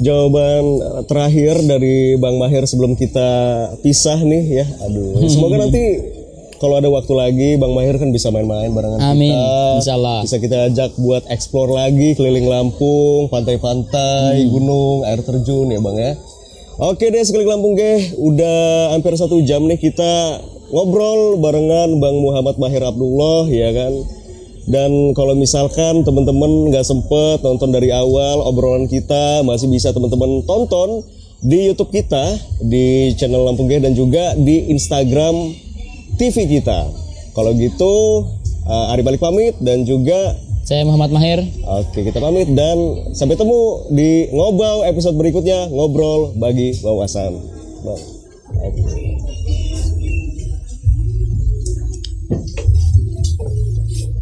jawaban 0.01 0.81
terakhir 1.05 1.61
dari 1.69 2.17
Bang 2.17 2.41
Mahir 2.41 2.65
sebelum 2.65 2.97
kita 2.97 3.29
pisah 3.85 4.17
nih 4.25 4.43
ya 4.57 4.65
aduh 4.89 5.21
semoga 5.33 5.61
nanti 5.61 6.01
kalau 6.57 6.81
ada 6.81 6.89
waktu 6.89 7.13
lagi 7.13 7.49
Bang 7.55 7.73
Mahir 7.77 7.97
kan 8.01 8.09
bisa 8.09 8.33
main-main 8.33 8.73
barengan 8.73 8.99
Amin. 9.01 9.33
kita 9.33 9.81
Insyaallah. 9.81 10.19
bisa 10.25 10.37
kita 10.41 10.57
ajak 10.73 10.91
buat 10.97 11.23
explore 11.29 11.71
lagi 11.73 12.17
keliling 12.17 12.49
Lampung, 12.49 13.29
pantai-pantai, 13.29 14.45
gunung, 14.49 15.05
air 15.05 15.21
terjun 15.21 15.69
ya 15.69 15.79
bang 15.81 15.97
ya. 15.97 16.11
Oke 16.77 17.09
deh 17.09 17.23
sekali 17.25 17.45
Lampung 17.45 17.73
ge, 17.73 18.13
udah 18.21 18.93
hampir 18.93 19.17
satu 19.17 19.41
jam 19.41 19.65
nih 19.65 19.81
kita 19.81 20.41
ngobrol 20.69 21.41
barengan 21.41 21.97
Bang 21.97 22.21
Muhammad 22.21 22.61
Mahir 22.61 22.85
Abdullah 22.85 23.49
ya 23.49 23.73
kan. 23.73 23.93
Dan 24.67 25.15
kalau 25.15 25.31
misalkan 25.31 26.03
teman-teman 26.03 26.67
nggak 26.69 26.83
sempet 26.83 27.39
nonton 27.39 27.71
dari 27.71 27.87
awal 27.87 28.43
obrolan 28.43 28.85
kita, 28.91 29.41
masih 29.47 29.71
bisa 29.71 29.95
teman-teman 29.95 30.43
tonton 30.43 31.07
di 31.39 31.71
YouTube 31.71 31.93
kita 31.93 32.35
di 32.65 33.13
channel 33.15 33.45
Lampung 33.45 33.69
Ge 33.69 33.79
dan 33.79 33.93
juga 33.93 34.33
di 34.35 34.67
Instagram 34.73 35.66
TV 36.15 36.47
kita. 36.47 36.87
Kalau 37.35 37.51
gitu, 37.53 38.23
uh, 38.65 38.93
Ari 38.95 39.03
balik 39.03 39.19
pamit 39.19 39.59
dan 39.59 39.83
juga 39.83 40.35
Saya 40.67 40.83
Muhammad 40.83 41.15
Mahir. 41.15 41.39
oke 41.63 41.95
kita 41.95 42.19
pamit 42.19 42.51
dan 42.51 42.75
sampai 43.15 43.39
temu 43.39 43.87
di 43.87 44.27
ngobau 44.35 44.83
episode 44.83 45.15
berikutnya 45.15 45.71
ngobrol 45.71 46.35
bagi 46.35 46.75
wawasan. 46.83 47.39
Bang. 47.87 48.01
Oke. 48.67 48.81